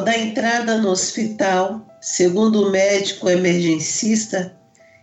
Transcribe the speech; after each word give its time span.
Ao 0.00 0.08
entrada 0.08 0.78
no 0.78 0.88
hospital, 0.88 1.86
segundo 2.00 2.66
o 2.66 2.70
médico 2.70 3.28
emergencista, 3.28 4.56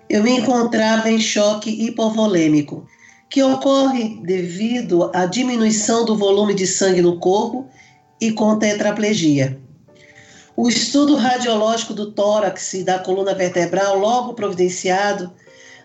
eu 0.09 0.23
me 0.23 0.31
encontrava 0.31 1.07
em 1.11 1.19
choque 1.19 1.69
hipovolêmico, 1.69 2.87
que 3.29 3.43
ocorre 3.43 4.19
devido 4.23 5.11
à 5.13 5.27
diminuição 5.27 6.03
do 6.03 6.17
volume 6.17 6.55
de 6.55 6.65
sangue 6.65 7.03
no 7.03 7.19
corpo 7.19 7.67
e 8.19 8.31
com 8.31 8.57
tetraplegia. 8.57 9.61
O 10.55 10.67
estudo 10.67 11.15
radiológico 11.15 11.93
do 11.93 12.11
tórax 12.11 12.73
e 12.73 12.83
da 12.83 12.97
coluna 12.97 13.35
vertebral, 13.35 13.99
logo 13.99 14.33
providenciado, 14.33 15.31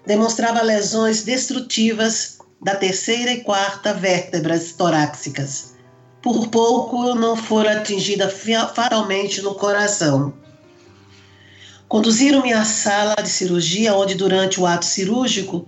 demonstrava 0.06 0.62
lesões 0.62 1.22
destrutivas 1.22 2.38
da 2.62 2.76
terceira 2.76 3.30
e 3.30 3.42
quarta 3.42 3.92
vértebras 3.92 4.72
torácicas. 4.72 5.71
Por 6.22 6.48
pouco 6.48 7.04
eu 7.08 7.14
não 7.16 7.36
fora 7.36 7.78
atingida 7.78 8.28
fatalmente 8.28 9.42
no 9.42 9.54
coração. 9.54 10.32
Conduziram-me 11.88 12.52
à 12.52 12.64
sala 12.64 13.16
de 13.16 13.28
cirurgia, 13.28 13.94
onde, 13.94 14.14
durante 14.14 14.60
o 14.60 14.66
ato 14.66 14.84
cirúrgico, 14.84 15.66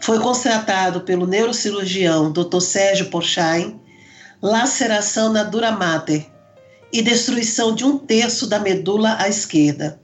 foi 0.00 0.18
constatado 0.20 1.00
pelo 1.00 1.26
neurocirurgião 1.26 2.32
Dr. 2.32 2.60
Sérgio 2.60 3.10
Porchain 3.10 3.78
laceração 4.40 5.32
na 5.32 5.42
dura 5.42 5.72
mater 5.72 6.26
e 6.92 7.02
destruição 7.02 7.74
de 7.74 7.84
um 7.84 7.98
terço 7.98 8.46
da 8.46 8.60
medula 8.60 9.16
à 9.18 9.28
esquerda. 9.28 10.00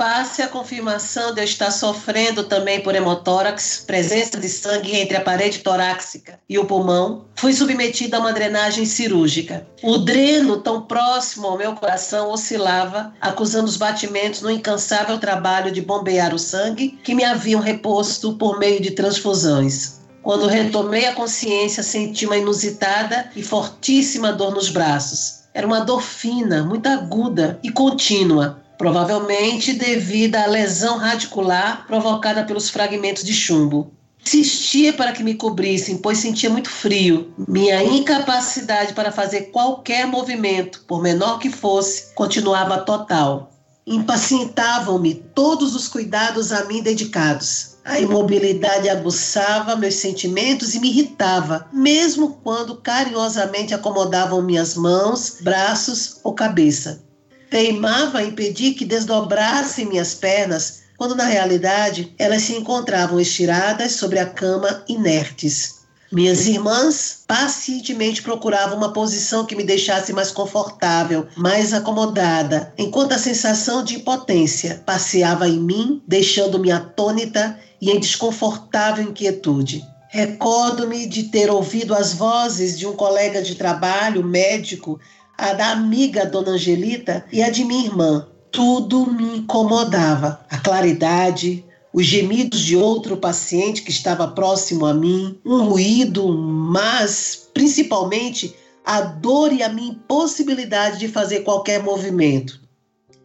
Face 0.00 0.40
a 0.40 0.48
confirmação 0.48 1.34
de 1.34 1.42
eu 1.42 1.44
estar 1.44 1.70
sofrendo 1.70 2.44
também 2.44 2.80
por 2.80 2.94
hemotórax, 2.94 3.84
presença 3.86 4.40
de 4.40 4.48
sangue 4.48 4.96
entre 4.96 5.14
a 5.14 5.20
parede 5.20 5.58
torácica 5.58 6.40
e 6.48 6.58
o 6.58 6.64
pulmão, 6.64 7.26
fui 7.34 7.52
submetida 7.52 8.16
a 8.16 8.20
uma 8.20 8.32
drenagem 8.32 8.86
cirúrgica. 8.86 9.66
O 9.82 9.98
dreno, 9.98 10.62
tão 10.62 10.80
próximo 10.80 11.48
ao 11.48 11.58
meu 11.58 11.74
coração, 11.74 12.30
oscilava, 12.30 13.12
acusando 13.20 13.66
os 13.66 13.76
batimentos 13.76 14.40
no 14.40 14.50
incansável 14.50 15.18
trabalho 15.18 15.70
de 15.70 15.82
bombear 15.82 16.34
o 16.34 16.38
sangue 16.38 16.98
que 17.04 17.14
me 17.14 17.22
haviam 17.22 17.60
reposto 17.60 18.38
por 18.38 18.58
meio 18.58 18.80
de 18.80 18.92
transfusões. 18.92 20.00
Quando 20.22 20.46
retomei 20.46 21.04
a 21.08 21.14
consciência, 21.14 21.82
senti 21.82 22.24
uma 22.24 22.38
inusitada 22.38 23.30
e 23.36 23.42
fortíssima 23.42 24.32
dor 24.32 24.54
nos 24.54 24.70
braços. 24.70 25.40
Era 25.52 25.66
uma 25.66 25.80
dor 25.80 26.00
fina, 26.00 26.62
muito 26.62 26.86
aguda 26.86 27.58
e 27.62 27.70
contínua, 27.70 28.59
provavelmente 28.80 29.74
devido 29.74 30.36
à 30.36 30.46
lesão 30.46 30.96
radicular 30.96 31.84
provocada 31.86 32.44
pelos 32.44 32.70
fragmentos 32.70 33.22
de 33.22 33.34
chumbo. 33.34 33.92
Insistia 34.24 34.94
para 34.94 35.12
que 35.12 35.22
me 35.22 35.34
cobrissem, 35.34 35.98
pois 35.98 36.16
sentia 36.16 36.48
muito 36.48 36.70
frio. 36.70 37.30
Minha 37.46 37.84
incapacidade 37.84 38.94
para 38.94 39.12
fazer 39.12 39.50
qualquer 39.50 40.06
movimento, 40.06 40.82
por 40.88 41.02
menor 41.02 41.38
que 41.38 41.50
fosse, 41.50 42.14
continuava 42.14 42.78
total. 42.78 43.52
Impacientavam-me 43.86 45.14
todos 45.14 45.74
os 45.74 45.86
cuidados 45.86 46.50
a 46.50 46.64
mim 46.64 46.82
dedicados. 46.82 47.76
A 47.84 48.00
imobilidade 48.00 48.88
aguçava 48.88 49.76
meus 49.76 49.96
sentimentos 49.96 50.74
e 50.74 50.80
me 50.80 50.88
irritava, 50.88 51.68
mesmo 51.70 52.40
quando 52.42 52.76
carinhosamente 52.76 53.74
acomodavam 53.74 54.40
minhas 54.40 54.74
mãos, 54.74 55.36
braços 55.42 56.18
ou 56.24 56.32
cabeça 56.32 57.09
teimava 57.50 58.22
impedir 58.22 58.74
que 58.74 58.84
desdobrassem 58.84 59.86
minhas 59.86 60.14
pernas, 60.14 60.82
quando 60.96 61.16
na 61.16 61.24
realidade 61.24 62.14
elas 62.18 62.42
se 62.42 62.54
encontravam 62.54 63.18
estiradas 63.18 63.92
sobre 63.92 64.18
a 64.18 64.26
cama 64.26 64.84
inertes. 64.88 65.80
Minhas 66.12 66.46
irmãs 66.48 67.22
pacientemente 67.26 68.20
procuravam 68.20 68.76
uma 68.76 68.92
posição 68.92 69.46
que 69.46 69.54
me 69.54 69.62
deixasse 69.62 70.12
mais 70.12 70.32
confortável, 70.32 71.26
mais 71.36 71.72
acomodada, 71.72 72.72
enquanto 72.76 73.12
a 73.12 73.18
sensação 73.18 73.84
de 73.84 73.96
impotência 73.96 74.82
passeava 74.84 75.48
em 75.48 75.60
mim, 75.60 76.02
deixando-me 76.06 76.72
atônita 76.72 77.58
e 77.80 77.90
em 77.90 78.00
desconfortável 78.00 79.04
inquietude. 79.04 79.84
Recordo-me 80.08 81.06
de 81.06 81.24
ter 81.24 81.48
ouvido 81.48 81.94
as 81.94 82.12
vozes 82.12 82.76
de 82.76 82.84
um 82.84 82.96
colega 82.96 83.40
de 83.40 83.54
trabalho, 83.54 84.24
médico, 84.24 84.98
a 85.40 85.54
da 85.54 85.70
amiga 85.70 86.26
Dona 86.26 86.50
Angelita 86.50 87.24
e 87.32 87.42
a 87.42 87.48
de 87.48 87.64
minha 87.64 87.86
irmã. 87.86 88.28
Tudo 88.52 89.10
me 89.10 89.38
incomodava. 89.38 90.44
A 90.50 90.58
claridade, 90.58 91.64
os 91.94 92.04
gemidos 92.04 92.60
de 92.60 92.76
outro 92.76 93.16
paciente 93.16 93.82
que 93.82 93.90
estava 93.90 94.28
próximo 94.28 94.84
a 94.84 94.92
mim, 94.92 95.38
um 95.44 95.64
ruído, 95.64 96.28
mas 96.28 97.48
principalmente 97.54 98.54
a 98.84 99.00
dor 99.00 99.50
e 99.52 99.62
a 99.62 99.68
minha 99.70 99.92
impossibilidade 99.92 100.98
de 100.98 101.08
fazer 101.08 101.40
qualquer 101.40 101.82
movimento. 101.82 102.60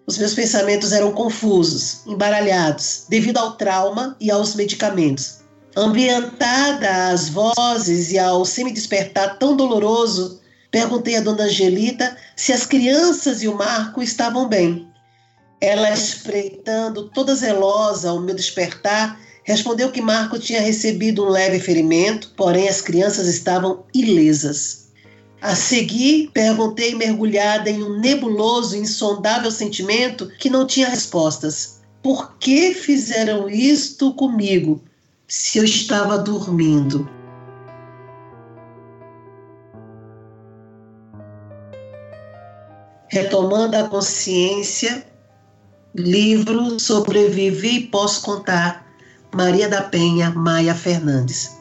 Os 0.07 0.17
meus 0.17 0.33
pensamentos 0.33 0.93
eram 0.93 1.11
confusos, 1.11 2.05
embaralhados, 2.05 3.07
devido 3.09 3.39
ao 3.39 3.53
trauma 3.53 4.15
e 4.21 4.31
aos 4.31 4.55
medicamentos. 4.55 5.39
Ambientada 5.75 7.09
às 7.09 7.27
vozes 7.27 8.11
e 8.11 8.19
ao 8.19 8.45
semi-despertar 8.45 9.37
tão 9.37 9.57
doloroso, 9.57 10.39
Perguntei 10.75 11.15
a 11.15 11.21
dona 11.21 11.45
Angelita 11.45 12.17
se 12.35 12.51
as 12.51 12.65
crianças 12.65 13.41
e 13.41 13.47
o 13.47 13.55
Marco 13.55 14.03
estavam 14.03 14.45
bem. 14.45 14.85
Ela, 15.61 15.89
espreitando 15.93 17.09
toda 17.11 17.33
zelosa 17.33 18.09
ao 18.09 18.19
meu 18.19 18.35
despertar, 18.35 19.17
respondeu 19.45 19.89
que 19.89 20.01
Marco 20.01 20.37
tinha 20.37 20.59
recebido 20.59 21.23
um 21.23 21.29
leve 21.29 21.61
ferimento, 21.61 22.33
porém 22.35 22.67
as 22.67 22.81
crianças 22.81 23.25
estavam 23.29 23.85
ilesas. 23.93 24.89
A 25.41 25.55
seguir, 25.55 26.29
perguntei 26.33 26.93
mergulhada 26.93 27.69
em 27.69 27.81
um 27.81 27.97
nebuloso 27.97 28.75
e 28.75 28.79
insondável 28.79 29.51
sentimento 29.51 30.29
que 30.37 30.49
não 30.49 30.67
tinha 30.67 30.89
respostas. 30.89 31.79
Por 32.03 32.35
que 32.37 32.73
fizeram 32.73 33.49
isto 33.49 34.13
comigo 34.13 34.83
se 35.25 35.57
eu 35.57 35.63
estava 35.63 36.17
dormindo? 36.17 37.14
Retomando 43.15 43.77
a 43.77 43.87
Consciência, 43.87 45.07
livro 45.95 46.77
Sobrevivi 46.77 47.77
e 47.77 47.87
Posso 47.87 48.21
Contar, 48.21 48.85
Maria 49.33 49.69
da 49.69 49.83
Penha, 49.83 50.31
Maia 50.31 50.75
Fernandes. 50.75 51.54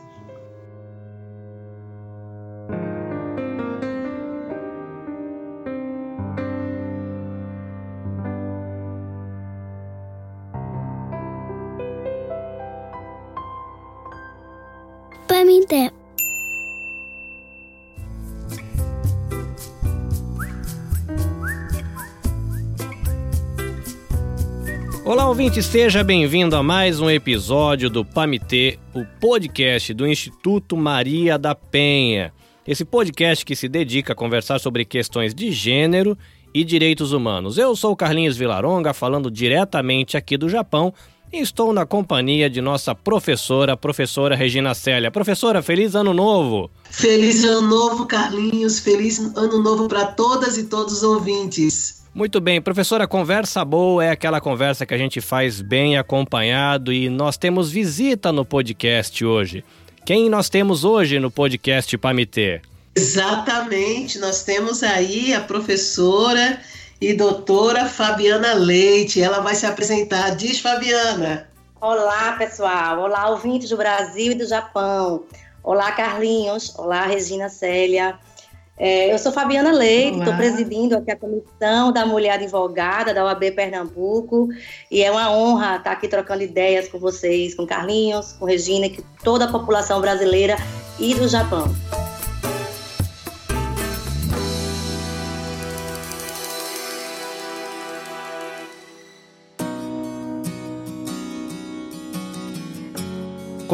Ouvinte, 25.35 25.61
seja 25.65 26.05
bem-vindo 26.05 26.55
a 26.55 26.63
mais 26.63 27.01
um 27.01 27.11
episódio 27.11 27.91
do 27.91 28.05
PAMITê, 28.05 28.79
o 28.95 29.05
podcast 29.21 29.93
do 29.93 30.07
Instituto 30.07 30.77
Maria 30.77 31.37
da 31.37 31.57
Penha. 31.57 32.33
Esse 32.65 32.85
podcast 32.85 33.45
que 33.45 33.57
se 33.57 33.69
dedica 33.69 34.13
a 34.13 34.17
conversar 34.17 34.61
sobre 34.61 34.85
questões 34.85 35.35
de 35.35 35.51
gênero 35.51 36.17
e 36.55 36.63
direitos 36.63 37.11
humanos. 37.11 37.59
Eu 37.59 37.75
sou 37.75 37.97
Carlinhos 37.97 38.37
Vilaronga, 38.37 38.95
falando 38.95 39.29
diretamente 39.29 40.17
aqui 40.17 40.37
do 40.37 40.49
Japão 40.49 40.95
e 41.33 41.41
estou 41.41 41.73
na 41.73 41.85
companhia 41.85 42.49
de 42.49 42.61
nossa 42.61 42.95
professora, 42.95 43.77
professora 43.77 44.37
Regina 44.37 44.73
Célia. 44.73 45.11
Professora, 45.11 45.61
feliz 45.61 45.97
ano 45.97 46.15
novo! 46.15 46.71
Feliz 46.89 47.43
ano 47.43 47.67
novo, 47.67 48.07
Carlinhos. 48.07 48.79
Feliz 48.79 49.19
ano 49.37 49.61
novo 49.61 49.89
para 49.89 50.07
todas 50.07 50.57
e 50.57 50.67
todos 50.67 50.99
os 50.99 51.03
ouvintes. 51.03 52.04
Muito 52.15 52.41
bem, 52.41 52.63
professora, 52.63 53.09
conversa 53.09 53.65
boa 53.65 54.05
é 54.05 54.11
aquela 54.11 54.41
conversa 54.41 54.87
que 54.87 54.95
a 54.95 54.99
gente 54.99 55.21
faz 55.21 55.61
bem 55.61 55.99
acompanhado 55.99 56.93
e 56.93 57.11
nós 57.11 57.37
temos 57.37 57.73
visita 57.73 58.31
no 58.31 58.45
podcast 58.45 59.25
hoje. 59.25 59.65
Quem 60.07 60.31
nós 60.31 60.49
temos 60.49 60.85
hoje 60.85 61.19
no 61.19 61.29
podcast 61.29 61.99
Pamitê? 61.99 62.63
Exatamente, 62.95 64.21
nós 64.21 64.45
temos 64.45 64.85
aí 64.85 65.35
a 65.35 65.41
professora 65.41 66.61
e 67.01 67.13
doutora 67.15 67.87
Fabiana 67.87 68.55
Leite. 68.55 69.21
Ela 69.21 69.41
vai 69.41 69.57
se 69.57 69.67
apresentar. 69.67 70.37
Diz, 70.37 70.61
Fabiana. 70.61 71.49
Olá, 71.81 72.37
pessoal. 72.39 73.01
Olá, 73.01 73.29
ouvintes 73.31 73.71
do 73.71 73.77
Brasil 73.77 74.31
e 74.31 74.37
do 74.37 74.47
Japão. 74.47 75.25
Olá, 75.65 75.91
Carlinhos. 75.91 76.79
Olá, 76.79 77.07
Regina 77.07 77.49
Célia. 77.49 78.17
É, 78.77 79.13
eu 79.13 79.19
sou 79.19 79.31
Fabiana 79.31 79.71
Leite, 79.71 80.19
estou 80.19 80.35
presidindo 80.35 80.97
aqui 80.97 81.11
a 81.11 81.17
Comissão 81.17 81.93
da 81.93 82.05
Mulher 82.05 82.33
Advogada 82.33 83.15
da 83.15 83.25
OAB 83.25 83.53
Pernambuco 83.53 84.49
e 84.91 85.03
é 85.03 85.11
uma 85.11 85.31
honra 85.31 85.77
estar 85.77 85.93
aqui 85.93 86.09
trocando 86.09 86.43
ideias 86.43 86.89
com 86.89 86.99
vocês, 86.99 87.55
com 87.55 87.67
Carlinhos, 87.67 88.33
com 88.33 88.45
Regina 88.45 88.87
e 88.87 88.97
com 88.97 89.03
toda 89.23 89.45
a 89.45 89.49
população 89.49 90.01
brasileira 90.01 90.57
e 90.99 91.15
do 91.15 91.29
Japão. 91.29 91.73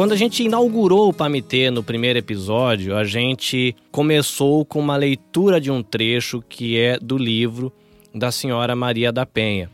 Quando 0.01 0.13
a 0.13 0.17
gente 0.17 0.41
inaugurou 0.41 1.09
o 1.09 1.13
Pamitê 1.13 1.69
no 1.69 1.83
primeiro 1.83 2.17
episódio, 2.17 2.97
a 2.97 3.03
gente 3.03 3.75
começou 3.91 4.65
com 4.65 4.79
uma 4.79 4.97
leitura 4.97 5.61
de 5.61 5.69
um 5.69 5.83
trecho 5.83 6.41
que 6.49 6.75
é 6.75 6.97
do 6.97 7.15
livro 7.19 7.71
da 8.11 8.31
senhora 8.31 8.75
Maria 8.75 9.11
da 9.11 9.27
Penha. 9.27 9.69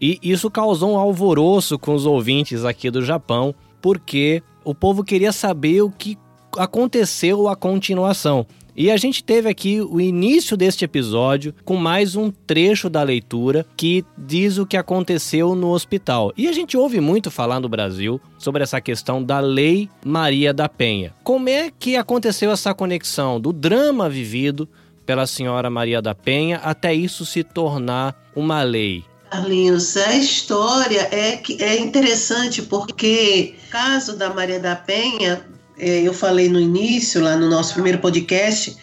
E 0.00 0.20
isso 0.22 0.48
causou 0.48 0.92
um 0.92 0.96
alvoroço 0.96 1.80
com 1.80 1.96
os 1.96 2.06
ouvintes 2.06 2.64
aqui 2.64 2.92
do 2.92 3.02
Japão, 3.04 3.52
porque 3.80 4.40
o 4.64 4.72
povo 4.72 5.02
queria 5.02 5.32
saber 5.32 5.82
o 5.82 5.90
que 5.90 6.16
aconteceu 6.56 7.48
a 7.48 7.56
continuação. 7.56 8.46
E 8.74 8.90
a 8.90 8.96
gente 8.96 9.22
teve 9.22 9.50
aqui 9.50 9.82
o 9.82 10.00
início 10.00 10.56
deste 10.56 10.84
episódio 10.84 11.54
com 11.62 11.76
mais 11.76 12.16
um 12.16 12.30
trecho 12.30 12.88
da 12.88 13.02
leitura 13.02 13.66
que 13.76 14.02
diz 14.16 14.56
o 14.56 14.64
que 14.64 14.78
aconteceu 14.78 15.54
no 15.54 15.72
hospital. 15.72 16.32
E 16.38 16.48
a 16.48 16.52
gente 16.52 16.74
ouve 16.74 16.98
muito 16.98 17.30
falar 17.30 17.60
no 17.60 17.68
Brasil 17.68 18.18
sobre 18.38 18.62
essa 18.62 18.80
questão 18.80 19.22
da 19.22 19.40
Lei 19.40 19.90
Maria 20.02 20.54
da 20.54 20.70
Penha. 20.70 21.14
Como 21.22 21.50
é 21.50 21.70
que 21.70 21.96
aconteceu 21.96 22.50
essa 22.50 22.72
conexão 22.72 23.38
do 23.38 23.52
drama 23.52 24.08
vivido 24.08 24.66
pela 25.04 25.26
senhora 25.26 25.68
Maria 25.68 26.00
da 26.00 26.14
Penha 26.14 26.56
até 26.58 26.94
isso 26.94 27.26
se 27.26 27.44
tornar 27.44 28.16
uma 28.34 28.62
lei? 28.62 29.04
Carlinhos, 29.30 29.96
a 29.96 30.14
história 30.14 31.08
é, 31.10 31.42
é 31.58 31.78
interessante 31.78 32.62
porque 32.62 33.54
o 33.66 33.70
caso 33.70 34.16
da 34.16 34.32
Maria 34.32 34.60
da 34.60 34.76
Penha 34.76 35.42
eu 35.78 36.12
falei 36.12 36.48
no 36.48 36.60
início, 36.60 37.22
lá 37.22 37.36
no 37.36 37.48
nosso 37.48 37.74
primeiro 37.74 37.98
podcast, 37.98 38.76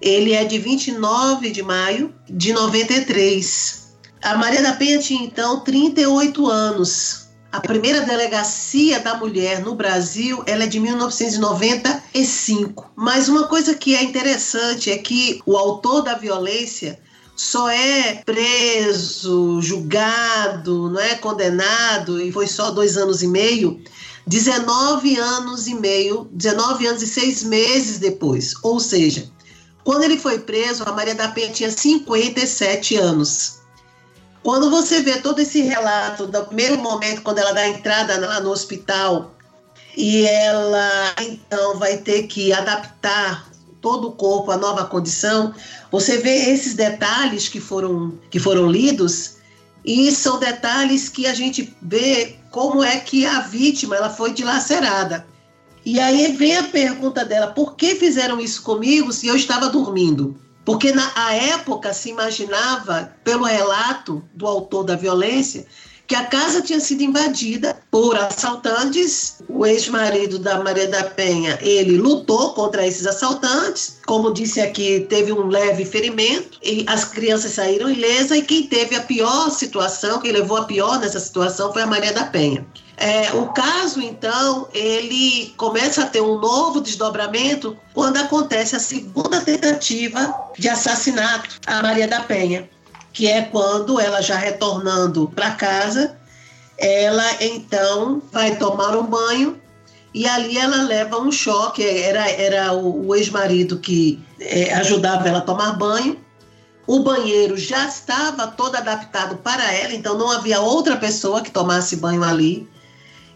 ele 0.00 0.32
é 0.32 0.44
de 0.44 0.58
29 0.58 1.50
de 1.50 1.62
maio 1.62 2.14
de 2.28 2.52
93. 2.52 3.82
A 4.22 4.36
Maria 4.36 4.62
da 4.62 4.72
Penha 4.72 4.98
tinha 4.98 5.24
então 5.24 5.60
38 5.60 6.46
anos. 6.48 7.28
A 7.52 7.60
primeira 7.60 8.00
delegacia 8.00 8.98
da 8.98 9.14
mulher 9.14 9.60
no 9.60 9.74
Brasil, 9.74 10.42
ela 10.46 10.64
é 10.64 10.66
de 10.66 10.80
1995. 10.80 12.90
Mas 12.96 13.28
uma 13.28 13.46
coisa 13.46 13.74
que 13.74 13.94
é 13.94 14.02
interessante 14.02 14.90
é 14.90 14.98
que 14.98 15.40
o 15.44 15.56
autor 15.56 16.02
da 16.02 16.14
violência 16.14 16.98
só 17.36 17.68
é 17.68 18.22
preso, 18.24 19.60
julgado, 19.60 20.90
não 20.90 21.00
é 21.00 21.14
condenado 21.14 22.20
e 22.20 22.32
foi 22.32 22.46
só 22.46 22.70
dois 22.70 22.96
anos 22.96 23.22
e 23.22 23.26
meio 23.26 23.82
19 24.26 25.18
anos 25.18 25.66
e 25.66 25.74
meio, 25.74 26.28
19 26.32 26.86
anos 26.86 27.02
e 27.02 27.06
seis 27.06 27.42
meses 27.42 27.98
depois. 27.98 28.54
Ou 28.62 28.78
seja, 28.78 29.30
quando 29.84 30.04
ele 30.04 30.18
foi 30.18 30.38
preso, 30.38 30.84
a 30.84 30.92
Maria 30.92 31.14
da 31.14 31.28
Penha 31.28 31.50
tinha 31.50 31.70
57 31.70 32.96
anos. 32.96 33.60
Quando 34.42 34.70
você 34.70 35.00
vê 35.02 35.18
todo 35.18 35.40
esse 35.40 35.62
relato 35.62 36.26
do 36.26 36.44
primeiro 36.44 36.78
momento, 36.78 37.22
quando 37.22 37.38
ela 37.38 37.52
dá 37.52 37.68
entrada 37.68 38.18
lá 38.18 38.40
no 38.40 38.50
hospital, 38.50 39.34
e 39.96 40.24
ela 40.26 41.14
então 41.20 41.78
vai 41.78 41.98
ter 41.98 42.24
que 42.24 42.52
adaptar 42.52 43.50
todo 43.80 44.08
o 44.08 44.12
corpo 44.12 44.50
à 44.50 44.56
nova 44.56 44.84
condição, 44.84 45.54
você 45.90 46.18
vê 46.18 46.50
esses 46.50 46.74
detalhes 46.74 47.48
que 47.48 47.60
foram, 47.60 48.18
que 48.30 48.38
foram 48.38 48.70
lidos, 48.70 49.36
e 49.84 50.10
são 50.12 50.38
detalhes 50.38 51.08
que 51.08 51.26
a 51.26 51.34
gente 51.34 51.76
vê 51.82 52.36
como 52.52 52.84
é 52.84 53.00
que 53.00 53.26
a 53.26 53.40
vítima 53.40 53.96
ela 53.96 54.10
foi 54.10 54.32
dilacerada. 54.32 55.26
E 55.84 55.98
aí 55.98 56.36
vem 56.36 56.56
a 56.56 56.64
pergunta 56.64 57.24
dela: 57.24 57.48
por 57.48 57.74
que 57.74 57.96
fizeram 57.96 58.38
isso 58.38 58.62
comigo 58.62 59.12
se 59.12 59.26
eu 59.26 59.34
estava 59.34 59.68
dormindo? 59.68 60.38
Porque 60.64 60.92
na 60.92 61.10
época 61.32 61.92
se 61.92 62.10
imaginava, 62.10 63.16
pelo 63.24 63.44
relato 63.44 64.22
do 64.32 64.46
autor 64.46 64.84
da 64.84 64.94
violência, 64.94 65.66
que 66.12 66.16
a 66.16 66.26
casa 66.26 66.60
tinha 66.60 66.78
sido 66.78 67.02
invadida 67.02 67.74
por 67.90 68.14
assaltantes. 68.18 69.38
O 69.48 69.64
ex-marido 69.64 70.38
da 70.38 70.62
Maria 70.62 70.86
da 70.86 71.04
Penha, 71.04 71.58
ele 71.62 71.96
lutou 71.96 72.52
contra 72.52 72.86
esses 72.86 73.06
assaltantes. 73.06 73.96
Como 74.04 74.30
disse 74.30 74.60
aqui, 74.60 75.06
teve 75.08 75.32
um 75.32 75.46
leve 75.46 75.86
ferimento 75.86 76.58
e 76.62 76.84
as 76.86 77.06
crianças 77.06 77.52
saíram 77.52 77.88
ilesas 77.88 78.36
e 78.36 78.42
quem 78.42 78.66
teve 78.66 78.94
a 78.94 79.00
pior 79.00 79.48
situação, 79.50 80.20
quem 80.20 80.32
levou 80.32 80.58
a 80.58 80.64
pior 80.64 81.00
nessa 81.00 81.18
situação 81.18 81.72
foi 81.72 81.80
a 81.80 81.86
Maria 81.86 82.12
da 82.12 82.24
Penha. 82.24 82.66
É, 82.98 83.32
o 83.32 83.46
caso, 83.46 83.98
então, 84.02 84.68
ele 84.74 85.54
começa 85.56 86.02
a 86.02 86.06
ter 86.06 86.20
um 86.20 86.38
novo 86.38 86.82
desdobramento 86.82 87.74
quando 87.94 88.18
acontece 88.18 88.76
a 88.76 88.78
segunda 88.78 89.40
tentativa 89.40 90.34
de 90.58 90.68
assassinato 90.68 91.58
a 91.66 91.82
Maria 91.82 92.06
da 92.06 92.20
Penha 92.20 92.68
que 93.12 93.28
é 93.28 93.42
quando 93.42 94.00
ela 94.00 94.20
já 94.22 94.36
retornando 94.36 95.28
para 95.34 95.50
casa, 95.52 96.16
ela 96.78 97.24
então 97.40 98.22
vai 98.32 98.56
tomar 98.56 98.96
um 98.96 99.04
banho 99.04 99.60
e 100.14 100.26
ali 100.26 100.58
ela 100.58 100.82
leva 100.82 101.18
um 101.18 101.30
choque. 101.30 101.84
Era, 101.84 102.28
era 102.30 102.72
o, 102.72 103.08
o 103.08 103.14
ex-marido 103.14 103.78
que 103.78 104.22
é, 104.40 104.72
ajudava 104.74 105.28
ela 105.28 105.38
a 105.38 105.42
tomar 105.42 105.72
banho. 105.72 106.18
O 106.86 107.00
banheiro 107.00 107.56
já 107.56 107.86
estava 107.86 108.48
todo 108.48 108.76
adaptado 108.76 109.36
para 109.36 109.72
ela, 109.72 109.94
então 109.94 110.18
não 110.18 110.30
havia 110.30 110.60
outra 110.60 110.96
pessoa 110.96 111.40
que 111.40 111.50
tomasse 111.50 111.96
banho 111.96 112.24
ali. 112.24 112.68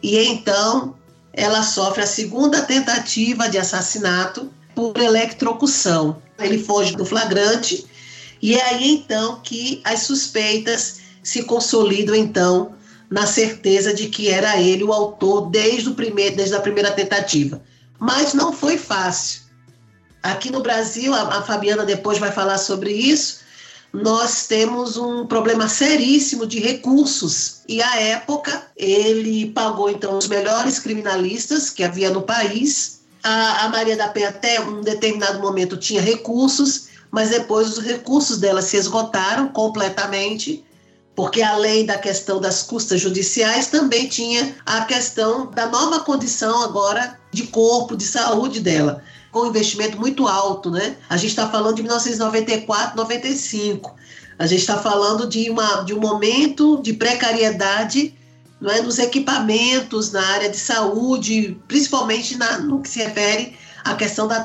E 0.03 0.19
então 0.19 0.95
ela 1.33 1.63
sofre 1.63 2.03
a 2.03 2.07
segunda 2.07 2.63
tentativa 2.63 3.49
de 3.49 3.59
assassinato 3.59 4.51
por 4.75 4.99
eletrocução. 4.99 6.17
Ele 6.39 6.59
foge 6.59 6.97
do 6.97 7.05
flagrante 7.05 7.87
e 8.41 8.55
é 8.55 8.63
aí 8.63 8.91
então 8.91 9.41
que 9.43 9.81
as 9.85 10.01
suspeitas 10.01 11.01
se 11.23 11.43
consolidam 11.45 12.15
então 12.15 12.75
na 13.11 13.27
certeza 13.27 13.95
de 13.95 14.09
que 14.09 14.29
era 14.29 14.61
ele 14.61 14.85
o 14.85 14.93
autor 14.93 15.49
desde, 15.51 15.89
o 15.89 15.95
primeiro, 15.95 16.37
desde 16.37 16.55
a 16.55 16.61
primeira 16.61 16.91
tentativa. 16.91 17.63
Mas 17.99 18.35
não 18.35 18.53
foi 18.53 18.77
fácil. 18.77 19.43
Aqui 20.23 20.51
no 20.51 20.61
Brasil, 20.61 21.15
a, 21.15 21.39
a 21.39 21.43
Fabiana 21.43 21.85
depois 21.85 22.19
vai 22.19 22.33
falar 22.33 22.59
sobre 22.59 22.93
isso, 22.93 23.41
nós 23.93 24.47
temos 24.47 24.97
um 24.97 25.27
problema 25.27 25.69
seríssimo 25.69 26.47
de 26.47 26.59
recursos. 26.59 27.63
E 27.69 27.81
à 27.81 27.97
época, 28.01 28.67
ele 28.77 29.51
pagou 29.51 29.89
então 29.89 30.19
os 30.19 30.29
melhores 30.29 30.79
criminalistas 30.79 31.71
que 31.71 31.83
havia 31.83 32.11
no 32.11 32.23
país. 32.23 33.01
A, 33.23 33.65
a 33.65 33.69
Maria 33.69 33.97
da 33.97 34.09
Penha, 34.09 34.29
até 34.29 34.61
um 34.61 34.83
determinado 34.83 35.41
momento, 35.41 35.77
tinha 35.77 36.03
recursos 36.03 36.89
mas 37.11 37.31
depois 37.31 37.69
os 37.69 37.79
recursos 37.79 38.39
dela 38.39 38.63
se 38.63 38.77
esgotaram 38.77 39.49
completamente, 39.49 40.65
porque 41.15 41.43
além 41.43 41.87
da 41.87 41.97
questão 41.97 42.41
das 42.41 42.63
custas 42.63 43.01
judiciais, 43.01 43.69
também 43.69 44.07
tinha 44.09 44.55
a 44.67 44.85
questão 44.85 45.51
da 45.51 45.67
nova 45.67 46.01
condição 46.01 46.63
agora 46.63 47.19
de 47.33 47.45
corpo, 47.45 47.97
de 47.97 48.05
saúde 48.05 48.61
dela, 48.61 49.03
com 49.33 49.41
um 49.41 49.47
investimento 49.47 49.99
muito 49.99 50.29
alto, 50.29 50.71
né? 50.71 50.97
A 51.09 51.17
gente 51.17 51.31
está 51.31 51.49
falando 51.49 51.77
de 51.77 51.83
1994, 51.83 52.97
95. 52.97 53.95
A 54.39 54.47
gente 54.47 54.61
está 54.61 54.77
falando 54.77 55.27
de, 55.27 55.49
uma, 55.49 55.83
de 55.83 55.95
um 55.95 56.01
momento 56.01 56.81
de 56.83 56.93
precariedade 56.93 58.15
não 58.61 58.71
é, 58.71 58.81
nos 58.81 58.99
equipamentos 58.99 60.13
na 60.13 60.27
área 60.27 60.49
de 60.49 60.57
saúde, 60.57 61.59
principalmente 61.69 62.37
na, 62.37 62.59
no 62.59 62.81
que 62.81 62.89
se 62.89 62.99
refere 62.99 63.57
à 63.85 63.95
questão 63.95 64.27
da 64.27 64.43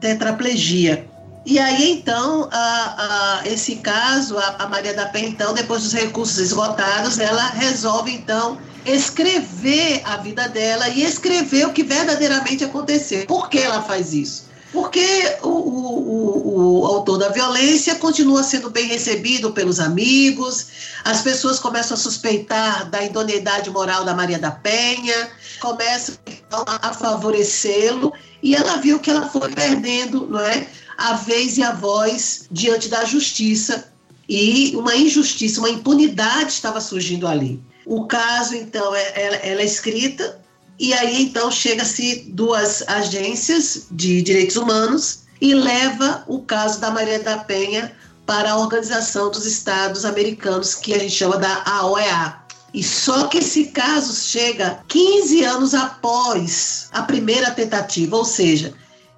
tetraplegia. 0.00 1.08
E 1.46 1.58
aí, 1.58 1.92
então, 1.92 2.48
a, 2.50 3.40
a, 3.42 3.48
esse 3.48 3.76
caso, 3.76 4.38
a, 4.38 4.56
a, 4.60 4.68
Maria 4.68 4.94
da 4.94 5.06
Penha, 5.06 5.28
então, 5.28 5.52
depois 5.52 5.82
dos 5.82 5.92
recursos 5.92 6.38
esgotados, 6.38 7.18
ela 7.18 7.48
resolve, 7.50 8.12
então, 8.12 8.58
escrever 8.86 10.00
a 10.04 10.16
vida 10.16 10.48
dela 10.48 10.88
e 10.88 11.02
escrever 11.02 11.66
o 11.66 11.72
que 11.72 11.82
verdadeiramente 11.82 12.64
aconteceu. 12.64 13.26
Por 13.26 13.50
que 13.50 13.58
ela 13.58 13.82
faz 13.82 14.14
isso? 14.14 14.44
Porque 14.72 15.36
o, 15.42 15.48
o, 15.48 15.98
o, 16.08 16.80
o 16.80 16.86
autor 16.86 17.18
da 17.18 17.28
violência 17.28 17.94
continua 17.94 18.42
sendo 18.42 18.70
bem 18.70 18.86
recebido 18.88 19.52
pelos 19.52 19.78
amigos, 19.78 20.66
as 21.04 21.20
pessoas 21.22 21.60
começam 21.60 21.94
a 21.94 22.00
suspeitar 22.00 22.90
da 22.90 23.04
idoneidade 23.04 23.70
moral 23.70 24.04
da 24.04 24.14
Maria 24.14 24.38
da 24.38 24.50
Penha, 24.50 25.30
começam 25.60 26.16
então, 26.26 26.64
a 26.66 26.92
favorecê-lo, 26.92 28.12
e 28.42 28.56
ela 28.56 28.78
viu 28.78 28.98
que 28.98 29.10
ela 29.10 29.28
foi 29.28 29.52
perdendo, 29.52 30.26
não 30.26 30.40
é? 30.40 30.66
A 30.96 31.14
vez 31.14 31.58
e 31.58 31.62
a 31.62 31.72
voz 31.72 32.46
diante 32.50 32.88
da 32.88 33.04
justiça 33.04 33.92
e 34.28 34.74
uma 34.76 34.96
injustiça, 34.96 35.60
uma 35.60 35.70
impunidade 35.70 36.52
estava 36.52 36.80
surgindo 36.80 37.26
ali. 37.26 37.62
O 37.84 38.06
caso, 38.06 38.54
então, 38.54 38.94
é, 38.94 39.12
ela, 39.14 39.36
ela 39.36 39.60
é 39.60 39.64
escrita 39.64 40.42
e 40.78 40.92
aí, 40.92 41.22
então, 41.22 41.50
chega-se 41.50 42.26
duas 42.30 42.82
agências 42.88 43.86
de 43.90 44.22
direitos 44.22 44.56
humanos 44.56 45.20
e 45.40 45.54
leva 45.54 46.24
o 46.26 46.40
caso 46.40 46.80
da 46.80 46.90
Maria 46.90 47.20
da 47.20 47.38
Penha 47.38 47.92
para 48.26 48.52
a 48.52 48.58
Organização 48.58 49.30
dos 49.30 49.46
Estados 49.46 50.04
Americanos, 50.04 50.74
que 50.74 50.92
a 50.92 50.98
gente 50.98 51.12
chama 51.12 51.36
da 51.36 51.86
OEA. 51.86 52.38
E 52.72 52.82
só 52.82 53.28
que 53.28 53.38
esse 53.38 53.66
caso 53.66 54.12
chega 54.14 54.80
15 54.88 55.44
anos 55.44 55.74
após 55.74 56.88
a 56.90 57.02
primeira 57.02 57.52
tentativa, 57.52 58.16
ou 58.16 58.24
seja, 58.24 58.74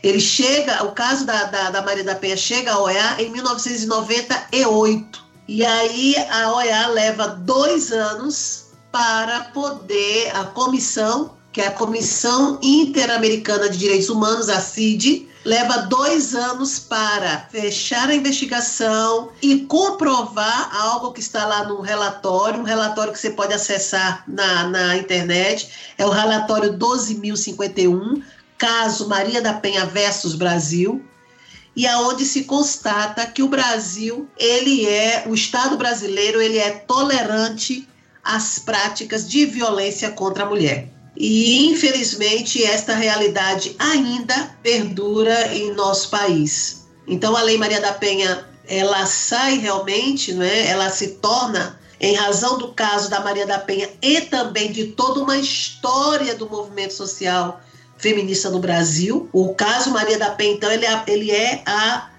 ele 0.09 0.21
chega, 0.21 0.85
o 0.85 0.93
caso 0.93 1.25
da, 1.25 1.45
da, 1.45 1.71
da 1.71 1.83
Maria 1.83 2.05
da 2.05 2.15
Penha 2.15 2.37
chega 2.37 2.73
à 2.73 2.79
OEA 2.81 3.17
em 3.19 3.31
1998. 3.31 5.25
E 5.49 5.65
aí 5.65 6.17
a 6.31 6.53
OEA 6.53 6.89
leva 6.89 7.29
dois 7.29 7.93
anos 7.93 8.67
para 8.91 9.41
poder, 9.53 10.31
a 10.35 10.45
comissão 10.45 11.37
que 11.57 11.63
é 11.63 11.69
a 11.69 11.73
Comissão 11.73 12.59
Interamericana 12.63 13.71
de 13.71 13.79
Direitos 13.79 14.11
Humanos, 14.11 14.51
a 14.51 14.61
CID, 14.61 15.27
leva 15.43 15.79
dois 15.87 16.35
anos 16.35 16.79
para 16.79 17.49
fechar 17.51 18.11
a 18.11 18.15
investigação 18.15 19.31
e 19.41 19.61
comprovar 19.61 20.69
algo 20.77 21.13
que 21.13 21.21
está 21.21 21.47
lá 21.47 21.65
no 21.65 21.81
relatório, 21.81 22.61
um 22.61 22.63
relatório 22.63 23.11
que 23.11 23.19
você 23.19 23.31
pode 23.31 23.55
acessar 23.55 24.23
na, 24.29 24.69
na 24.69 24.97
internet, 24.99 25.95
é 25.97 26.05
o 26.05 26.11
relatório 26.11 26.75
12.051, 26.75 28.23
caso 28.59 29.09
Maria 29.09 29.41
da 29.41 29.55
Penha 29.55 29.87
versus 29.87 30.35
Brasil, 30.35 31.05
e 31.77 31.87
aonde 31.87 32.25
se 32.25 32.45
constata 32.45 33.27
que 33.27 33.43
o 33.43 33.49
Brasil, 33.49 34.27
ele 34.39 34.87
é, 34.87 35.25
o 35.27 35.35
Estado 35.35 35.77
brasileiro, 35.77 36.41
ele 36.41 36.59
é 36.59 36.71
tolerante 36.71 37.87
às 38.25 38.59
práticas 38.59 39.29
de 39.29 39.45
violência 39.45 40.11
contra 40.11 40.45
a 40.45 40.49
mulher. 40.49 40.89
E, 41.15 41.67
infelizmente, 41.67 42.65
esta 42.65 42.95
realidade 42.95 43.77
ainda 43.79 44.57
perdura 44.63 45.55
em 45.55 45.75
nosso 45.75 46.11
país. 46.11 46.87
Então, 47.07 47.37
a 47.37 47.43
Lei 47.43 47.59
Maria 47.59 47.81
da 47.81 47.93
Penha, 47.93 48.47
ela 48.67 49.07
sai 49.07 49.59
realmente, 49.59 50.33
né? 50.33 50.67
ela 50.67 50.91
se 50.91 51.09
torna, 51.09 51.79
em 52.01 52.15
razão 52.15 52.59
do 52.59 52.73
caso 52.73 53.09
da 53.09 53.21
Maria 53.21 53.47
da 53.47 53.59
Penha 53.59 53.89
e 54.03 54.23
também 54.23 54.73
de 54.73 54.89
toda 54.89 55.21
uma 55.21 55.39
história 55.39 56.35
do 56.35 56.49
movimento 56.49 56.93
social 56.93 57.61
feminista 57.99 58.51
no 58.51 58.59
Brasil. 58.59 59.29
O 59.33 59.55
caso 59.55 59.91
Maria 59.91 60.19
da 60.19 60.31
Penha, 60.31 60.55
então, 60.55 60.71
ele 60.71 60.87
é, 60.87 61.05
ele 61.07 61.31
é 61.31 61.63
a 61.67 62.11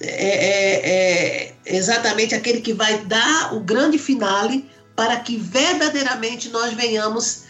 é, 0.00 0.06
é, 0.06 0.90
é, 0.90 1.54
exatamente 1.64 2.34
aquele 2.34 2.60
que 2.60 2.72
vai 2.72 2.98
dar 2.98 3.54
o 3.54 3.60
grande 3.60 3.96
finale 3.96 4.68
para 4.94 5.16
que 5.16 5.36
verdadeiramente 5.36 6.50
nós 6.50 6.74
venhamos 6.74 7.44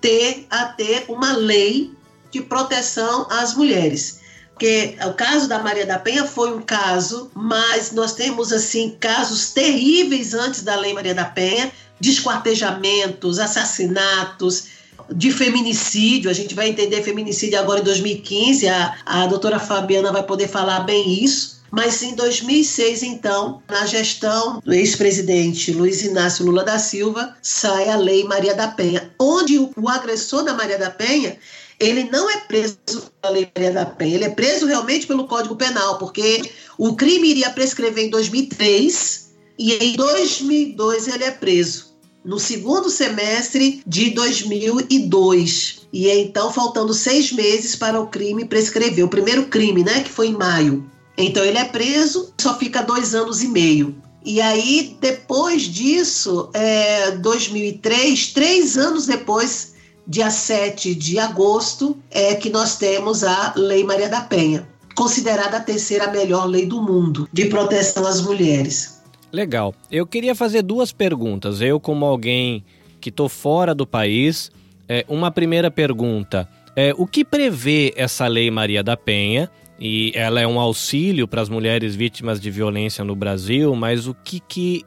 ter 0.00 0.46
a 0.50 0.66
ter 0.66 1.04
uma 1.08 1.32
lei 1.32 1.90
de 2.30 2.40
proteção 2.42 3.26
às 3.30 3.54
mulheres. 3.54 4.20
Porque 4.52 4.96
o 5.06 5.12
caso 5.12 5.48
da 5.48 5.58
Maria 5.58 5.84
da 5.84 5.98
Penha 5.98 6.24
foi 6.24 6.54
um 6.54 6.62
caso, 6.62 7.30
mas 7.34 7.92
nós 7.92 8.14
temos 8.14 8.52
assim 8.52 8.96
casos 8.98 9.50
terríveis 9.50 10.32
antes 10.32 10.62
da 10.62 10.76
Lei 10.76 10.94
Maria 10.94 11.14
da 11.14 11.26
Penha, 11.26 11.70
desquartejamentos, 12.00 13.38
assassinatos, 13.38 14.68
de 15.14 15.30
feminicídio. 15.30 16.30
A 16.30 16.34
gente 16.34 16.54
vai 16.54 16.68
entender 16.68 17.02
feminicídio 17.02 17.58
agora 17.58 17.80
em 17.80 17.84
2015. 17.84 18.68
A, 18.68 18.96
a 19.04 19.26
doutora 19.26 19.58
Fabiana 19.58 20.12
vai 20.12 20.22
poder 20.22 20.48
falar 20.48 20.80
bem 20.80 21.22
isso. 21.22 21.56
Mas 21.70 22.02
em 22.02 22.14
2006, 22.14 23.02
então, 23.02 23.62
na 23.68 23.84
gestão 23.86 24.60
do 24.64 24.72
ex-presidente 24.72 25.72
Luiz 25.72 26.02
Inácio 26.02 26.44
Lula 26.44 26.64
da 26.64 26.78
Silva, 26.78 27.36
sai 27.42 27.88
a 27.88 27.96
Lei 27.96 28.24
Maria 28.24 28.54
da 28.54 28.68
Penha, 28.68 29.10
onde 29.18 29.58
o, 29.58 29.88
agressor 29.88 30.44
da 30.44 30.54
Maria 30.54 30.78
da 30.78 30.90
Penha 30.90 31.36
ele 31.78 32.04
não 32.04 32.30
é 32.30 32.38
preso 32.38 32.78
pela 33.20 33.34
Lei 33.34 33.50
Maria 33.54 33.72
da 33.72 33.84
Penha, 33.84 34.14
ele 34.14 34.24
é 34.24 34.30
preso 34.30 34.64
realmente 34.64 35.06
pelo 35.06 35.26
Código 35.26 35.56
Penal, 35.56 35.98
porque 35.98 36.50
o 36.78 36.96
crime 36.96 37.28
iria 37.28 37.50
prescrever 37.50 38.04
em 38.04 38.10
2003 38.10 39.34
e 39.58 39.74
em 39.74 39.96
2002 39.96 41.08
ele 41.08 41.24
é 41.24 41.30
preso. 41.30 41.85
No 42.26 42.40
segundo 42.40 42.90
semestre 42.90 43.80
de 43.86 44.10
2002. 44.10 45.86
E 45.92 46.08
é 46.08 46.18
então 46.18 46.52
faltando 46.52 46.92
seis 46.92 47.30
meses 47.30 47.76
para 47.76 48.00
o 48.00 48.08
crime 48.08 48.44
prescrever. 48.44 49.04
O 49.04 49.08
primeiro 49.08 49.46
crime, 49.46 49.84
né, 49.84 50.00
que 50.00 50.10
foi 50.10 50.26
em 50.26 50.36
maio. 50.36 50.84
Então 51.16 51.44
ele 51.44 51.56
é 51.56 51.64
preso, 51.64 52.34
só 52.36 52.58
fica 52.58 52.82
dois 52.82 53.14
anos 53.14 53.44
e 53.44 53.46
meio. 53.46 53.94
E 54.24 54.40
aí, 54.40 54.96
depois 55.00 55.62
disso, 55.62 56.50
é, 56.52 57.12
2003, 57.12 58.32
três 58.32 58.76
anos 58.76 59.06
depois, 59.06 59.74
dia 60.04 60.28
7 60.28 60.96
de 60.96 61.20
agosto, 61.20 61.96
é 62.10 62.34
que 62.34 62.50
nós 62.50 62.76
temos 62.76 63.22
a 63.22 63.54
Lei 63.56 63.84
Maria 63.84 64.08
da 64.08 64.22
Penha, 64.22 64.68
considerada 64.96 65.58
a 65.58 65.60
terceira 65.60 66.10
melhor 66.10 66.46
lei 66.46 66.66
do 66.66 66.82
mundo 66.82 67.28
de 67.32 67.44
proteção 67.44 68.04
às 68.04 68.20
mulheres. 68.20 68.95
Legal. 69.36 69.74
Eu 69.90 70.06
queria 70.06 70.34
fazer 70.34 70.62
duas 70.62 70.92
perguntas. 70.92 71.60
Eu, 71.60 71.78
como 71.78 72.06
alguém 72.06 72.64
que 72.98 73.10
estou 73.10 73.28
fora 73.28 73.74
do 73.74 73.86
país, 73.86 74.50
é, 74.88 75.04
uma 75.08 75.30
primeira 75.30 75.70
pergunta. 75.70 76.48
É, 76.74 76.94
o 76.96 77.06
que 77.06 77.22
prevê 77.22 77.92
essa 77.96 78.26
Lei 78.26 78.50
Maria 78.50 78.82
da 78.82 78.96
Penha? 78.96 79.50
e 79.78 80.10
ela 80.14 80.40
é 80.40 80.46
um 80.46 80.58
auxílio 80.58 81.28
para 81.28 81.42
as 81.42 81.50
mulheres 81.50 81.94
vítimas 81.94 82.40
de 82.40 82.50
violência 82.50 83.04
no 83.04 83.14
Brasil, 83.14 83.76
mas 83.76 84.06
o 84.06 84.14
que, 84.14 84.40
que 84.40 84.82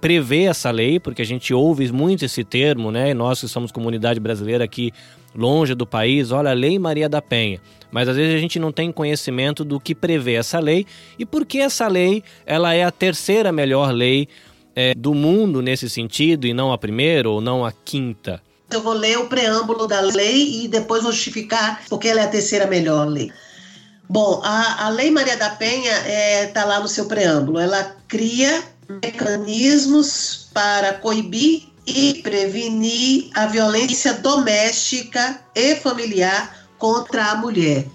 prevê 0.00 0.44
essa 0.44 0.70
lei, 0.70 1.00
porque 1.00 1.22
a 1.22 1.26
gente 1.26 1.52
ouve 1.52 1.90
muito 1.90 2.24
esse 2.24 2.44
termo, 2.44 2.92
né? 2.92 3.12
Nós 3.12 3.40
que 3.40 3.48
somos 3.48 3.72
comunidade 3.72 4.20
brasileira 4.20 4.64
aqui 4.64 4.92
longe 5.34 5.74
do 5.74 5.86
país, 5.86 6.30
olha, 6.32 6.50
a 6.50 6.54
Lei 6.54 6.78
Maria 6.78 7.08
da 7.08 7.22
Penha. 7.22 7.60
Mas 7.90 8.08
às 8.08 8.16
vezes 8.16 8.34
a 8.34 8.38
gente 8.38 8.58
não 8.58 8.70
tem 8.70 8.92
conhecimento 8.92 9.64
do 9.64 9.80
que 9.80 9.94
prevê 9.94 10.34
essa 10.34 10.60
lei 10.60 10.86
e 11.18 11.26
por 11.26 11.44
que 11.44 11.58
essa 11.58 11.88
lei 11.88 12.22
ela 12.46 12.72
é 12.72 12.84
a 12.84 12.90
terceira 12.90 13.50
melhor 13.50 13.92
lei 13.92 14.28
é, 14.76 14.94
do 14.94 15.12
mundo 15.12 15.60
nesse 15.60 15.90
sentido 15.90 16.46
e 16.46 16.54
não 16.54 16.72
a 16.72 16.78
primeira 16.78 17.28
ou 17.28 17.40
não 17.40 17.64
a 17.64 17.72
quinta. 17.72 18.40
Eu 18.70 18.80
vou 18.80 18.92
ler 18.92 19.18
o 19.18 19.26
preâmbulo 19.26 19.88
da 19.88 20.00
lei 20.00 20.64
e 20.64 20.68
depois 20.68 21.02
justificar 21.02 21.82
porque 21.88 22.08
ela 22.08 22.20
é 22.20 22.24
a 22.24 22.28
terceira 22.28 22.66
melhor 22.66 23.08
lei. 23.08 23.32
Bom, 24.08 24.40
a, 24.42 24.86
a 24.86 24.88
Lei 24.88 25.08
Maria 25.08 25.36
da 25.36 25.50
Penha 25.50 25.92
está 25.92 26.08
é, 26.08 26.46
tá 26.46 26.64
lá 26.64 26.80
no 26.80 26.88
seu 26.88 27.06
preâmbulo. 27.06 27.60
Ela 27.60 27.96
cria 28.08 28.60
mecanismos 28.88 30.48
para 30.52 30.94
coibir 30.94 31.69
e 31.86 32.20
prevenir 32.22 33.30
a 33.34 33.46
violência 33.46 34.14
doméstica 34.14 35.40
e 35.54 35.74
familiar 35.76 36.66
contra 36.78 37.26
a 37.26 37.34
mulher. 37.36 37.86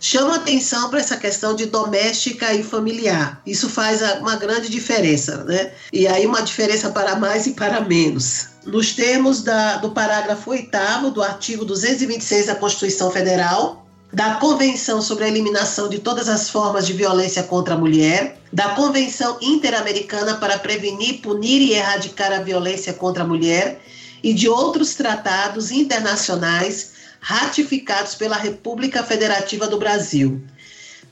Chama 0.00 0.36
atenção 0.36 0.90
para 0.90 1.00
essa 1.00 1.16
questão 1.16 1.54
de 1.54 1.64
doméstica 1.64 2.52
e 2.52 2.62
familiar. 2.62 3.40
Isso 3.46 3.70
faz 3.70 4.02
uma 4.20 4.36
grande 4.36 4.68
diferença, 4.68 5.44
né? 5.44 5.72
E 5.90 6.06
aí 6.06 6.26
uma 6.26 6.42
diferença 6.42 6.90
para 6.90 7.16
mais 7.16 7.46
e 7.46 7.52
para 7.52 7.80
menos. 7.80 8.48
Nos 8.66 8.92
termos 8.92 9.42
da, 9.42 9.78
do 9.78 9.92
parágrafo 9.92 10.50
8 10.50 11.10
do 11.10 11.22
artigo 11.22 11.64
226 11.64 12.46
da 12.46 12.54
Constituição 12.54 13.10
Federal, 13.10 13.83
da 14.12 14.36
Convenção 14.36 15.02
sobre 15.02 15.24
a 15.24 15.28
Eliminação 15.28 15.88
de 15.88 15.98
Todas 15.98 16.28
as 16.28 16.48
Formas 16.48 16.86
de 16.86 16.92
Violência 16.92 17.42
contra 17.42 17.74
a 17.74 17.78
Mulher, 17.78 18.38
da 18.52 18.70
Convenção 18.70 19.38
Interamericana 19.40 20.34
para 20.34 20.58
Prevenir, 20.58 21.20
Punir 21.20 21.60
e 21.60 21.72
Erradicar 21.72 22.32
a 22.32 22.40
Violência 22.40 22.92
contra 22.92 23.24
a 23.24 23.26
Mulher 23.26 23.80
e 24.22 24.32
de 24.32 24.48
outros 24.48 24.94
tratados 24.94 25.70
internacionais 25.70 26.92
ratificados 27.20 28.14
pela 28.14 28.36
República 28.36 29.02
Federativa 29.02 29.66
do 29.66 29.78
Brasil. 29.78 30.40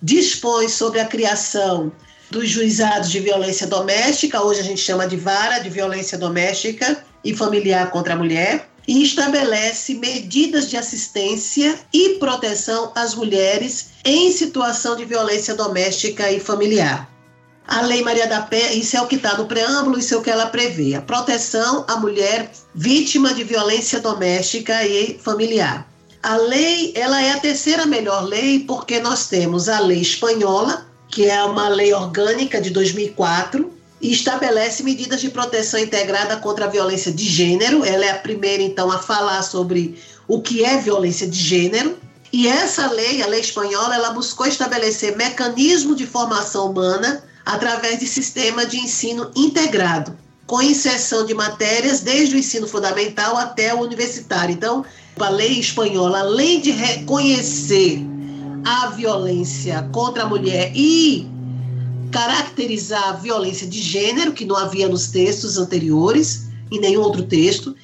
Dispõe 0.00 0.68
sobre 0.68 1.00
a 1.00 1.06
criação 1.06 1.92
dos 2.30 2.48
juizados 2.48 3.10
de 3.10 3.20
violência 3.20 3.66
doméstica, 3.66 4.42
hoje 4.42 4.60
a 4.60 4.64
gente 4.64 4.80
chama 4.80 5.06
de 5.06 5.16
vara 5.16 5.58
de 5.58 5.68
violência 5.68 6.16
doméstica 6.16 7.04
e 7.24 7.34
familiar 7.34 7.90
contra 7.90 8.14
a 8.14 8.16
mulher 8.16 8.71
e 8.86 9.02
estabelece 9.02 9.94
medidas 9.94 10.68
de 10.68 10.76
assistência 10.76 11.78
e 11.92 12.10
proteção 12.18 12.92
às 12.94 13.14
mulheres 13.14 13.90
em 14.04 14.30
situação 14.32 14.96
de 14.96 15.04
violência 15.04 15.54
doméstica 15.54 16.30
e 16.30 16.40
familiar. 16.40 17.08
A 17.66 17.80
Lei 17.82 18.02
Maria 18.02 18.26
da 18.26 18.42
Penha, 18.42 18.72
isso 18.72 18.96
é 18.96 19.00
o 19.00 19.06
que 19.06 19.16
está 19.16 19.36
no 19.36 19.46
preâmbulo, 19.46 19.98
isso 19.98 20.14
é 20.14 20.16
o 20.16 20.22
que 20.22 20.30
ela 20.30 20.46
prevê: 20.46 20.94
a 20.94 21.00
proteção 21.00 21.84
à 21.88 21.96
mulher 21.96 22.50
vítima 22.74 23.32
de 23.32 23.44
violência 23.44 24.00
doméstica 24.00 24.84
e 24.84 25.18
familiar. 25.18 25.88
A 26.22 26.36
lei, 26.36 26.92
ela 26.94 27.20
é 27.20 27.32
a 27.32 27.40
terceira 27.40 27.86
melhor 27.86 28.24
lei 28.24 28.60
porque 28.60 29.00
nós 29.00 29.28
temos 29.28 29.68
a 29.68 29.80
lei 29.80 30.00
espanhola, 30.00 30.86
que 31.08 31.26
é 31.26 31.42
uma 31.44 31.68
lei 31.68 31.92
orgânica 31.92 32.60
de 32.60 32.70
2004, 32.70 33.72
e 34.02 34.12
estabelece 34.12 34.82
medidas 34.82 35.20
de 35.20 35.30
proteção 35.30 35.78
integrada 35.78 36.36
contra 36.36 36.64
a 36.64 36.68
violência 36.68 37.12
de 37.12 37.24
gênero. 37.24 37.84
Ela 37.84 38.04
é 38.04 38.10
a 38.10 38.18
primeira, 38.18 38.60
então, 38.60 38.90
a 38.90 38.98
falar 38.98 39.40
sobre 39.42 39.96
o 40.26 40.42
que 40.42 40.64
é 40.64 40.76
violência 40.76 41.26
de 41.28 41.38
gênero. 41.38 41.96
E 42.32 42.48
essa 42.48 42.90
lei, 42.90 43.22
a 43.22 43.28
lei 43.28 43.40
espanhola, 43.40 43.94
ela 43.94 44.10
buscou 44.10 44.46
estabelecer 44.46 45.16
mecanismo 45.16 45.94
de 45.94 46.04
formação 46.04 46.70
humana 46.70 47.22
através 47.46 48.00
de 48.00 48.08
sistema 48.08 48.66
de 48.66 48.78
ensino 48.78 49.30
integrado, 49.36 50.18
com 50.46 50.60
inserção 50.60 51.24
de 51.24 51.34
matérias 51.34 52.00
desde 52.00 52.34
o 52.34 52.38
ensino 52.38 52.66
fundamental 52.66 53.36
até 53.36 53.72
o 53.72 53.80
universitário. 53.80 54.52
Então, 54.52 54.84
a 55.20 55.28
lei 55.28 55.60
espanhola, 55.60 56.20
além 56.20 56.60
de 56.60 56.72
reconhecer 56.72 58.04
a 58.64 58.88
violência 58.88 59.88
contra 59.92 60.24
a 60.24 60.26
mulher 60.28 60.72
e 60.74 61.31
caracterizar 62.12 63.08
a 63.08 63.12
violência 63.12 63.66
de 63.66 63.80
gênero, 63.80 64.32
que 64.32 64.44
não 64.44 64.56
havia 64.56 64.88
nos 64.88 65.08
textos 65.08 65.56
anteriores, 65.56 66.46
em 66.70 66.78
nenhum 66.78 67.00
outro 67.00 67.24
texto. 67.24 67.74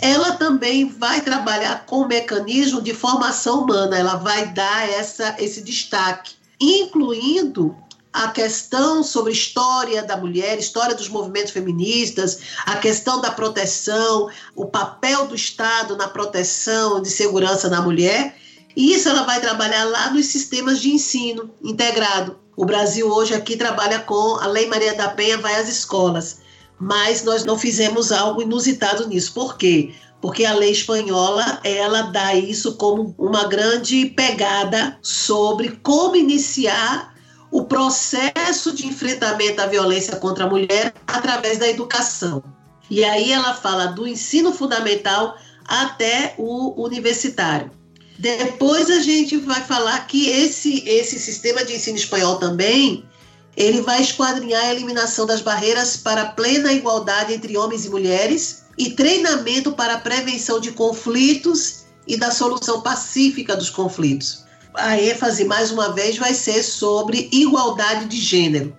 Ela 0.00 0.32
também 0.32 0.88
vai 0.88 1.20
trabalhar 1.20 1.86
com 1.86 2.00
o 2.00 2.08
mecanismo 2.08 2.82
de 2.82 2.92
formação 2.92 3.62
humana, 3.62 3.96
ela 3.96 4.16
vai 4.16 4.52
dar 4.52 4.88
essa, 4.88 5.36
esse 5.38 5.62
destaque, 5.62 6.32
incluindo 6.60 7.76
a 8.12 8.28
questão 8.28 9.02
sobre 9.02 9.32
história 9.32 10.02
da 10.02 10.16
mulher, 10.16 10.58
história 10.58 10.94
dos 10.94 11.08
movimentos 11.08 11.52
feministas, 11.52 12.38
a 12.64 12.76
questão 12.76 13.20
da 13.20 13.30
proteção, 13.30 14.30
o 14.54 14.66
papel 14.66 15.26
do 15.26 15.34
Estado 15.34 15.96
na 15.96 16.08
proteção 16.08 17.02
de 17.02 17.10
segurança 17.10 17.68
da 17.68 17.82
mulher. 17.82 18.36
E 18.76 18.92
isso 18.92 19.08
ela 19.08 19.22
vai 19.22 19.40
trabalhar 19.40 19.84
lá 19.84 20.10
nos 20.10 20.26
sistemas 20.26 20.80
de 20.80 20.90
ensino 20.90 21.50
integrado. 21.62 22.43
O 22.56 22.64
Brasil 22.64 23.08
hoje 23.08 23.34
aqui 23.34 23.56
trabalha 23.56 23.98
com 24.00 24.36
a 24.36 24.46
Lei 24.46 24.66
Maria 24.66 24.94
da 24.94 25.08
Penha 25.08 25.38
vai 25.38 25.56
às 25.56 25.68
escolas, 25.68 26.38
mas 26.78 27.24
nós 27.24 27.44
não 27.44 27.58
fizemos 27.58 28.12
algo 28.12 28.42
inusitado 28.42 29.08
nisso. 29.08 29.34
Por 29.34 29.56
quê? 29.56 29.92
Porque 30.20 30.44
a 30.44 30.54
lei 30.54 30.70
espanhola, 30.70 31.60
ela 31.64 32.02
dá 32.02 32.34
isso 32.34 32.76
como 32.76 33.14
uma 33.18 33.44
grande 33.44 34.06
pegada 34.06 34.96
sobre 35.02 35.80
como 35.82 36.16
iniciar 36.16 37.12
o 37.50 37.64
processo 37.64 38.72
de 38.72 38.86
enfrentamento 38.86 39.60
à 39.60 39.66
violência 39.66 40.16
contra 40.16 40.44
a 40.44 40.48
mulher 40.48 40.94
através 41.06 41.58
da 41.58 41.68
educação. 41.68 42.42
E 42.88 43.04
aí 43.04 43.32
ela 43.32 43.54
fala 43.54 43.86
do 43.86 44.06
ensino 44.06 44.52
fundamental 44.52 45.36
até 45.66 46.34
o 46.38 46.82
universitário. 46.82 47.70
Depois 48.18 48.90
a 48.90 49.00
gente 49.00 49.36
vai 49.38 49.62
falar 49.62 50.06
que 50.06 50.28
esse, 50.28 50.88
esse 50.88 51.18
sistema 51.18 51.64
de 51.64 51.74
ensino 51.74 51.96
espanhol 51.96 52.36
também 52.36 53.04
ele 53.56 53.80
vai 53.82 54.00
esquadrinhar 54.00 54.64
a 54.64 54.72
eliminação 54.72 55.26
das 55.26 55.40
barreiras 55.40 55.96
para 55.96 56.26
plena 56.26 56.72
igualdade 56.72 57.32
entre 57.32 57.56
homens 57.56 57.84
e 57.84 57.90
mulheres 57.90 58.64
e 58.76 58.90
treinamento 58.90 59.72
para 59.72 59.94
a 59.94 60.00
prevenção 60.00 60.60
de 60.60 60.72
conflitos 60.72 61.84
e 62.06 62.16
da 62.16 62.30
solução 62.30 62.80
pacífica 62.80 63.56
dos 63.56 63.70
conflitos. 63.70 64.44
A 64.74 65.00
ênfase, 65.00 65.44
mais 65.44 65.70
uma 65.70 65.92
vez, 65.92 66.18
vai 66.18 66.34
ser 66.34 66.62
sobre 66.64 67.28
igualdade 67.30 68.06
de 68.06 68.20
gênero. 68.20 68.76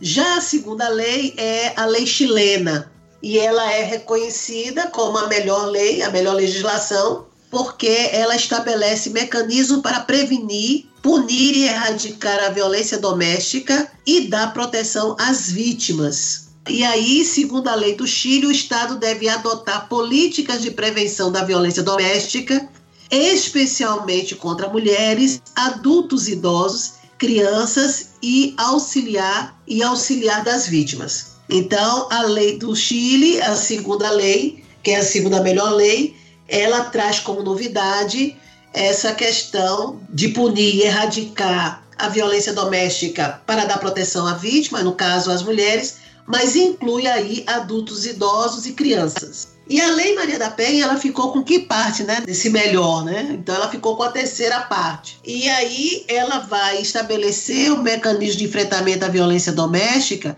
Já 0.00 0.38
a 0.38 0.40
segunda 0.40 0.88
lei 0.88 1.32
é 1.36 1.72
a 1.76 1.86
lei 1.86 2.04
chilena, 2.04 2.92
e 3.22 3.38
ela 3.38 3.72
é 3.72 3.82
reconhecida 3.82 4.88
como 4.88 5.16
a 5.18 5.26
melhor 5.26 5.66
lei, 5.66 6.02
a 6.02 6.10
melhor 6.10 6.34
legislação, 6.34 7.25
porque 7.56 8.10
ela 8.12 8.36
estabelece 8.36 9.08
mecanismos 9.08 9.80
para 9.80 10.00
prevenir, 10.00 10.84
punir 11.00 11.56
e 11.56 11.64
erradicar 11.64 12.44
a 12.44 12.50
violência 12.50 12.98
doméstica 12.98 13.90
e 14.06 14.28
dar 14.28 14.52
proteção 14.52 15.16
às 15.18 15.50
vítimas. 15.50 16.48
E 16.68 16.84
aí, 16.84 17.24
segundo 17.24 17.68
a 17.68 17.74
lei 17.74 17.94
do 17.94 18.06
Chile, 18.06 18.46
o 18.46 18.52
Estado 18.52 18.96
deve 18.96 19.26
adotar 19.26 19.88
políticas 19.88 20.60
de 20.60 20.70
prevenção 20.70 21.32
da 21.32 21.44
violência 21.44 21.82
doméstica, 21.82 22.68
especialmente 23.10 24.34
contra 24.34 24.68
mulheres, 24.68 25.40
adultos 25.54 26.28
idosos, 26.28 26.96
crianças 27.16 28.08
e 28.22 28.52
auxiliar 28.58 29.58
e 29.66 29.82
auxiliar 29.82 30.44
das 30.44 30.66
vítimas. 30.66 31.36
Então, 31.48 32.06
a 32.10 32.20
lei 32.20 32.58
do 32.58 32.76
Chile, 32.76 33.40
a 33.40 33.56
segunda 33.56 34.10
lei, 34.10 34.62
que 34.82 34.90
é 34.90 34.98
a 34.98 35.02
segunda 35.02 35.40
melhor 35.40 35.72
lei, 35.72 36.14
ela 36.48 36.84
traz 36.84 37.20
como 37.20 37.42
novidade 37.42 38.36
essa 38.72 39.12
questão 39.14 40.00
de 40.10 40.28
punir 40.28 40.76
e 40.76 40.82
erradicar 40.82 41.82
a 41.98 42.08
violência 42.08 42.52
doméstica 42.52 43.40
para 43.46 43.64
dar 43.64 43.78
proteção 43.78 44.26
à 44.26 44.34
vítima, 44.34 44.82
no 44.82 44.92
caso 44.92 45.30
as 45.30 45.42
mulheres, 45.42 45.96
mas 46.26 46.56
inclui 46.56 47.06
aí 47.06 47.42
adultos 47.46 48.04
idosos 48.04 48.66
e 48.66 48.72
crianças. 48.72 49.56
E 49.68 49.80
a 49.80 49.90
Lei 49.90 50.14
Maria 50.14 50.38
da 50.38 50.50
Penha, 50.50 50.84
ela 50.84 50.96
ficou 50.96 51.32
com 51.32 51.42
que 51.42 51.60
parte, 51.60 52.04
né, 52.04 52.20
desse 52.24 52.50
melhor, 52.50 53.04
né? 53.04 53.28
Então 53.32 53.52
ela 53.52 53.68
ficou 53.68 53.96
com 53.96 54.04
a 54.04 54.12
terceira 54.12 54.60
parte. 54.60 55.18
E 55.24 55.48
aí 55.48 56.04
ela 56.06 56.38
vai 56.38 56.80
estabelecer 56.80 57.72
o 57.72 57.82
mecanismo 57.82 58.38
de 58.38 58.44
enfrentamento 58.44 59.04
à 59.04 59.08
violência 59.08 59.52
doméstica 59.52 60.36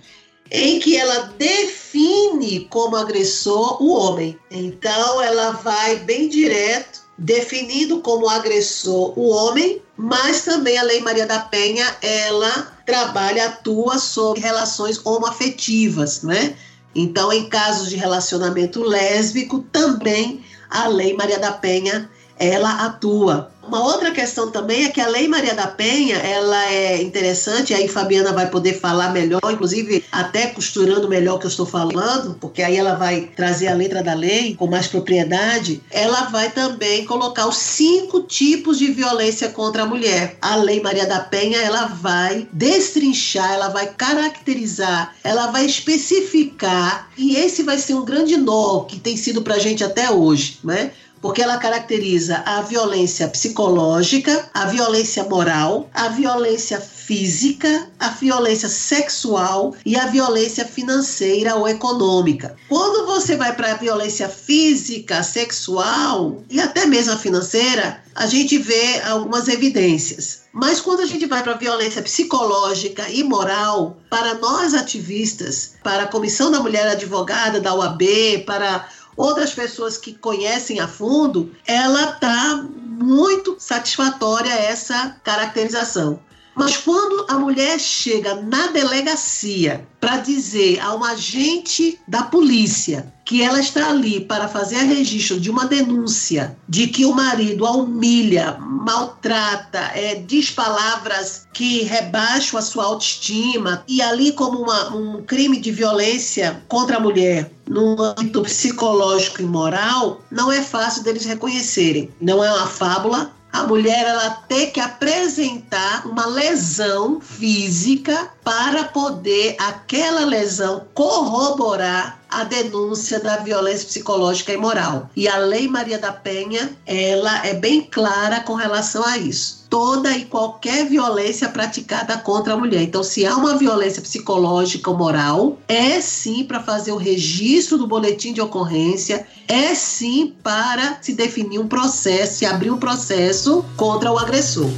em 0.50 0.78
que 0.80 0.96
ela 0.96 1.32
define 1.36 2.66
como 2.70 2.96
agressor 2.96 3.82
o 3.82 3.92
homem. 3.92 4.38
Então 4.50 5.22
ela 5.22 5.52
vai 5.52 5.96
bem 5.96 6.28
direto 6.28 7.08
definindo 7.18 8.00
como 8.00 8.28
agressor 8.28 9.18
o 9.18 9.28
homem, 9.28 9.82
mas 9.96 10.42
também 10.42 10.78
a 10.78 10.84
Lei 10.84 11.00
Maria 11.00 11.26
da 11.26 11.40
Penha, 11.40 11.96
ela 12.00 12.72
trabalha, 12.86 13.46
atua 13.46 13.98
sobre 13.98 14.40
relações 14.40 15.04
homoafetivas, 15.04 16.22
né? 16.22 16.56
Então, 16.94 17.32
em 17.32 17.48
casos 17.48 17.90
de 17.90 17.96
relacionamento 17.96 18.82
lésbico, 18.82 19.60
também 19.72 20.44
a 20.70 20.86
Lei 20.86 21.14
Maria 21.14 21.38
da 21.38 21.52
Penha, 21.52 22.08
ela 22.38 22.86
atua. 22.86 23.52
Uma 23.68 23.84
outra 23.84 24.10
questão 24.12 24.50
também 24.50 24.86
é 24.86 24.88
que 24.88 24.98
a 24.98 25.06
Lei 25.06 25.28
Maria 25.28 25.54
da 25.54 25.66
Penha, 25.66 26.16
ela 26.16 26.72
é 26.72 27.02
interessante, 27.02 27.74
aí 27.74 27.86
Fabiana 27.86 28.32
vai 28.32 28.48
poder 28.48 28.80
falar 28.80 29.12
melhor, 29.12 29.42
inclusive 29.52 30.02
até 30.10 30.46
costurando 30.46 31.06
melhor 31.06 31.36
o 31.36 31.38
que 31.38 31.44
eu 31.44 31.50
estou 31.50 31.66
falando, 31.66 32.34
porque 32.40 32.62
aí 32.62 32.78
ela 32.78 32.94
vai 32.94 33.28
trazer 33.36 33.68
a 33.68 33.74
letra 33.74 34.02
da 34.02 34.14
lei 34.14 34.54
com 34.54 34.66
mais 34.66 34.86
propriedade. 34.86 35.82
Ela 35.90 36.30
vai 36.30 36.50
também 36.50 37.04
colocar 37.04 37.46
os 37.46 37.58
cinco 37.58 38.22
tipos 38.22 38.78
de 38.78 38.86
violência 38.86 39.50
contra 39.50 39.82
a 39.82 39.86
mulher. 39.86 40.38
A 40.40 40.56
Lei 40.56 40.80
Maria 40.80 41.04
da 41.04 41.20
Penha, 41.20 41.58
ela 41.58 41.88
vai 41.88 42.48
destrinchar, 42.50 43.52
ela 43.52 43.68
vai 43.68 43.88
caracterizar, 43.88 45.14
ela 45.22 45.48
vai 45.48 45.66
especificar, 45.66 47.10
e 47.18 47.36
esse 47.36 47.62
vai 47.62 47.76
ser 47.76 47.92
um 47.92 48.04
grande 48.04 48.38
nó 48.38 48.80
que 48.84 48.98
tem 48.98 49.14
sido 49.14 49.42
para 49.42 49.56
a 49.56 49.58
gente 49.58 49.84
até 49.84 50.10
hoje, 50.10 50.58
né? 50.64 50.90
Porque 51.20 51.42
ela 51.42 51.58
caracteriza 51.58 52.42
a 52.44 52.62
violência 52.62 53.28
psicológica, 53.28 54.48
a 54.54 54.66
violência 54.66 55.24
moral, 55.24 55.88
a 55.94 56.08
violência 56.08 56.80
física, 56.80 57.88
a 57.98 58.08
violência 58.08 58.68
sexual 58.68 59.74
e 59.84 59.96
a 59.96 60.06
violência 60.06 60.64
financeira 60.64 61.56
ou 61.56 61.66
econômica. 61.66 62.54
Quando 62.68 63.06
você 63.06 63.34
vai 63.34 63.54
para 63.54 63.72
a 63.72 63.76
violência 63.76 64.28
física, 64.28 65.22
sexual 65.22 66.42
e 66.50 66.60
até 66.60 66.84
mesmo 66.84 67.14
a 67.14 67.16
financeira, 67.16 68.02
a 68.14 68.26
gente 68.26 68.58
vê 68.58 69.00
algumas 69.02 69.48
evidências. 69.48 70.42
Mas 70.52 70.80
quando 70.80 71.00
a 71.00 71.06
gente 71.06 71.24
vai 71.26 71.42
para 71.42 71.52
a 71.52 71.58
violência 71.58 72.02
psicológica 72.02 73.08
e 73.08 73.22
moral, 73.22 73.96
para 74.10 74.34
nós 74.34 74.74
ativistas, 74.74 75.74
para 75.84 76.02
a 76.02 76.06
Comissão 76.08 76.50
da 76.50 76.60
Mulher 76.60 76.88
Advogada 76.88 77.60
da 77.60 77.72
OAB, 77.74 78.02
para 78.44 78.88
outras 79.18 79.52
pessoas 79.52 79.98
que 79.98 80.14
conhecem 80.14 80.78
a 80.80 80.86
fundo, 80.88 81.54
ela 81.66 82.12
está 82.12 82.64
muito 82.72 83.56
satisfatória 83.58 84.52
essa 84.52 85.16
caracterização. 85.24 86.20
Mas 86.58 86.76
quando 86.76 87.24
a 87.28 87.38
mulher 87.38 87.78
chega 87.78 88.34
na 88.34 88.66
delegacia 88.66 89.86
para 90.00 90.16
dizer 90.16 90.80
a 90.80 90.92
um 90.92 91.04
agente 91.04 92.00
da 92.08 92.24
polícia 92.24 93.12
que 93.24 93.42
ela 93.42 93.60
está 93.60 93.90
ali 93.90 94.20
para 94.20 94.48
fazer 94.48 94.76
a 94.76 94.82
registro 94.82 95.38
de 95.38 95.50
uma 95.50 95.66
denúncia 95.66 96.56
de 96.68 96.88
que 96.88 97.04
o 97.04 97.14
marido 97.14 97.64
a 97.64 97.70
humilha, 97.72 98.56
maltrata, 98.58 99.78
é, 99.94 100.16
diz 100.16 100.50
palavras 100.50 101.46
que 101.52 101.82
rebaixam 101.82 102.58
a 102.58 102.62
sua 102.62 102.86
autoestima 102.86 103.84
e 103.86 104.02
ali 104.02 104.32
como 104.32 104.62
uma, 104.62 104.96
um 104.96 105.22
crime 105.22 105.60
de 105.60 105.70
violência 105.70 106.60
contra 106.66 106.96
a 106.96 107.00
mulher 107.00 107.52
no 107.68 108.02
âmbito 108.02 108.42
psicológico 108.42 109.42
e 109.42 109.44
moral, 109.44 110.22
não 110.30 110.50
é 110.50 110.62
fácil 110.62 111.04
deles 111.04 111.26
reconhecerem. 111.26 112.10
Não 112.20 112.42
é 112.42 112.50
uma 112.50 112.66
fábula, 112.66 113.30
a 113.52 113.64
mulher 113.64 114.06
ela 114.06 114.30
tem 114.48 114.70
que 114.70 114.80
apresentar 114.80 116.06
uma 116.06 116.26
lesão 116.26 117.20
física 117.20 118.30
para 118.44 118.84
poder 118.84 119.56
aquela 119.58 120.24
lesão 120.24 120.86
corroborar 120.94 122.20
a 122.30 122.44
denúncia 122.44 123.18
da 123.20 123.38
violência 123.38 123.86
psicológica 123.86 124.52
e 124.52 124.56
moral. 124.56 125.10
E 125.16 125.26
a 125.26 125.38
Lei 125.38 125.66
Maria 125.66 125.98
da 125.98 126.12
Penha, 126.12 126.76
ela 126.86 127.46
é 127.46 127.54
bem 127.54 127.82
clara 127.82 128.40
com 128.40 128.54
relação 128.54 129.04
a 129.04 129.16
isso. 129.16 129.57
Toda 129.70 130.16
e 130.16 130.24
qualquer 130.24 130.86
violência 130.86 131.48
praticada 131.48 132.16
contra 132.16 132.54
a 132.54 132.56
mulher. 132.56 132.82
Então, 132.82 133.02
se 133.02 133.26
há 133.26 133.36
uma 133.36 133.56
violência 133.56 134.00
psicológica 134.00 134.90
ou 134.90 134.96
moral, 134.96 135.58
é 135.68 136.00
sim 136.00 136.44
para 136.44 136.62
fazer 136.62 136.92
o 136.92 136.96
registro 136.96 137.76
do 137.76 137.86
boletim 137.86 138.32
de 138.32 138.40
ocorrência, 138.40 139.26
é 139.46 139.74
sim 139.74 140.34
para 140.42 140.98
se 141.02 141.12
definir 141.12 141.58
um 141.58 141.68
processo, 141.68 142.38
se 142.38 142.46
abrir 142.46 142.70
um 142.70 142.78
processo 142.78 143.64
contra 143.76 144.10
o 144.10 144.18
agressor. 144.18 144.70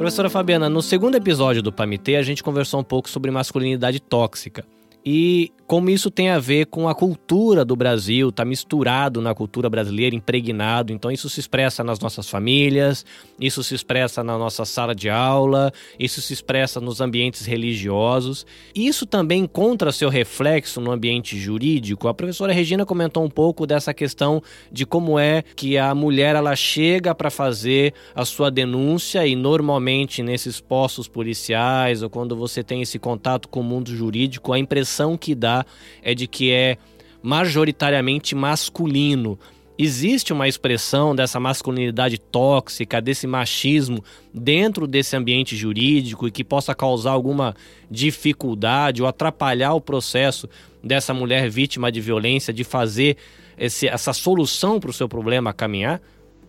Professora 0.00 0.30
Fabiana, 0.30 0.70
no 0.70 0.80
segundo 0.80 1.16
episódio 1.16 1.62
do 1.62 1.70
Pamitê, 1.70 2.16
a 2.16 2.22
gente 2.22 2.42
conversou 2.42 2.80
um 2.80 2.82
pouco 2.82 3.06
sobre 3.06 3.30
masculinidade 3.30 4.00
tóxica. 4.00 4.64
E 5.04 5.52
como 5.66 5.88
isso 5.88 6.10
tem 6.10 6.30
a 6.30 6.38
ver 6.40 6.66
com 6.66 6.88
a 6.88 6.94
cultura 6.96 7.64
do 7.64 7.76
Brasil, 7.76 8.30
está 8.30 8.44
misturado 8.44 9.22
na 9.22 9.32
cultura 9.32 9.70
brasileira, 9.70 10.16
impregnado. 10.16 10.92
Então, 10.92 11.12
isso 11.12 11.28
se 11.28 11.38
expressa 11.38 11.84
nas 11.84 12.00
nossas 12.00 12.28
famílias, 12.28 13.06
isso 13.40 13.62
se 13.62 13.72
expressa 13.72 14.24
na 14.24 14.36
nossa 14.36 14.64
sala 14.64 14.96
de 14.96 15.08
aula, 15.08 15.72
isso 15.96 16.20
se 16.20 16.32
expressa 16.32 16.80
nos 16.80 17.00
ambientes 17.00 17.46
religiosos. 17.46 18.44
Isso 18.74 19.06
também 19.06 19.44
encontra 19.44 19.92
seu 19.92 20.08
reflexo 20.08 20.80
no 20.80 20.90
ambiente 20.90 21.38
jurídico. 21.38 22.08
A 22.08 22.14
professora 22.14 22.52
Regina 22.52 22.84
comentou 22.84 23.24
um 23.24 23.30
pouco 23.30 23.64
dessa 23.64 23.94
questão 23.94 24.42
de 24.72 24.84
como 24.84 25.20
é 25.20 25.44
que 25.54 25.78
a 25.78 25.94
mulher 25.94 26.34
ela 26.34 26.56
chega 26.56 27.14
para 27.14 27.30
fazer 27.30 27.94
a 28.12 28.24
sua 28.24 28.50
denúncia 28.50 29.24
e 29.24 29.36
normalmente 29.36 30.20
nesses 30.20 30.60
postos 30.60 31.06
policiais 31.06 32.02
ou 32.02 32.10
quando 32.10 32.34
você 32.34 32.64
tem 32.64 32.82
esse 32.82 32.98
contato 32.98 33.48
com 33.48 33.60
o 33.60 33.64
mundo 33.64 33.94
jurídico, 33.94 34.52
a 34.52 34.58
impressão 34.58 34.89
que 35.18 35.34
dá 35.34 35.64
é 36.02 36.14
de 36.14 36.26
que 36.26 36.50
é 36.50 36.76
majoritariamente 37.22 38.34
masculino. 38.34 39.38
Existe 39.78 40.32
uma 40.32 40.46
expressão 40.46 41.16
dessa 41.16 41.40
masculinidade 41.40 42.18
tóxica, 42.18 43.00
desse 43.00 43.26
machismo 43.26 44.04
dentro 44.32 44.86
desse 44.86 45.16
ambiente 45.16 45.56
jurídico 45.56 46.28
e 46.28 46.30
que 46.30 46.44
possa 46.44 46.74
causar 46.74 47.12
alguma 47.12 47.54
dificuldade 47.90 49.00
ou 49.00 49.08
atrapalhar 49.08 49.72
o 49.72 49.80
processo 49.80 50.48
dessa 50.84 51.14
mulher 51.14 51.48
vítima 51.48 51.90
de 51.90 52.00
violência 52.00 52.52
de 52.52 52.62
fazer 52.62 53.16
esse, 53.56 53.88
essa 53.88 54.12
solução 54.12 54.78
para 54.78 54.90
o 54.90 54.92
seu 54.92 55.08
problema 55.08 55.52
caminhar? 55.52 56.00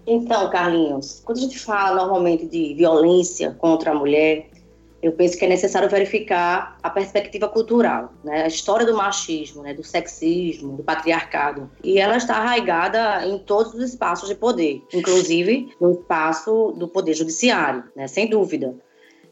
Então, 0.06 0.50
Carlinhos, 0.50 1.22
quando 1.24 1.38
a 1.38 1.42
gente 1.42 1.60
fala 1.60 1.96
normalmente 2.02 2.46
de 2.48 2.74
violência 2.74 3.52
contra 3.52 3.92
a 3.92 3.96
mulher, 3.96 4.50
eu 5.02 5.12
penso 5.12 5.38
que 5.38 5.46
é 5.46 5.48
necessário 5.48 5.90
verificar 5.90 6.78
a 6.82 6.90
perspectiva 6.90 7.48
cultural, 7.48 8.14
né? 8.24 8.44
a 8.44 8.48
história 8.48 8.86
do 8.86 8.96
machismo, 8.96 9.64
né? 9.64 9.74
do 9.74 9.84
sexismo, 9.84 10.78
do 10.78 10.84
patriarcado. 10.84 11.70
E 11.84 12.00
ela 12.00 12.18
está 12.18 12.36
arraigada 12.36 13.26
em 13.26 13.40
todos 13.40 13.74
os 13.74 13.84
espaços 13.84 14.30
de 14.30 14.36
poder, 14.36 14.84
inclusive 14.94 15.74
no 15.82 15.92
espaço 15.92 16.74
do 16.78 16.88
poder 16.88 17.14
judiciário, 17.14 17.84
né? 17.96 18.08
sem 18.08 18.30
dúvida. 18.30 18.76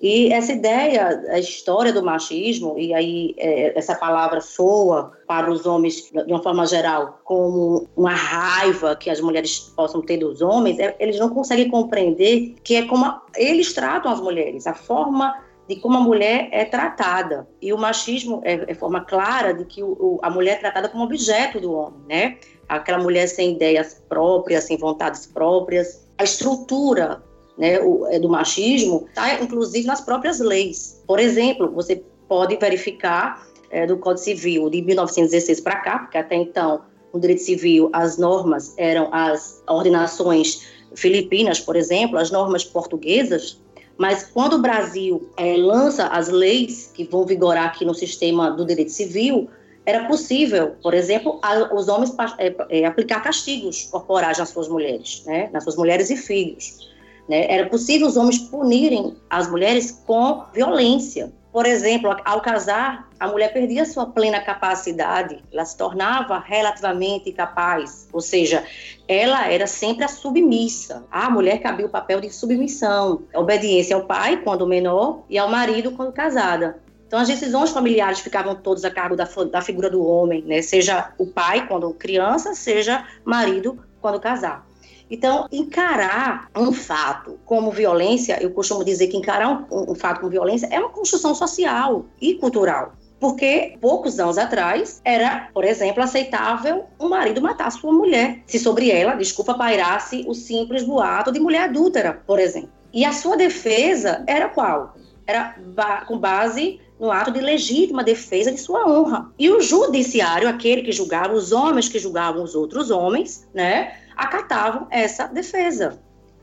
E 0.02 0.32
essa 0.32 0.54
ideia, 0.54 1.10
a 1.30 1.40
história 1.40 1.92
do 1.92 2.02
machismo, 2.02 2.80
e 2.80 2.94
aí 2.94 3.36
é, 3.38 3.78
essa 3.78 3.94
palavra 3.94 4.40
soa 4.40 5.12
para 5.28 5.52
os 5.52 5.66
homens, 5.66 6.10
de 6.10 6.32
uma 6.32 6.42
forma 6.42 6.66
geral, 6.66 7.20
como 7.26 7.86
uma 7.98 8.14
raiva 8.14 8.96
que 8.96 9.10
as 9.10 9.20
mulheres 9.20 9.60
possam 9.76 10.02
ter 10.02 10.16
dos 10.16 10.42
homens, 10.42 10.80
é, 10.80 10.96
eles 11.00 11.20
não 11.20 11.30
conseguem 11.30 11.70
compreender 11.70 12.56
que 12.64 12.76
é 12.76 12.88
como 12.88 13.14
eles 13.36 13.74
tratam 13.74 14.10
as 14.10 14.22
mulheres, 14.22 14.66
a 14.66 14.74
forma 14.74 15.36
de 15.70 15.76
como 15.76 15.98
a 15.98 16.02
mulher 16.02 16.50
é 16.52 16.66
tratada. 16.66 17.48
E 17.62 17.72
o 17.72 17.78
machismo 17.78 18.42
é, 18.44 18.72
é 18.72 18.74
forma 18.74 19.06
clara 19.06 19.54
de 19.54 19.66
que 19.66 19.84
o, 19.84 19.92
o, 19.92 20.20
a 20.24 20.30
mulher 20.30 20.54
é 20.54 20.60
tratada 20.60 20.90
como 20.90 21.04
objeto 21.04 21.60
do 21.60 21.72
homem, 21.72 22.02
né? 22.10 22.38
Aquela 22.68 22.98
mulher 22.98 23.28
sem 23.28 23.54
ideias 23.54 24.02
próprias, 24.10 24.64
sem 24.64 24.78
vontades 24.78 25.28
próprias. 25.28 26.08
A 26.18 26.24
estrutura 26.24 27.22
né, 27.56 27.80
o, 27.82 28.08
é, 28.08 28.18
do 28.18 28.28
machismo 28.28 29.06
está, 29.10 29.40
inclusive, 29.40 29.86
nas 29.86 30.02
próprias 30.02 30.40
leis. 30.40 31.04
Por 31.06 31.20
exemplo, 31.20 31.70
você 31.72 32.04
pode 32.28 32.56
verificar 32.56 33.46
é, 33.70 33.86
do 33.86 33.96
Código 33.98 34.24
Civil 34.24 34.72
de 34.72 34.82
1916 34.82 35.60
para 35.60 35.76
cá, 35.82 36.00
porque 36.00 36.18
até 36.18 36.36
então, 36.36 36.82
no 37.14 37.20
direito 37.20 37.44
civil, 37.44 37.92
as 37.94 38.18
normas 38.18 38.74
eram 38.76 39.14
as 39.14 39.62
ordenações 39.68 40.64
filipinas, 40.96 41.60
por 41.60 41.76
exemplo, 41.76 42.18
as 42.18 42.32
normas 42.32 42.64
portuguesas, 42.64 43.62
mas 44.00 44.24
quando 44.24 44.54
o 44.54 44.60
Brasil 44.60 45.30
é, 45.36 45.58
lança 45.58 46.08
as 46.08 46.30
leis 46.30 46.90
que 46.94 47.04
vão 47.04 47.26
vigorar 47.26 47.66
aqui 47.66 47.84
no 47.84 47.94
sistema 47.94 48.50
do 48.50 48.66
direito 48.66 48.94
civil, 48.94 49.50
era 49.86 50.08
possível, 50.08 50.78
por 50.82 50.94
exemplo, 50.94 51.38
a, 51.42 51.76
os 51.76 51.90
homens 51.90 52.16
é, 52.38 52.56
é, 52.70 52.86
aplicar 52.86 53.22
castigos 53.22 53.90
corporais 53.92 54.38
nas 54.38 54.50
suas 54.50 54.70
mulheres, 54.70 55.22
né? 55.26 55.50
nas 55.52 55.66
suas 55.66 55.76
mulheres 55.76 56.10
e 56.10 56.16
filhos. 56.16 56.90
Né? 57.28 57.52
Era 57.52 57.68
possível 57.68 58.08
os 58.08 58.16
homens 58.16 58.38
punirem 58.38 59.18
as 59.30 59.52
mulheres 59.52 59.92
com 60.08 60.46
violência. 60.54 61.34
Por 61.52 61.66
exemplo, 61.66 62.16
ao 62.24 62.42
casar, 62.42 63.10
a 63.20 63.28
mulher 63.28 63.52
perdia 63.52 63.84
sua 63.84 64.06
plena 64.06 64.40
capacidade, 64.40 65.44
ela 65.52 65.66
se 65.66 65.76
tornava 65.76 66.38
relativamente 66.38 67.32
capaz, 67.32 68.08
ou 68.14 68.22
seja, 68.22 68.64
ela 69.08 69.52
era 69.52 69.66
sempre 69.66 70.04
a 70.04 70.08
submissa. 70.08 71.04
A 71.10 71.28
mulher 71.28 71.60
cabia 71.60 71.88
o 71.88 71.90
papel 71.90 72.22
de 72.22 72.30
submissão, 72.30 73.24
obediência 73.34 73.96
ao 73.96 74.04
pai 74.04 74.38
quando 74.38 74.68
menor 74.68 75.24
e 75.28 75.40
ao 75.40 75.50
marido 75.50 75.92
quando 75.92 76.14
casada. 76.14 76.80
Então, 77.08 77.18
as 77.18 77.28
decisões 77.28 77.72
familiares 77.72 78.20
ficavam 78.20 78.54
todas 78.56 78.86
a 78.86 78.92
cargo 78.92 79.16
da, 79.16 79.28
da 79.52 79.62
figura 79.62 79.90
do 79.90 80.06
homem, 80.06 80.44
né? 80.44 80.62
seja 80.62 81.12
o 81.18 81.26
pai 81.26 81.68
quando 81.68 81.92
criança, 81.96 82.54
seja 82.54 83.04
marido 83.26 83.84
quando 84.00 84.20
casar. 84.20 84.69
Então, 85.10 85.48
encarar 85.52 86.50
um 86.56 86.72
fato 86.72 87.40
como 87.46 87.72
violência, 87.72 88.38
eu 88.42 88.52
costumo 88.52 88.84
dizer 88.84 89.08
que 89.08 89.18
encarar 89.18 89.68
um, 89.72 89.92
um 89.92 89.96
fato 89.96 90.20
como 90.20 90.32
violência 90.32 90.68
é 90.72 90.80
uma 90.80 90.90
construção 90.90 91.34
social 91.34 92.06
e 92.22 92.36
cultural. 92.36 92.94
Porque 93.20 93.78
poucos 93.82 94.20
anos 94.20 94.38
atrás 94.38 95.02
era, 95.04 95.50
por 95.54 95.66
exemplo, 95.66 96.02
aceitável 96.02 96.86
um 97.00 97.10
marido 97.10 97.42
matar 97.42 97.70
sua 97.72 97.92
mulher, 97.92 98.42
se 98.48 98.58
sobre 98.58 98.90
ela, 98.92 99.16
desculpa, 99.16 99.56
pairasse 99.56 100.24
o 100.26 100.34
simples 100.34 100.84
boato 100.84 101.32
de 101.32 101.40
mulher 101.40 101.64
adúltera, 101.64 102.22
por 102.26 102.40
exemplo. 102.40 102.70
E 102.94 103.04
a 103.04 103.12
sua 103.12 103.36
defesa 103.36 104.24
era 104.26 104.48
qual? 104.48 104.96
Era 105.28 105.56
ba 105.76 106.06
com 106.06 106.18
base 106.18 106.80
no 107.00 107.12
ato 107.12 107.32
de 107.32 107.40
legítima 107.40 108.04
defesa 108.04 108.52
de 108.52 108.60
sua 108.60 108.88
honra. 108.88 109.32
E 109.40 109.50
o 109.50 109.62
judiciário, 109.62 110.50
aquele 110.50 110.82
que 110.82 110.92
julgava, 110.92 111.34
os 111.34 111.52
homens 111.52 111.88
que 111.88 112.00
julgavam 112.00 112.44
os 112.44 112.56
outros 112.56 112.92
homens, 112.92 113.48
né, 113.54 113.94
acatavam 114.20 114.88
essa 114.92 115.28
defesa. 115.28 116.00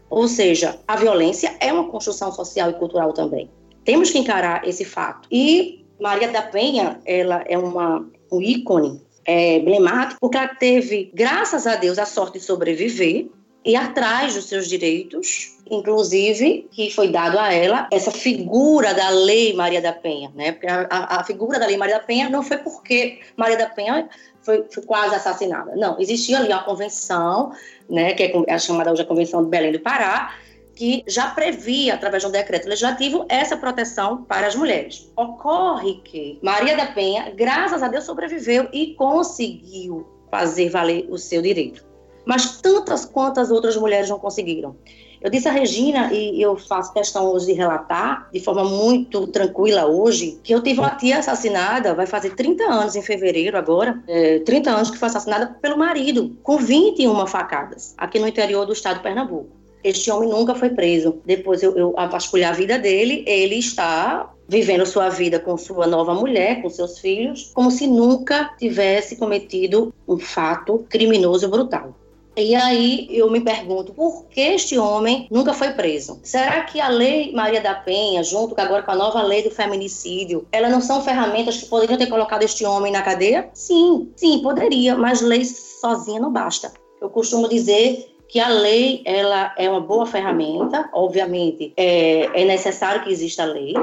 Ou 0.09 0.29
seja, 0.29 0.79
a 0.87 0.97
violência 0.97 1.55
é 1.61 1.73
uma 1.73 1.89
construção 1.89 2.33
social 2.33 2.71
e 2.71 2.75
cultural 2.75 3.13
também. 3.13 3.51
Temos 3.85 4.11
que 4.11 4.19
encarar 4.19 4.67
esse 4.67 4.85
fato. 4.85 5.29
E 5.31 5.85
Maria 6.01 6.29
da 6.29 6.43
Penha, 6.43 7.01
ela 7.05 7.45
é 7.47 7.59
uma, 7.59 8.09
um 8.31 8.41
ícone 8.41 9.01
é, 9.25 9.59
emblemático, 9.59 10.21
porque 10.21 10.37
ela 10.37 10.49
teve, 10.49 11.11
graças 11.13 11.67
a 11.67 11.77
Deus, 11.77 11.99
a 11.99 12.07
sorte 12.07 12.39
de 12.39 12.45
sobreviver 12.45 13.29
e 13.65 13.75
atrás 13.75 14.35
dos 14.35 14.45
seus 14.45 14.69
direitos, 14.69 15.57
inclusive 15.69 16.69
que 16.71 16.89
foi 16.93 17.09
dado 17.09 17.37
a 17.37 17.53
ela 17.53 17.89
essa 17.93 18.13
figura 18.13 18.95
da 18.95 19.09
Lei 19.11 19.55
Maria 19.55 19.83
da 19.83 19.93
Penha, 19.93 20.31
né? 20.37 20.53
Porque 20.53 20.69
a, 20.69 20.87
a, 20.91 21.25
figura 21.25 21.59
da 21.59 21.67
Lei 21.67 21.77
Maria 21.77 21.99
da 21.99 22.05
Penha 22.05 22.31
não 22.31 22.45
foi 22.45 22.59
porque 22.59 23.19
Maria 23.37 23.59
da 23.59 23.67
Penha 23.67 24.09
foi, 24.47 24.65
foi, 24.71 24.83
quase 24.85 25.17
assassinada. 25.17 25.75
Não, 25.75 26.01
existia 26.01 26.39
ali 26.39 26.49
uma 26.49 26.63
convenção, 26.63 27.53
né, 27.91 28.15
que 28.15 28.23
é 28.23 28.55
a 28.55 28.59
chamada 28.59 28.93
hoje 28.93 29.03
a 29.03 29.05
Convenção 29.05 29.43
de 29.43 29.51
Belém 29.51 29.73
do 29.73 29.81
Pará, 29.81 30.35
que 30.77 31.03
já 31.07 31.31
previa, 31.31 31.95
através 31.95 32.23
de 32.23 32.29
um 32.29 32.33
decreto 32.33 32.69
legislativo, 32.69 33.27
essa 33.29 33.57
proteção 33.57 34.23
para 34.23 34.47
as 34.47 34.55
mulheres. 34.55 35.11
Ocorre 35.17 36.01
que 36.05 36.39
Maria 36.43 36.77
da 36.77 36.87
Penha, 36.87 37.33
graças 37.35 37.83
a 37.83 37.89
Deus, 37.89 38.05
sobreviveu 38.05 38.69
e 38.73 38.95
conseguiu 38.95 40.07
fazer 40.31 40.69
valer 40.69 41.07
o 41.11 41.19
seu 41.19 41.43
direito. 41.43 41.85
Mas 42.25 42.61
tantas 42.61 43.05
quantas 43.05 43.51
outras 43.51 43.77
mulheres 43.77 44.09
não 44.09 44.19
conseguiram. 44.19 44.77
Eu 45.21 45.31
disse 45.31 45.49
a 45.49 45.53
Regina, 45.53 46.13
e 46.13 46.41
eu 46.41 46.57
faço 46.57 46.93
questão 46.93 47.33
hoje 47.33 47.47
de 47.47 47.53
relatar, 47.53 48.29
de 48.33 48.41
forma 48.41 48.65
muito 48.65 49.27
tranquila 49.27 49.87
hoje, 49.87 50.39
que 50.43 50.55
eu 50.55 50.63
tive 50.63 50.81
uma 50.81 50.91
tia 50.91 51.19
assassinada, 51.19 51.95
vai 51.95 52.07
fazer 52.07 52.35
30 52.35 52.65
anos 52.65 52.97
em 52.97 53.03
fevereiro 53.03 53.57
agora, 53.57 54.03
é, 54.07 54.41
30 54.41 54.71
anos 54.71 54.91
que 54.91 54.99
foi 54.99 55.09
assassinada 55.09 55.57
pelo 55.61 55.79
marido, 55.79 56.37
com 56.43 56.59
21 56.59 57.27
facadas, 57.27 57.95
aqui 57.97 58.19
no 58.19 58.29
interior 58.29 58.67
do 58.67 58.73
estado 58.73 58.97
de 58.97 59.03
Pernambuco. 59.03 59.49
Este 59.83 60.11
homem 60.11 60.29
nunca 60.29 60.55
foi 60.55 60.71
preso. 60.71 61.21
Depois 61.25 61.63
eu, 61.63 61.77
eu 61.77 61.95
vasculhar 62.11 62.51
a 62.51 62.57
vida 62.57 62.77
dele, 62.77 63.23
ele 63.25 63.55
está 63.57 64.33
vivendo 64.49 64.87
sua 64.87 65.09
vida 65.09 65.39
com 65.39 65.57
sua 65.57 65.87
nova 65.87 66.15
mulher, 66.15 66.63
com 66.63 66.69
seus 66.69 66.99
filhos, 66.99 67.51
como 67.55 67.71
se 67.71 67.87
nunca 67.87 68.53
tivesse 68.59 69.17
cometido 69.17 69.95
um 70.07 70.19
fato 70.19 70.85
criminoso 70.89 71.49
brutal. 71.49 71.95
E 72.37 72.55
aí 72.55 73.09
eu 73.11 73.31
me 73.31 73.41
pergunto, 73.41 73.95
por 73.95 74.27
que 74.27 74.41
este 74.41 74.79
homem 74.79 75.27
nunca 75.31 75.55
foi 75.55 75.71
preso? 75.71 76.21
Será 76.23 76.65
que 76.65 76.79
a 76.79 76.89
lei 76.89 77.33
Maria 77.33 77.63
da 77.63 77.75
Penha, 77.75 78.23
junto 78.23 78.55
agora 78.61 78.83
com 78.83 78.91
a 78.91 78.95
nova 78.95 79.23
lei 79.23 79.43
do 79.43 79.51
feminicídio, 79.51 80.47
elas 80.53 80.71
não 80.71 80.83
são 80.83 81.03
ferramentas 81.03 81.57
que 81.57 81.67
poderiam 81.67 81.97
ter 81.97 82.09
colocado 82.09 82.43
este 82.43 82.67
homem 82.67 82.93
na 82.93 83.01
cadeia? 83.01 83.49
Sim, 83.55 84.13
sim, 84.17 84.41
poderia, 84.43 84.95
mas 84.97 85.23
lei 85.23 85.47
sozinha 85.47 86.21
não 86.21 86.31
basta. 86.31 86.73
Eu 87.01 87.09
costumo 87.09 87.49
dizer 87.49 88.16
que 88.29 88.41
a 88.41 88.49
lei 88.49 89.03
ela 89.05 89.55
é 89.57 89.69
uma 89.69 89.81
boa 89.81 90.07
ferramenta, 90.07 90.89
obviamente 90.93 91.73
é, 91.77 92.43
é 92.43 92.45
necessário 92.45 93.03
que 93.03 93.11
exista 93.11 93.43
a 93.43 93.47
lei, 93.47 93.75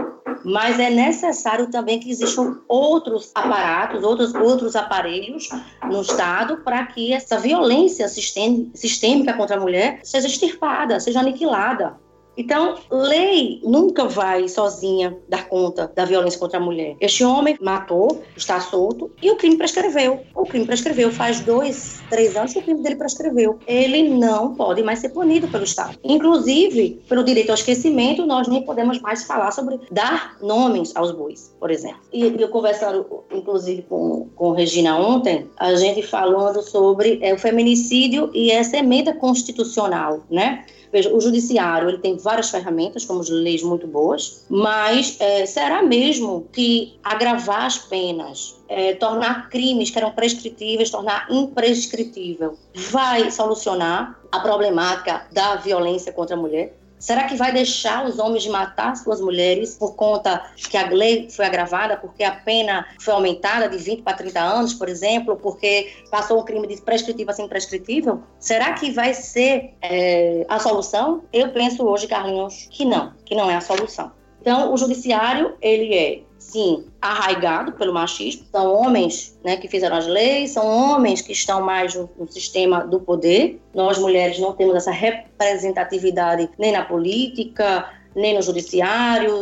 mas 0.44 0.80
é 0.80 0.90
necessário 0.90 1.72
também 1.72 2.00
que 2.00 2.12
existam 2.12 2.60
outros 2.68 3.32
aparatos, 3.34 4.04
outros, 4.04 4.34
outros 4.36 4.76
aparelhos 4.76 5.48
no 5.84 6.02
Estado 6.02 6.58
para 6.58 6.86
que 6.88 7.14
essa 7.14 7.38
violência 7.38 8.08
sistêmica 8.10 9.34
contra 9.34 9.56
a 9.56 9.60
mulher 9.60 10.00
seja 10.04 10.28
extirpada, 10.28 11.00
seja 11.00 11.22
aniquilada. 11.22 12.03
Então, 12.38 12.76
lei 12.90 13.60
nunca 13.64 14.06
vai 14.06 14.48
sozinha 14.48 15.18
dar 15.30 15.48
conta 15.48 15.92
da 15.96 16.06
violência 16.06 16.40
contra 16.40 16.58
a 16.58 16.62
mulher. 16.62 16.96
Este 17.00 17.24
homem 17.24 17.58
matou, 17.62 18.24
está 18.36 18.60
solto 18.60 19.12
e 19.22 19.30
o 19.30 19.36
crime 19.36 19.58
prescreveu. 19.58 20.22
O 20.36 20.46
crime 20.46 20.66
prescreveu. 20.66 21.12
Faz 21.12 21.40
dois, 21.42 22.02
três 22.10 22.36
anos 22.36 22.54
que 22.54 22.60
o 22.60 22.64
crime 22.64 22.82
dele 22.82 22.96
prescreveu. 22.96 23.60
Ele 23.68 24.10
não 24.10 24.56
pode 24.56 24.82
mais 24.82 25.00
ser 25.00 25.10
punido 25.10 25.48
pelo 25.48 25.64
Estado. 25.64 25.98
Inclusive, 26.04 27.02
pelo 27.08 27.24
direito 27.24 27.50
ao 27.50 27.56
esquecimento, 27.56 28.26
nós 28.26 28.48
nem 28.48 28.64
podemos 28.64 29.00
mais 29.00 29.24
falar 29.24 29.52
sobre 29.52 29.80
dar 29.92 30.38
nomes 30.42 30.96
aos 30.96 31.12
bois, 31.12 31.56
por 31.60 31.70
exemplo. 31.70 32.02
E 32.12 32.24
eu 32.26 32.50
conversando, 32.50 33.24
inclusive, 33.32 33.84
com, 33.84 34.30
com 34.36 34.52
Regina 34.52 34.98
ontem, 34.98 35.48
a 35.58 35.76
gente 35.76 36.02
falando 36.02 36.62
sobre 36.62 37.20
é, 37.22 37.34
o 37.34 37.38
feminicídio 37.38 38.30
e 38.34 38.52
essa 38.52 38.78
emenda 38.78 39.14
constitucional, 39.14 40.24
né? 40.30 40.66
Veja, 40.94 41.12
o 41.12 41.20
judiciário 41.20 41.90
ele 41.90 41.98
tem 41.98 42.18
várias 42.18 42.52
ferramentas, 42.52 43.04
como 43.04 43.24
leis 43.28 43.64
muito 43.64 43.88
boas, 43.88 44.46
mas 44.48 45.20
é, 45.20 45.44
será 45.44 45.82
mesmo 45.82 46.48
que 46.54 47.00
agravar 47.04 47.66
as 47.66 47.80
penas, 47.80 48.56
é, 48.70 48.94
tornar 48.94 49.50
crimes 49.50 49.90
que 49.90 49.98
eram 49.98 50.12
prescritíveis, 50.12 50.92
tornar 50.92 51.26
imprescritível, 51.32 52.56
vai 52.92 53.32
solucionar 53.32 54.20
a 54.32 54.40
problemática 54.40 55.26
da 55.32 55.56
violência 55.56 56.14
contra 56.14 56.36
a 56.36 56.40
mulher? 56.40 56.78
Será 57.04 57.26
que 57.26 57.36
vai 57.36 57.52
deixar 57.52 58.06
os 58.06 58.18
homens 58.18 58.44
de 58.44 58.50
matar 58.50 58.96
suas 58.96 59.20
mulheres 59.20 59.76
por 59.76 59.94
conta 59.94 60.42
que 60.56 60.78
a 60.78 60.88
lei 60.88 61.30
foi 61.30 61.46
agravada, 61.46 61.98
porque 61.98 62.24
a 62.24 62.32
pena 62.32 62.88
foi 62.98 63.14
aumentada 63.14 63.68
de 63.68 63.76
20 63.78 64.04
para 64.04 64.14
30 64.14 64.40
anos, 64.40 64.74
por 64.74 64.88
exemplo, 64.88 65.36
porque 65.36 65.92
passou 66.10 66.40
um 66.40 66.46
crime 66.46 66.66
de 66.66 66.82
prescritivo 66.82 67.30
a 67.30 67.34
ser 67.34 67.42
imprescritível? 67.42 68.24
Será 68.40 68.72
que 68.72 68.90
vai 68.90 69.14
ser 69.14 69.74
é, 69.82 70.46
a 70.48 70.58
solução? 70.60 71.26
Eu 71.34 71.50
penso 71.50 71.86
hoje, 71.86 72.08
Carlinhos, 72.08 72.70
que 72.72 72.86
não, 72.86 73.12
que 73.26 73.36
não 73.36 73.52
é 73.52 73.56
a 73.58 73.62
solução. 73.62 74.10
Então, 74.40 74.74
o 74.74 74.78
judiciário, 74.78 75.58
ele 75.62 75.94
é 75.94 76.22
sim, 76.54 76.86
arraigado 77.02 77.72
pelo 77.74 77.92
machismo. 77.92 78.46
São 78.52 78.72
homens 78.72 79.38
né, 79.44 79.58
que 79.58 79.68
fizeram 79.68 79.98
as 79.98 80.06
leis, 80.06 80.52
são 80.52 80.66
homens 80.66 81.20
que 81.20 81.32
estão 81.32 81.62
mais 81.62 81.96
no, 81.96 82.10
no, 82.18 82.32
sistema 82.32 82.86
do 82.86 83.00
poder. 83.00 83.60
Nós, 83.74 83.98
mulheres, 83.98 84.40
não 84.40 84.54
temos 84.54 84.76
essa 84.76 84.92
representatividade 84.92 86.48
nem 86.60 86.72
na 86.72 86.86
política, 86.86 87.92
nem 88.16 88.36
no 88.36 88.42
judiciário, 88.44 89.34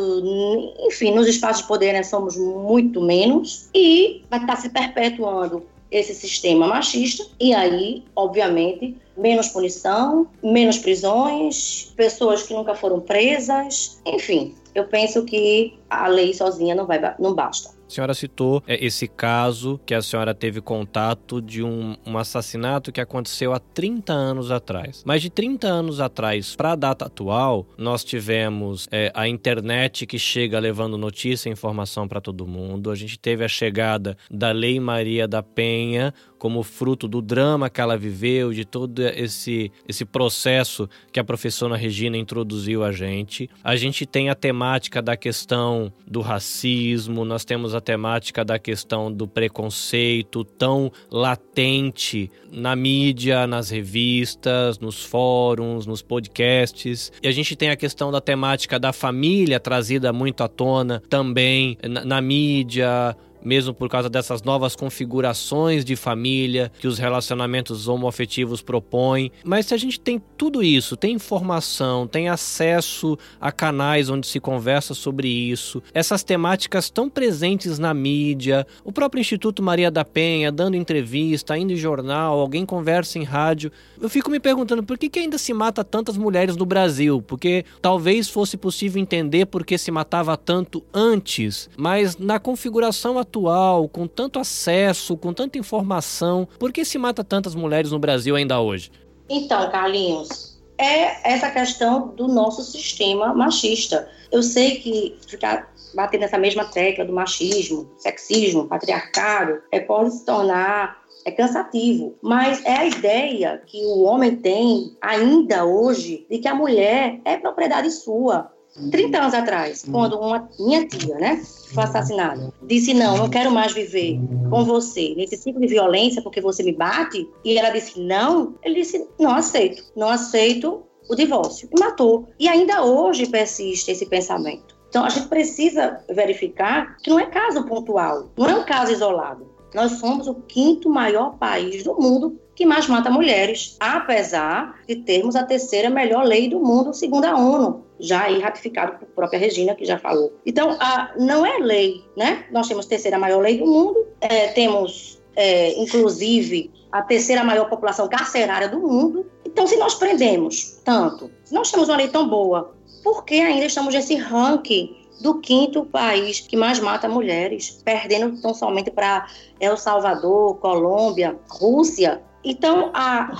enfim, 0.88 1.12
nos 1.12 1.28
espaços 1.28 1.63
de 1.63 1.67
poder 1.67 1.91
né, 1.91 2.02
somos 2.02 2.38
muito 2.38 3.02
menos. 3.02 3.69
E 3.76 4.24
vai 4.30 4.39
estar 4.39 4.56
se 4.56 4.69
perpetuando 4.69 5.65
esse 5.91 6.15
sistema 6.15 6.65
machista, 6.65 7.26
e 7.38 7.54
aí, 7.54 8.06
obviamente, 8.15 8.95
menos 9.17 9.50
punição, 9.50 10.26
menos 10.41 10.78
prisões, 10.78 11.91
pessoas 11.97 12.43
que 12.43 12.54
nunca 12.54 12.74
foram 12.74 13.02
presas, 13.02 14.02
enfim, 14.06 14.56
eu 14.74 14.86
penso 14.86 15.26
que 15.26 15.78
a 15.90 16.08
lei 16.08 16.34
sozinha 16.34 16.74
não, 16.76 16.86
vai, 16.86 17.00
não 17.20 17.34
basta. 17.34 17.82
A 17.92 17.94
senhora 17.94 18.14
citou 18.14 18.64
é, 18.66 18.86
esse 18.86 19.06
caso 19.06 19.78
que 19.86 19.94
a 19.94 20.02
senhora 20.02 20.34
teve 20.34 20.62
contato 20.62 21.42
de 21.42 21.62
um, 21.62 21.98
um, 22.06 22.18
assassinato 22.18 22.90
que 22.90 23.02
aconteceu 23.02 23.52
há 23.52 23.60
30 23.60 24.14
anos 24.14 24.50
atrás. 24.50 25.04
Mas 25.06 25.22
de 25.22 25.30
30 25.30 25.68
anos 25.68 26.00
atrás 26.00 26.56
para 26.56 26.72
a 26.72 26.76
data 26.76 27.06
atual, 27.08 27.66
nós 27.78 28.06
tivemos 28.06 28.88
é, 28.92 29.12
a 29.14 29.28
internet 29.28 30.06
que 30.06 30.18
chega 30.18 30.58
levando 30.58 30.98
notícia 30.98 31.50
e 31.50 31.52
informação 31.52 32.08
para 32.08 32.22
todo 32.22 32.48
mundo. 32.48 32.92
A 32.92 32.96
gente 32.96 33.20
teve 33.20 33.44
a 33.44 33.50
chegada 33.50 34.16
da 34.30 34.54
Lei 34.54 34.80
Maria 34.80 35.28
da 35.28 35.44
Penha, 35.44 36.14
como 36.42 36.64
fruto 36.64 37.08
do 37.08 37.22
drama 37.22 37.70
que 37.70 37.80
ela 37.80 37.96
viveu, 37.96 38.52
de 38.52 38.66
todo 38.66 39.00
esse, 39.00 39.72
esse 39.88 40.04
processo 40.04 40.90
que 41.12 41.20
a 41.20 41.24
professora 41.24 41.76
Regina 41.76 42.18
introduziu 42.18 42.84
a 42.84 42.92
gente. 42.92 43.48
A 43.64 43.76
gente 43.76 44.08
tem 44.08 44.28
a 44.28 44.34
temática 44.34 45.04
da 45.04 45.16
questão 45.16 45.94
do 46.08 46.20
racismo, 46.20 47.24
nós 47.24 47.46
temos 47.46 47.76
a 47.76 47.80
temática 47.80 48.44
da 48.44 48.58
questão 48.58 49.14
do 49.14 49.28
preconceito 49.28 50.44
tão 50.44 50.92
latente 51.12 52.32
na 52.52 52.76
mídia, 52.76 53.46
nas 53.46 53.70
revistas, 53.70 54.80
nos 54.80 55.06
fóruns, 55.06 55.86
nos 55.86 56.02
podcasts. 56.02 57.12
E 57.22 57.28
a 57.28 57.32
gente 57.32 57.56
tem 57.56 57.70
a 57.70 57.76
questão 57.76 58.12
da 58.12 58.20
temática 58.20 58.80
da 58.80 58.92
família 58.92 59.60
trazida 59.60 60.12
muito 60.12 60.42
à 60.44 60.48
tona 60.48 61.04
também 61.08 61.78
na, 61.88 62.04
na 62.04 62.20
mídia 62.20 63.16
mesmo 63.44 63.74
por 63.74 63.90
causa 63.90 64.10
dessas 64.10 64.42
novas 64.44 64.76
configurações 64.76 65.84
de 65.84 65.96
família 65.96 66.72
que 66.80 66.88
os 66.88 66.98
relacionamentos 66.98 67.88
homoafetivos 67.88 68.62
propõem. 68.62 69.32
Mas 69.44 69.66
se 69.66 69.74
a 69.74 69.78
gente 69.78 70.00
tem 70.00 70.22
tudo 70.38 70.64
isso, 70.64 70.96
tem 70.96 71.16
informação, 71.16 72.08
tem 72.08 72.30
acesso 72.30 73.18
a 73.40 73.52
canais 73.52 74.10
onde 74.10 74.28
se 74.28 74.40
conversa 74.40 74.94
sobre 74.94 75.28
isso, 75.28 75.82
essas 75.94 76.24
temáticas 76.24 76.90
tão 76.90 77.10
presentes 77.10 77.80
na 77.80 77.94
mídia, 77.94 78.66
o 78.84 78.92
próprio 78.92 79.22
Instituto 79.22 79.62
Maria 79.64 79.90
da 79.90 80.06
Penha 80.06 80.52
dando 80.52 80.78
entrevista, 80.78 81.58
indo 81.58 81.74
em 81.74 81.78
jornal, 81.78 82.40
alguém 82.40 82.66
conversa 82.66 83.18
em 83.18 83.24
rádio, 83.24 83.72
eu 84.00 84.10
fico 84.10 84.30
me 84.30 84.40
perguntando 84.40 84.84
por 84.84 84.98
que, 84.98 85.10
que 85.10 85.20
ainda 85.20 85.38
se 85.38 85.54
mata 85.54 85.84
tantas 85.84 86.18
mulheres 86.18 86.56
no 86.56 86.66
Brasil? 86.66 87.22
Porque 87.22 87.66
talvez 87.82 88.30
fosse 88.30 88.58
possível 88.58 89.02
entender 89.02 89.46
por 89.46 89.66
que 89.66 89.78
se 89.78 89.92
matava 89.92 90.38
tanto 90.38 90.84
antes, 90.94 91.70
mas 91.78 92.18
na 92.18 92.40
configuração 92.40 93.18
atual 93.18 93.31
atual, 93.32 93.88
com 93.88 94.06
tanto 94.06 94.38
acesso, 94.38 95.15
com 95.15 95.34
tanta 95.34 95.58
informação, 95.58 96.48
por 96.60 96.74
que 96.74 96.84
se 96.84 96.98
mata 96.98 97.24
tantas 97.24 97.56
mulheres 97.56 97.91
no 97.91 98.00
Brasil 98.00 98.36
ainda 98.36 98.60
hoje? 98.60 98.91
Então, 99.30 99.72
Carlinhos, 99.72 100.62
é 100.78 101.34
essa 101.34 101.50
questão 101.50 102.10
do 102.10 102.28
nosso 102.28 102.62
sistema 102.63 103.34
machista. 103.34 104.10
Eu 104.32 104.44
sei 104.44 104.80
que 104.80 105.17
ficar 105.26 105.72
batendo 105.94 106.22
nessa 106.22 106.38
mesma 106.38 106.65
tecla 106.65 107.06
do 107.06 107.13
machismo, 107.13 107.89
sexismo, 107.98 108.67
patriarcado, 108.67 109.62
é, 109.72 109.80
pode 109.80 110.12
se 110.12 110.26
tornar 110.26 111.02
é 111.24 111.32
cansativo, 111.32 112.15
mas 112.22 112.63
é 112.65 112.78
a 112.78 112.86
ideia 112.88 113.62
que 113.67 113.86
o 113.86 114.02
homem 114.02 114.36
tem 114.38 114.96
ainda 115.00 115.65
hoje 115.65 116.26
de 116.30 116.39
que 116.39 116.48
a 116.48 116.56
mulher 116.56 117.20
é 117.24 117.38
propriedade 117.38 117.91
sua. 117.91 118.51
30 118.92 119.18
anos 119.18 119.34
atrás, 119.34 119.86
quando 119.90 120.18
uma 120.18 120.50
minha 120.60 120.88
tia, 120.88 121.16
né, 121.16 121.42
foi 121.74 121.84
assassinada, 121.84 122.54
disse: 122.64 122.94
Não, 122.94 123.18
não 123.18 123.30
quero 123.30 123.52
mais 123.52 123.74
viver 123.74 124.20
com 124.50 124.64
você 124.64 125.14
nesse 125.16 125.38
ciclo 125.38 125.62
de 125.62 125.68
violência 125.68 126.22
porque 126.22 126.42
você 126.42 126.64
me 126.64 126.72
bate, 126.72 127.28
e 127.44 127.58
ela 127.58 127.70
disse: 127.70 128.00
Não, 128.00 128.56
ele 128.64 128.76
disse: 128.76 129.06
Não 129.20 129.32
aceito, 129.32 129.84
não 129.96 130.10
aceito 130.10 130.84
o 131.10 131.16
divórcio. 131.16 131.68
E 131.76 131.80
matou. 131.80 132.30
E 132.40 132.48
ainda 132.48 132.84
hoje 132.84 133.28
persiste 133.28 133.92
esse 133.92 134.06
pensamento. 134.06 134.80
Então 134.88 135.06
a 135.06 135.10
gente 135.10 135.28
precisa 135.28 136.04
verificar 136.10 136.98
que 136.98 137.10
não 137.10 137.20
é 137.20 137.26
caso 137.26 137.66
pontual, 137.66 138.30
não 138.38 138.50
é 138.50 138.56
um 138.56 138.66
caso 138.66 138.92
isolado. 138.92 139.50
Nós 139.74 139.94
somos 139.94 140.28
o 140.28 140.36
quinto 140.36 140.90
maior 140.90 141.38
país 141.38 141.84
do 141.84 141.96
mundo 141.96 142.38
que 142.62 142.65
mais 142.67 142.88
mata 142.88 143.10
mulheres, 143.10 143.76
apesar 143.80 144.80
de 144.88 144.97
termos 144.97 145.36
a 145.36 145.41
terceira 145.41 145.89
melhor 145.89 146.24
lei 146.24 146.47
do 146.47 146.60
mundo, 146.60 146.93
segundo 146.93 147.26
a 147.26 147.36
ONU, 147.36 147.84
já 148.00 148.26
aí 148.26 148.39
ratificado 148.39 149.00
por 149.00 149.08
própria 149.08 149.39
Regina, 149.39 149.74
que 149.74 149.84
já 149.84 149.97
falou. 149.97 150.32
Então, 150.45 150.78
a, 150.80 151.12
não 151.17 151.43
é 151.43 151.58
lei, 151.58 152.06
né? 152.15 152.45
Nós 152.52 152.67
temos 152.67 152.86
a 152.86 152.89
terceira 152.89 153.17
maior 153.17 153.41
lei 153.41 153.58
do 153.58 153.65
mundo, 153.65 154.06
é, 154.21 154.50
temos, 154.50 155.19
é, 155.36 155.74
inclusive, 155.82 156.69
a 156.91 157.02
terceira 157.02 157.43
maior 157.43 157.67
população 157.67 158.08
carcerária 158.08 158.69
do 158.69 158.80
mundo. 158.80 159.26
Então, 159.43 159.65
se 159.65 159.76
nós 159.78 159.95
prendemos 159.95 160.80
tanto, 160.86 161.32
se 161.43 161.56
nós 161.56 161.71
temos 161.71 161.89
uma 161.89 161.97
lei 161.97 162.10
tão 162.10 162.30
boa, 162.30 162.76
por 163.04 163.26
que 163.26 163.41
ainda 163.41 163.65
estamos 163.65 163.91
nesse 163.95 164.13
ranking 164.17 164.95
do 165.19 165.39
quinto 165.39 165.84
país 165.84 166.41
que 166.41 166.56
mais 166.56 166.80
mata 166.80 167.10
mulheres, 167.10 167.82
perdendo 167.84 168.39
tão 168.39 168.54
somente 168.54 168.91
para 168.91 169.26
El 169.60 169.76
Salvador, 169.78 170.58
Colômbia, 170.58 171.39
Rússia? 171.50 172.21
Então, 172.44 172.92
a, 172.94 173.32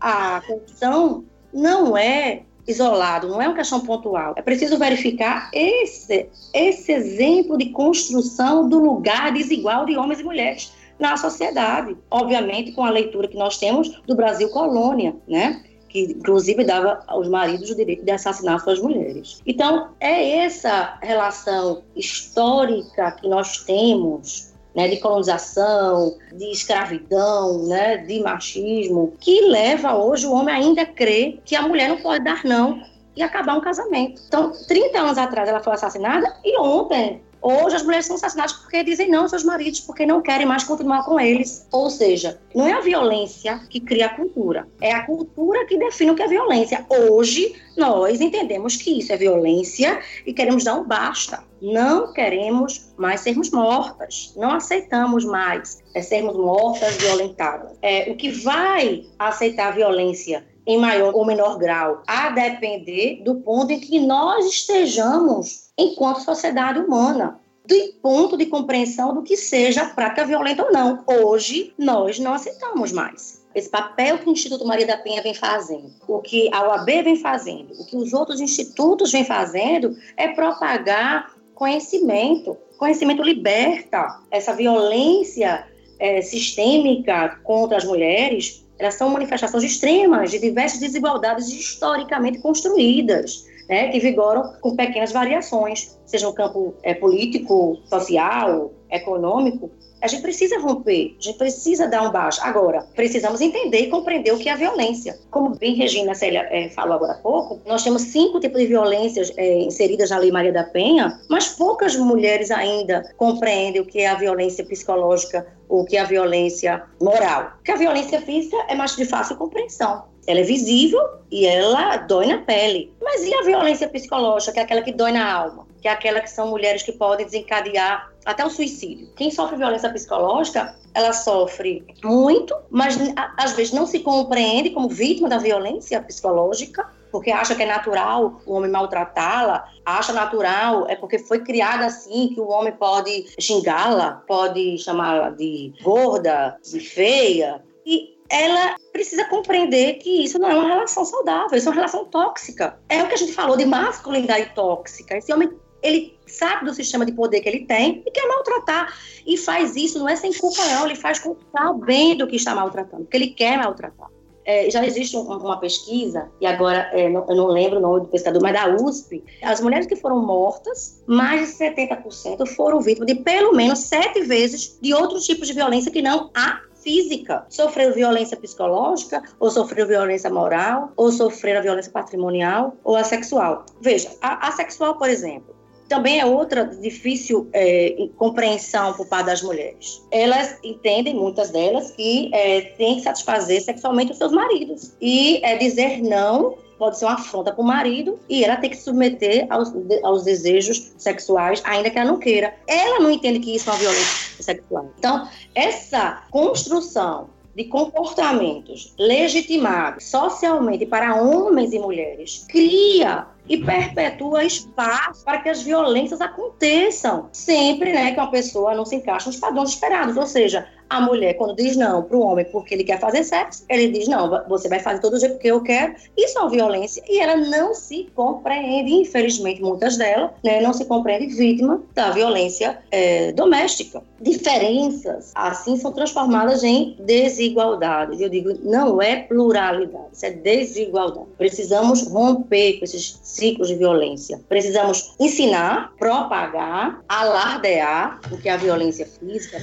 a 0.00 0.40
corrupção 0.42 1.24
não 1.52 1.96
é 1.96 2.42
isolado, 2.66 3.28
não 3.28 3.40
é 3.40 3.46
uma 3.46 3.56
questão 3.56 3.80
pontual. 3.80 4.34
É 4.36 4.42
preciso 4.42 4.78
verificar 4.78 5.50
esse, 5.52 6.28
esse 6.52 6.92
exemplo 6.92 7.58
de 7.58 7.70
construção 7.70 8.68
do 8.68 8.78
lugar 8.78 9.32
desigual 9.32 9.84
de 9.84 9.96
homens 9.96 10.20
e 10.20 10.24
mulheres 10.24 10.72
na 10.98 11.16
sociedade. 11.16 11.96
Obviamente, 12.10 12.72
com 12.72 12.84
a 12.84 12.90
leitura 12.90 13.28
que 13.28 13.36
nós 13.36 13.58
temos 13.58 14.00
do 14.06 14.14
Brasil 14.14 14.48
colônia, 14.48 15.14
né? 15.28 15.62
que 15.94 16.02
inclusive 16.10 16.64
dava 16.64 17.04
aos 17.06 17.28
maridos 17.28 17.70
o 17.70 17.76
direito 17.76 18.04
de 18.04 18.10
assassinar 18.10 18.58
suas 18.60 18.80
mulheres. 18.80 19.40
Então, 19.46 19.90
é 20.00 20.38
essa 20.38 20.98
relação 21.00 21.82
histórica 21.94 23.12
que 23.12 23.28
nós 23.28 23.58
temos 23.58 24.53
né, 24.74 24.88
de 24.88 24.96
colonização, 24.96 26.16
de 26.32 26.50
escravidão, 26.50 27.66
né, 27.66 27.98
de 27.98 28.20
machismo, 28.20 29.14
que 29.20 29.40
leva 29.42 29.96
hoje 29.96 30.26
o 30.26 30.32
homem 30.32 30.54
ainda 30.54 30.82
a 30.82 30.86
crer 30.86 31.40
que 31.44 31.54
a 31.54 31.62
mulher 31.62 31.88
não 31.88 31.98
pode 31.98 32.24
dar 32.24 32.44
não 32.44 32.82
e 33.16 33.22
acabar 33.22 33.56
um 33.56 33.60
casamento. 33.60 34.20
Então, 34.26 34.52
30 34.66 34.98
anos 34.98 35.18
atrás 35.18 35.48
ela 35.48 35.60
foi 35.60 35.74
assassinada 35.74 36.34
e 36.44 36.58
ontem 36.58 37.22
Hoje 37.46 37.76
as 37.76 37.82
mulheres 37.82 38.06
são 38.06 38.16
assassinadas 38.16 38.54
porque 38.54 38.82
dizem 38.82 39.10
não 39.10 39.20
aos 39.20 39.30
seus 39.30 39.44
maridos, 39.44 39.78
porque 39.80 40.06
não 40.06 40.22
querem 40.22 40.46
mais 40.46 40.64
continuar 40.64 41.04
com 41.04 41.20
eles. 41.20 41.68
Ou 41.70 41.90
seja, 41.90 42.40
não 42.54 42.66
é 42.66 42.72
a 42.72 42.80
violência 42.80 43.60
que 43.68 43.80
cria 43.80 44.06
a 44.06 44.16
cultura, 44.16 44.66
é 44.80 44.92
a 44.92 45.04
cultura 45.04 45.66
que 45.66 45.76
define 45.76 46.12
o 46.12 46.14
que 46.14 46.22
é 46.22 46.26
violência. 46.26 46.86
Hoje 46.88 47.54
nós 47.76 48.22
entendemos 48.22 48.76
que 48.76 48.98
isso 48.98 49.12
é 49.12 49.18
violência 49.18 50.00
e 50.24 50.32
queremos 50.32 50.64
dar 50.64 50.76
um 50.76 50.84
basta. 50.84 51.44
Não 51.60 52.14
queremos 52.14 52.90
mais 52.96 53.20
sermos 53.20 53.50
mortas, 53.50 54.32
não 54.36 54.52
aceitamos 54.52 55.26
mais 55.26 55.82
é, 55.94 56.00
sermos 56.00 56.36
mortas, 56.36 56.96
violentadas. 56.96 57.72
É, 57.82 58.10
o 58.10 58.16
que 58.16 58.30
vai 58.30 59.04
aceitar 59.18 59.68
a 59.68 59.72
violência 59.72 60.46
em 60.66 60.78
maior 60.78 61.14
ou 61.14 61.24
menor 61.24 61.58
grau, 61.58 62.02
a 62.06 62.30
depender 62.30 63.22
do 63.22 63.36
ponto 63.36 63.72
em 63.72 63.80
que 63.80 64.00
nós 64.00 64.46
estejamos 64.46 65.70
enquanto 65.76 66.22
sociedade 66.22 66.78
humana 66.78 67.40
do 67.66 67.76
ponto 68.02 68.36
de 68.36 68.46
compreensão 68.46 69.14
do 69.14 69.22
que 69.22 69.36
seja 69.36 69.86
prática 69.86 70.26
violenta 70.26 70.64
ou 70.64 70.72
não. 70.72 71.02
Hoje, 71.06 71.72
nós 71.78 72.18
não 72.18 72.34
aceitamos 72.34 72.92
mais. 72.92 73.42
Esse 73.54 73.70
papel 73.70 74.18
que 74.18 74.28
o 74.28 74.32
Instituto 74.32 74.66
Maria 74.66 74.86
da 74.86 74.96
Penha 74.96 75.22
vem 75.22 75.32
fazendo, 75.32 75.90
o 76.08 76.20
que 76.20 76.52
a 76.52 76.68
OAB 76.68 76.86
vem 77.04 77.16
fazendo, 77.16 77.72
o 77.78 77.86
que 77.86 77.96
os 77.96 78.12
outros 78.12 78.40
institutos 78.40 79.12
vêm 79.12 79.24
fazendo, 79.24 79.96
é 80.16 80.28
propagar 80.28 81.32
conhecimento. 81.54 82.56
Conhecimento 82.76 83.22
liberta. 83.22 84.20
Essa 84.30 84.52
violência 84.52 85.66
é, 85.98 86.20
sistêmica 86.20 87.40
contra 87.44 87.76
as 87.76 87.84
mulheres 87.84 88.63
elas 88.84 88.94
são 88.94 89.08
manifestações 89.08 89.64
extremas 89.64 90.30
de 90.30 90.38
diversas 90.38 90.78
desigualdades 90.78 91.48
historicamente 91.48 92.38
construídas, 92.40 93.46
né, 93.68 93.88
que 93.88 93.98
vigoram 93.98 94.52
com 94.60 94.76
pequenas 94.76 95.10
variações, 95.10 95.98
seja 96.04 96.26
no 96.26 96.34
campo 96.34 96.74
é, 96.82 96.94
político, 96.94 97.78
social, 97.86 98.72
econômico, 98.90 99.70
a 100.00 100.06
gente 100.06 100.22
precisa 100.22 100.58
romper, 100.58 101.16
a 101.18 101.22
gente 101.22 101.38
precisa 101.38 101.88
dar 101.88 102.02
um 102.02 102.10
baixo. 102.10 102.40
Agora, 102.42 102.86
precisamos 102.94 103.40
entender 103.40 103.80
e 103.80 103.90
compreender 103.90 104.32
o 104.32 104.38
que 104.38 104.48
é 104.48 104.52
a 104.52 104.56
violência. 104.56 105.18
Como 105.30 105.50
bem 105.50 105.74
Regina 105.74 106.14
Célia 106.14 106.46
é, 106.50 106.68
falou 106.68 106.94
agora 106.94 107.12
há 107.12 107.16
pouco, 107.16 107.60
nós 107.66 107.82
temos 107.82 108.02
cinco 108.02 108.38
tipos 108.40 108.60
de 108.60 108.66
violências 108.66 109.32
é, 109.36 109.58
inseridas 109.60 110.10
na 110.10 110.18
Lei 110.18 110.30
Maria 110.30 110.52
da 110.52 110.64
Penha, 110.64 111.18
mas 111.28 111.48
poucas 111.48 111.96
mulheres 111.96 112.50
ainda 112.50 113.02
compreendem 113.16 113.80
o 113.80 113.86
que 113.86 114.00
é 114.00 114.08
a 114.08 114.14
violência 114.14 114.64
psicológica 114.64 115.46
o 115.68 115.84
que 115.84 115.96
é 115.96 116.00
a 116.00 116.04
violência 116.04 116.82
moral. 117.00 117.52
Porque 117.56 117.72
a 117.72 117.76
violência 117.76 118.20
física 118.20 118.56
é 118.68 118.74
mais 118.74 118.94
de 118.96 119.04
fácil 119.04 119.36
compreensão. 119.36 120.04
Ela 120.26 120.40
é 120.40 120.42
visível 120.42 121.00
e 121.30 121.46
ela 121.46 121.96
dói 121.98 122.26
na 122.26 122.38
pele. 122.38 122.92
Mas 123.02 123.22
e 123.24 123.34
a 123.34 123.42
violência 123.42 123.88
psicológica, 123.88 124.52
que 124.52 124.60
é 124.60 124.62
aquela 124.62 124.82
que 124.82 124.92
dói 124.92 125.12
na 125.12 125.30
alma? 125.30 125.66
Que 125.82 125.88
é 125.88 125.90
aquela 125.90 126.20
que 126.20 126.30
são 126.30 126.48
mulheres 126.48 126.82
que 126.82 126.92
podem 126.92 127.26
desencadear 127.26 128.10
até 128.24 128.44
o 128.44 128.50
suicídio. 128.50 129.08
Quem 129.16 129.30
sofre 129.30 129.56
violência 129.56 129.90
psicológica, 129.90 130.74
ela 130.94 131.12
sofre 131.12 131.84
muito, 132.02 132.54
mas 132.70 132.96
às 133.36 133.52
vezes 133.52 133.72
não 133.72 133.86
se 133.86 134.00
compreende 134.00 134.70
como 134.70 134.88
vítima 134.88 135.28
da 135.28 135.38
violência 135.38 136.00
psicológica, 136.00 136.88
porque 137.10 137.30
acha 137.30 137.54
que 137.54 137.62
é 137.62 137.66
natural 137.66 138.40
o 138.44 138.54
homem 138.54 138.70
maltratá-la, 138.70 139.68
acha 139.84 140.12
natural, 140.12 140.88
é 140.88 140.96
porque 140.96 141.18
foi 141.18 141.40
criada 141.40 141.86
assim 141.86 142.28
que 142.28 142.40
o 142.40 142.48
homem 142.48 142.72
pode 142.72 143.26
xingá-la, 143.38 144.22
pode 144.26 144.78
chamá-la 144.78 145.30
de 145.30 145.72
gorda, 145.82 146.56
de 146.62 146.80
feia. 146.80 147.62
E 147.86 148.14
ela 148.28 148.74
precisa 148.92 149.24
compreender 149.26 149.94
que 149.94 150.24
isso 150.24 150.38
não 150.38 150.50
é 150.50 150.54
uma 150.54 150.66
relação 150.66 151.04
saudável, 151.04 151.56
isso 151.56 151.68
é 151.68 151.70
uma 151.70 151.76
relação 151.76 152.04
tóxica. 152.06 152.78
É 152.88 153.02
o 153.02 153.06
que 153.06 153.14
a 153.14 153.18
gente 153.18 153.32
falou 153.32 153.56
de 153.56 153.64
masculinidade 153.64 154.52
tóxica. 154.54 155.16
Esse 155.16 155.32
homem 155.32 155.52
ele 155.84 156.13
sabe 156.26 156.64
do 156.64 156.74
sistema 156.74 157.04
de 157.04 157.12
poder 157.12 157.40
que 157.40 157.48
ele 157.48 157.64
tem 157.66 158.02
e 158.06 158.10
quer 158.10 158.26
maltratar. 158.26 158.94
E 159.26 159.36
faz 159.36 159.76
isso, 159.76 159.98
não 159.98 160.08
é 160.08 160.16
sem 160.16 160.32
culpa, 160.32 160.64
não, 160.66 160.86
ele 160.86 160.96
faz 160.96 161.18
com 161.18 161.36
sabendo 161.56 162.26
que 162.26 162.36
está 162.36 162.54
maltratando, 162.54 163.04
porque 163.04 163.16
ele 163.16 163.28
quer 163.28 163.58
maltratar. 163.58 164.08
É, 164.46 164.68
já 164.70 164.84
existe 164.84 165.16
um, 165.16 165.22
uma 165.22 165.58
pesquisa, 165.58 166.28
e 166.38 166.46
agora 166.46 166.90
é, 166.92 167.08
não, 167.08 167.24
eu 167.26 167.34
não 167.34 167.46
lembro 167.46 167.78
o 167.78 167.80
nome 167.80 168.00
do 168.00 168.08
pesquisador, 168.08 168.42
mas 168.42 168.52
da 168.52 168.76
USP, 168.76 169.24
as 169.42 169.58
mulheres 169.62 169.86
que 169.86 169.96
foram 169.96 170.18
mortas, 170.18 171.02
mais 171.06 171.48
de 171.48 171.64
70% 171.64 172.46
foram 172.48 172.78
vítimas 172.82 173.06
de 173.06 173.14
pelo 173.14 173.54
menos 173.54 173.78
sete 173.78 174.20
vezes 174.20 174.78
de 174.82 174.92
outros 174.92 175.24
tipos 175.24 175.48
de 175.48 175.54
violência 175.54 175.90
que 175.90 176.02
não 176.02 176.30
a 176.34 176.60
física. 176.84 177.46
Sofreram 177.48 177.94
violência 177.94 178.36
psicológica, 178.36 179.22
ou 179.40 179.50
sofreram 179.50 179.88
violência 179.88 180.28
moral, 180.28 180.92
ou 180.96 181.10
sofreram 181.10 181.62
violência 181.62 181.90
patrimonial, 181.90 182.76
ou 182.84 182.94
a 182.94 183.02
sexual. 183.02 183.64
Veja, 183.80 184.10
a, 184.20 184.48
a 184.48 184.52
sexual, 184.52 184.98
por 184.98 185.08
exemplo, 185.08 185.53
também 185.88 186.20
é 186.20 186.26
outra 186.26 186.64
difícil 186.64 187.48
é, 187.52 188.08
compreensão 188.16 188.94
por 188.94 189.06
parte 189.06 189.26
das 189.26 189.42
mulheres. 189.42 190.02
Elas 190.10 190.58
entendem, 190.62 191.14
muitas 191.14 191.50
delas, 191.50 191.90
que 191.92 192.30
é, 192.34 192.62
que 192.62 193.00
satisfazer 193.00 193.62
sexualmente 193.62 194.12
os 194.12 194.18
seus 194.18 194.32
maridos. 194.32 194.94
E 195.00 195.40
é, 195.44 195.56
dizer 195.56 196.02
não 196.02 196.56
pode 196.78 196.98
ser 196.98 197.04
uma 197.04 197.14
afronta 197.14 197.52
para 197.52 197.62
o 197.62 197.66
marido 197.66 198.18
e 198.28 198.44
ela 198.44 198.56
tem 198.56 198.70
que 198.70 198.76
se 198.76 198.84
submeter 198.84 199.46
aos, 199.48 199.72
aos 200.02 200.24
desejos 200.24 200.92
sexuais, 200.98 201.62
ainda 201.64 201.90
que 201.90 201.98
ela 201.98 202.10
não 202.10 202.18
queira. 202.18 202.54
Ela 202.66 203.00
não 203.00 203.10
entende 203.10 203.38
que 203.40 203.54
isso 203.54 203.70
é 203.70 203.72
uma 203.72 203.78
violência 203.78 204.42
sexual. 204.42 204.90
Então, 204.98 205.28
essa 205.54 206.24
construção 206.30 207.30
de 207.54 207.64
comportamentos 207.64 208.92
legitimados 208.98 210.04
socialmente 210.04 210.84
para 210.84 211.14
homens 211.14 211.72
e 211.72 211.78
mulheres 211.78 212.44
cria 212.48 213.26
e 213.48 213.58
perpetua 213.58 214.44
espaço 214.44 215.24
para 215.24 215.38
que 215.38 215.48
as 215.48 215.62
violências 215.62 216.20
aconteçam. 216.20 217.28
Sempre 217.32 217.92
né, 217.92 218.12
que 218.12 218.20
uma 218.20 218.30
pessoa 218.30 218.74
não 218.74 218.84
se 218.84 218.96
encaixa 218.96 219.28
nos 219.28 219.38
padrões 219.38 219.70
esperados. 219.70 220.16
Ou 220.16 220.26
seja, 220.26 220.66
a 220.88 221.00
mulher, 221.00 221.34
quando 221.34 221.56
diz 221.56 221.76
não 221.76 222.02
para 222.02 222.16
o 222.16 222.20
homem 222.20 222.44
porque 222.50 222.74
ele 222.74 222.84
quer 222.84 223.00
fazer 223.00 223.24
sexo, 223.24 223.64
ele 223.68 223.88
diz 223.88 224.08
não, 224.08 224.42
você 224.48 224.68
vai 224.68 224.80
fazer 224.80 225.00
todo 225.00 225.18
jeito 225.18 225.38
que 225.38 225.48
eu 225.48 225.62
quero. 225.62 225.94
Isso 226.16 226.38
é 226.38 226.48
violência. 226.48 227.02
E 227.08 227.18
ela 227.18 227.36
não 227.36 227.74
se 227.74 228.08
compreende, 228.14 228.92
infelizmente, 228.92 229.60
muitas 229.60 229.96
delas, 229.96 230.30
né, 230.44 230.60
não 230.60 230.72
se 230.72 230.84
compreende 230.84 231.34
vítima 231.34 231.82
da 231.94 232.10
violência 232.10 232.78
é, 232.90 233.32
doméstica. 233.32 234.02
Diferenças, 234.20 235.32
assim, 235.34 235.76
são 235.76 235.92
transformadas 235.92 236.62
em 236.62 236.96
desigualdades. 237.00 238.20
Eu 238.20 238.28
digo, 238.28 238.50
não 238.62 239.00
é 239.00 239.16
pluralidade, 239.16 240.04
isso 240.12 240.26
é 240.26 240.30
desigualdade. 240.30 241.26
Precisamos 241.36 242.06
romper 242.06 242.78
com 242.78 242.84
esses 242.84 243.18
ciclos 243.22 243.68
de 243.68 243.74
violência. 243.74 244.40
Precisamos 244.48 245.14
ensinar, 245.18 245.92
propagar, 245.98 247.02
alardear 247.08 248.20
o 248.30 248.38
que 248.38 248.48
é 248.48 248.52
a 248.52 248.56
violência 248.56 249.06
física, 249.06 249.60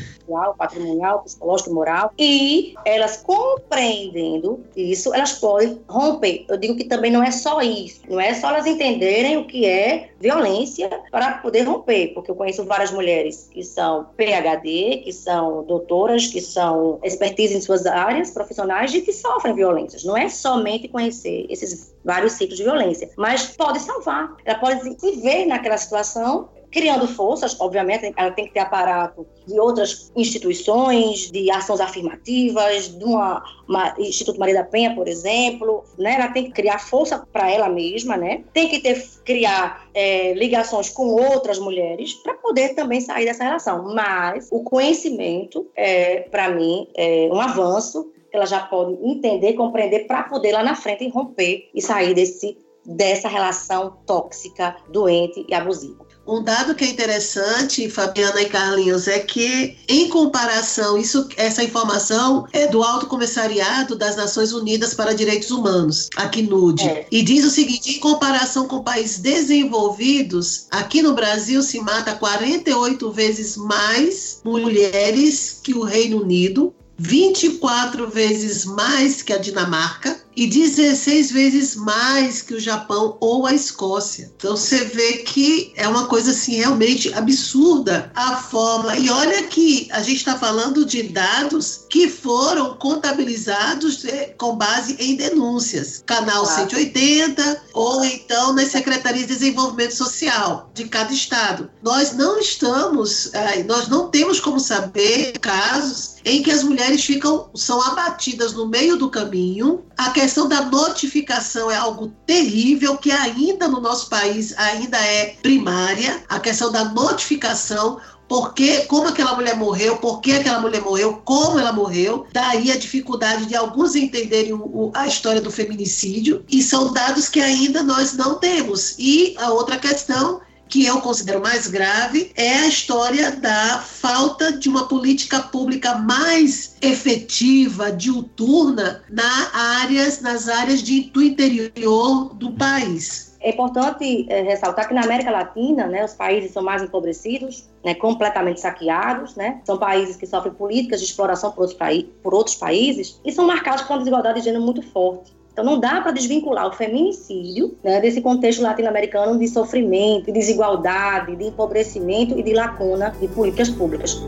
patrimonial, 0.57 1.23
psicológica 1.23 1.69
e 1.69 1.73
moral. 1.73 2.11
E 2.17 2.73
elas 2.85 3.17
compreendendo 3.17 4.63
isso, 4.75 5.13
elas 5.13 5.33
podem 5.33 5.79
romper. 5.87 6.45
Eu 6.47 6.57
digo 6.57 6.75
que 6.75 6.85
também 6.85 7.11
não 7.11 7.23
é 7.23 7.31
só 7.31 7.61
isso. 7.61 8.01
Não 8.09 8.19
é 8.19 8.33
só 8.33 8.49
elas 8.49 8.65
entenderem 8.65 9.37
o 9.37 9.45
que 9.45 9.65
é 9.65 10.09
violência 10.19 10.89
para 11.11 11.37
poder 11.37 11.63
romper. 11.63 12.13
Porque 12.13 12.31
eu 12.31 12.35
conheço 12.35 12.63
várias 12.65 12.91
mulheres 12.91 13.49
que 13.51 13.63
são 13.63 14.07
PhD, 14.15 15.01
que 15.03 15.11
são 15.11 15.63
doutoras, 15.63 16.27
que 16.27 16.41
são 16.41 16.99
expertise 17.03 17.55
em 17.55 17.61
suas 17.61 17.85
áreas 17.85 18.31
profissionais 18.31 18.93
e 18.93 19.01
que 19.01 19.13
sofrem 19.13 19.53
violências. 19.53 20.03
Não 20.03 20.15
é 20.15 20.29
somente 20.29 20.87
conhecer 20.87 21.45
esses 21.49 21.93
vários 22.03 22.33
ciclos 22.33 22.57
de 22.57 22.63
violência, 22.63 23.09
mas 23.17 23.47
pode 23.47 23.79
salvar. 23.79 24.35
Ela 24.45 24.59
pode 24.59 24.99
se 24.99 25.11
ver 25.17 25.45
naquela 25.45 25.77
situação 25.77 26.49
criando 26.71 27.07
forças, 27.07 27.59
obviamente, 27.59 28.13
ela 28.15 28.31
tem 28.31 28.45
que 28.45 28.53
ter 28.53 28.61
aparato 28.61 29.27
de 29.45 29.59
outras 29.59 30.11
instituições, 30.15 31.29
de 31.29 31.51
ações 31.51 31.81
afirmativas, 31.81 32.97
de 32.97 33.03
uma, 33.03 33.43
uma 33.67 33.93
Instituto 33.99 34.39
Maria 34.39 34.55
da 34.55 34.63
Penha, 34.63 34.95
por 34.95 35.07
exemplo, 35.07 35.83
né? 35.97 36.15
Ela 36.15 36.29
tem 36.29 36.45
que 36.45 36.51
criar 36.51 36.79
força 36.79 37.27
para 37.31 37.51
ela 37.51 37.67
mesma, 37.67 38.15
né? 38.15 38.43
Tem 38.53 38.69
que 38.69 38.79
ter 38.79 39.05
criar 39.25 39.87
é, 39.93 40.33
ligações 40.33 40.89
com 40.89 41.07
outras 41.07 41.59
mulheres 41.59 42.13
para 42.13 42.33
poder 42.35 42.69
também 42.69 43.01
sair 43.01 43.25
dessa 43.25 43.43
relação. 43.43 43.93
Mas 43.93 44.47
o 44.51 44.63
conhecimento, 44.63 45.67
é, 45.75 46.21
para 46.21 46.49
mim, 46.49 46.87
é 46.95 47.29
um 47.31 47.39
avanço 47.39 48.11
ela 48.33 48.45
já 48.45 48.61
pode 48.61 48.93
entender, 49.05 49.53
compreender 49.53 50.07
para 50.07 50.23
poder 50.23 50.53
lá 50.53 50.63
na 50.63 50.73
frente 50.73 51.05
romper 51.09 51.69
e 51.75 51.81
sair 51.81 52.13
desse 52.13 52.57
dessa 52.83 53.27
relação 53.27 53.97
tóxica, 54.05 54.75
doente 54.89 55.45
e 55.47 55.53
abusiva. 55.53 56.10
Um 56.25 56.43
dado 56.43 56.75
que 56.75 56.83
é 56.83 56.87
interessante, 56.87 57.89
Fabiana 57.89 58.41
e 58.41 58.45
Carlinhos, 58.45 59.07
é 59.07 59.19
que, 59.19 59.75
em 59.87 60.07
comparação, 60.07 60.97
isso, 60.97 61.27
essa 61.35 61.63
informação 61.63 62.45
é 62.53 62.67
do 62.67 62.83
Alto 62.83 63.07
Comissariado 63.07 63.95
das 63.95 64.15
Nações 64.15 64.53
Unidas 64.53 64.93
para 64.93 65.13
Direitos 65.13 65.49
Humanos, 65.49 66.09
aqui 66.15 66.43
NUD. 66.43 66.87
É. 66.87 67.07
E 67.11 67.23
diz 67.23 67.43
o 67.43 67.49
seguinte: 67.49 67.97
em 67.97 67.99
comparação 67.99 68.67
com 68.67 68.83
países 68.83 69.19
desenvolvidos, 69.19 70.67
aqui 70.69 71.01
no 71.01 71.13
Brasil 71.13 71.61
se 71.63 71.79
mata 71.79 72.13
48 72.13 73.11
vezes 73.11 73.57
mais 73.57 74.41
mulheres 74.45 75.59
que 75.63 75.73
o 75.73 75.83
Reino 75.83 76.21
Unido, 76.21 76.73
24 77.01 78.07
vezes 78.09 78.63
mais 78.63 79.23
que 79.23 79.33
a 79.33 79.37
Dinamarca 79.37 80.21
e 80.35 80.47
16 80.47 81.31
vezes 81.31 81.75
mais 81.75 82.41
que 82.41 82.53
o 82.53 82.59
Japão 82.59 83.17
ou 83.19 83.45
a 83.45 83.53
Escócia. 83.53 84.31
Então 84.37 84.55
você 84.55 84.85
vê 84.85 85.17
que 85.17 85.73
é 85.75 85.87
uma 85.87 86.05
coisa 86.05 86.31
assim 86.31 86.55
realmente 86.55 87.13
absurda 87.13 88.11
a 88.15 88.37
forma. 88.37 88.95
E 88.97 89.09
olha 89.09 89.43
que 89.43 89.89
a 89.91 90.01
gente 90.01 90.17
está 90.17 90.37
falando 90.37 90.85
de 90.85 91.03
dados 91.03 91.85
que 91.89 92.07
foram 92.07 92.75
contabilizados 92.75 94.05
é, 94.05 94.33
com 94.37 94.55
base 94.55 94.95
em 94.99 95.15
denúncias, 95.15 96.03
canal 96.05 96.45
180 96.45 97.63
ou 97.73 98.05
então 98.05 98.53
nas 98.53 98.69
secretarias 98.69 99.27
de 99.27 99.33
desenvolvimento 99.33 99.95
social 99.95 100.69
de 100.73 100.85
cada 100.85 101.11
estado. 101.11 101.69
Nós 101.83 102.13
não 102.13 102.39
estamos, 102.39 103.33
é, 103.33 103.63
nós 103.63 103.87
não 103.87 104.09
temos 104.09 104.39
como 104.39 104.59
saber 104.59 105.33
casos 105.39 106.10
em 106.23 106.41
que 106.41 106.51
as 106.51 106.63
mulheres 106.63 107.03
ficam 107.03 107.49
são 107.55 107.81
abatidas 107.81 108.53
no 108.53 108.67
meio 108.67 108.97
do 108.97 109.09
caminho. 109.09 109.83
A 109.97 110.09
questão 110.11 110.47
da 110.47 110.61
notificação 110.61 111.69
é 111.69 111.75
algo 111.75 112.13
terrível 112.25 112.97
que 112.97 113.11
ainda 113.11 113.67
no 113.67 113.79
nosso 113.79 114.09
país 114.09 114.57
ainda 114.57 114.97
é 114.97 115.35
primária. 115.41 116.23
A 116.29 116.39
questão 116.39 116.71
da 116.71 116.85
notificação 116.85 117.99
porque 118.31 118.85
como 118.85 119.09
aquela 119.09 119.35
mulher 119.35 119.57
morreu, 119.57 119.97
por 119.97 120.21
que 120.21 120.31
aquela 120.31 120.61
mulher 120.61 120.81
morreu, 120.81 121.21
como 121.25 121.59
ela 121.59 121.73
morreu. 121.73 122.25
Daí 122.31 122.71
a 122.71 122.77
dificuldade 122.77 123.45
de 123.45 123.57
alguns 123.57 123.93
entenderem 123.93 124.53
o, 124.53 124.89
a 124.95 125.05
história 125.05 125.41
do 125.41 125.51
feminicídio 125.51 126.45
e 126.49 126.63
são 126.63 126.93
dados 126.93 127.27
que 127.27 127.41
ainda 127.41 127.83
nós 127.83 128.13
não 128.13 128.35
temos. 128.35 128.95
E 128.97 129.35
a 129.37 129.51
outra 129.51 129.77
questão 129.77 130.39
que 130.71 130.85
eu 130.85 131.01
considero 131.01 131.41
mais 131.41 131.67
grave 131.67 132.31
é 132.33 132.59
a 132.59 132.67
história 132.67 133.31
da 133.31 133.79
falta 133.79 134.53
de 134.53 134.69
uma 134.69 134.87
política 134.87 135.41
pública 135.41 135.95
mais 135.95 136.77
efetiva, 136.81 137.91
diuturna, 137.91 139.03
na 139.09 139.51
áreas, 139.81 140.21
nas 140.21 140.47
áreas 140.47 140.81
de, 140.81 141.01
do 141.01 141.21
interior 141.21 142.33
do 142.35 142.53
país. 142.53 143.37
É 143.41 143.49
importante 143.49 144.25
é, 144.29 144.43
ressaltar 144.43 144.87
que 144.87 144.93
na 144.93 145.03
América 145.03 145.29
Latina, 145.31 145.87
né, 145.87 146.05
os 146.05 146.13
países 146.13 146.51
são 146.51 146.63
mais 146.63 146.81
empobrecidos, 146.81 147.67
né, 147.83 147.93
completamente 147.95 148.61
saqueados, 148.61 149.35
né, 149.35 149.59
são 149.65 149.77
países 149.77 150.15
que 150.15 150.25
sofrem 150.25 150.53
políticas 150.53 151.01
de 151.01 151.07
exploração 151.07 151.51
por 151.51 151.63
outros, 151.63 151.77
por 152.23 152.33
outros 152.33 152.55
países 152.55 153.19
e 153.25 153.31
são 153.31 153.45
marcados 153.45 153.81
por 153.81 153.93
uma 153.93 153.99
desigualdade 153.99 154.39
de 154.39 154.45
gênero 154.45 154.63
muito 154.63 154.81
forte. 154.83 155.40
Então 155.51 155.65
não 155.65 155.79
dá 155.79 155.99
para 156.01 156.11
desvincular 156.11 156.67
o 156.67 156.71
feminicídio 156.71 157.75
né, 157.83 157.99
desse 157.99 158.21
contexto 158.21 158.61
latino-americano 158.61 159.37
de 159.37 159.47
sofrimento, 159.47 160.27
de 160.27 160.31
desigualdade, 160.31 161.35
de 161.35 161.45
empobrecimento 161.45 162.39
e 162.39 162.43
de 162.43 162.53
lacuna 162.53 163.13
de 163.19 163.27
políticas 163.27 163.69
públicas. 163.69 164.21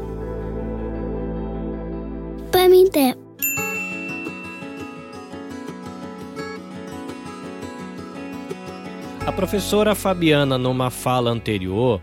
A 9.25 9.31
professora 9.31 9.95
Fabiana, 9.95 10.57
numa 10.57 10.91
fala 10.91 11.31
anterior, 11.31 12.01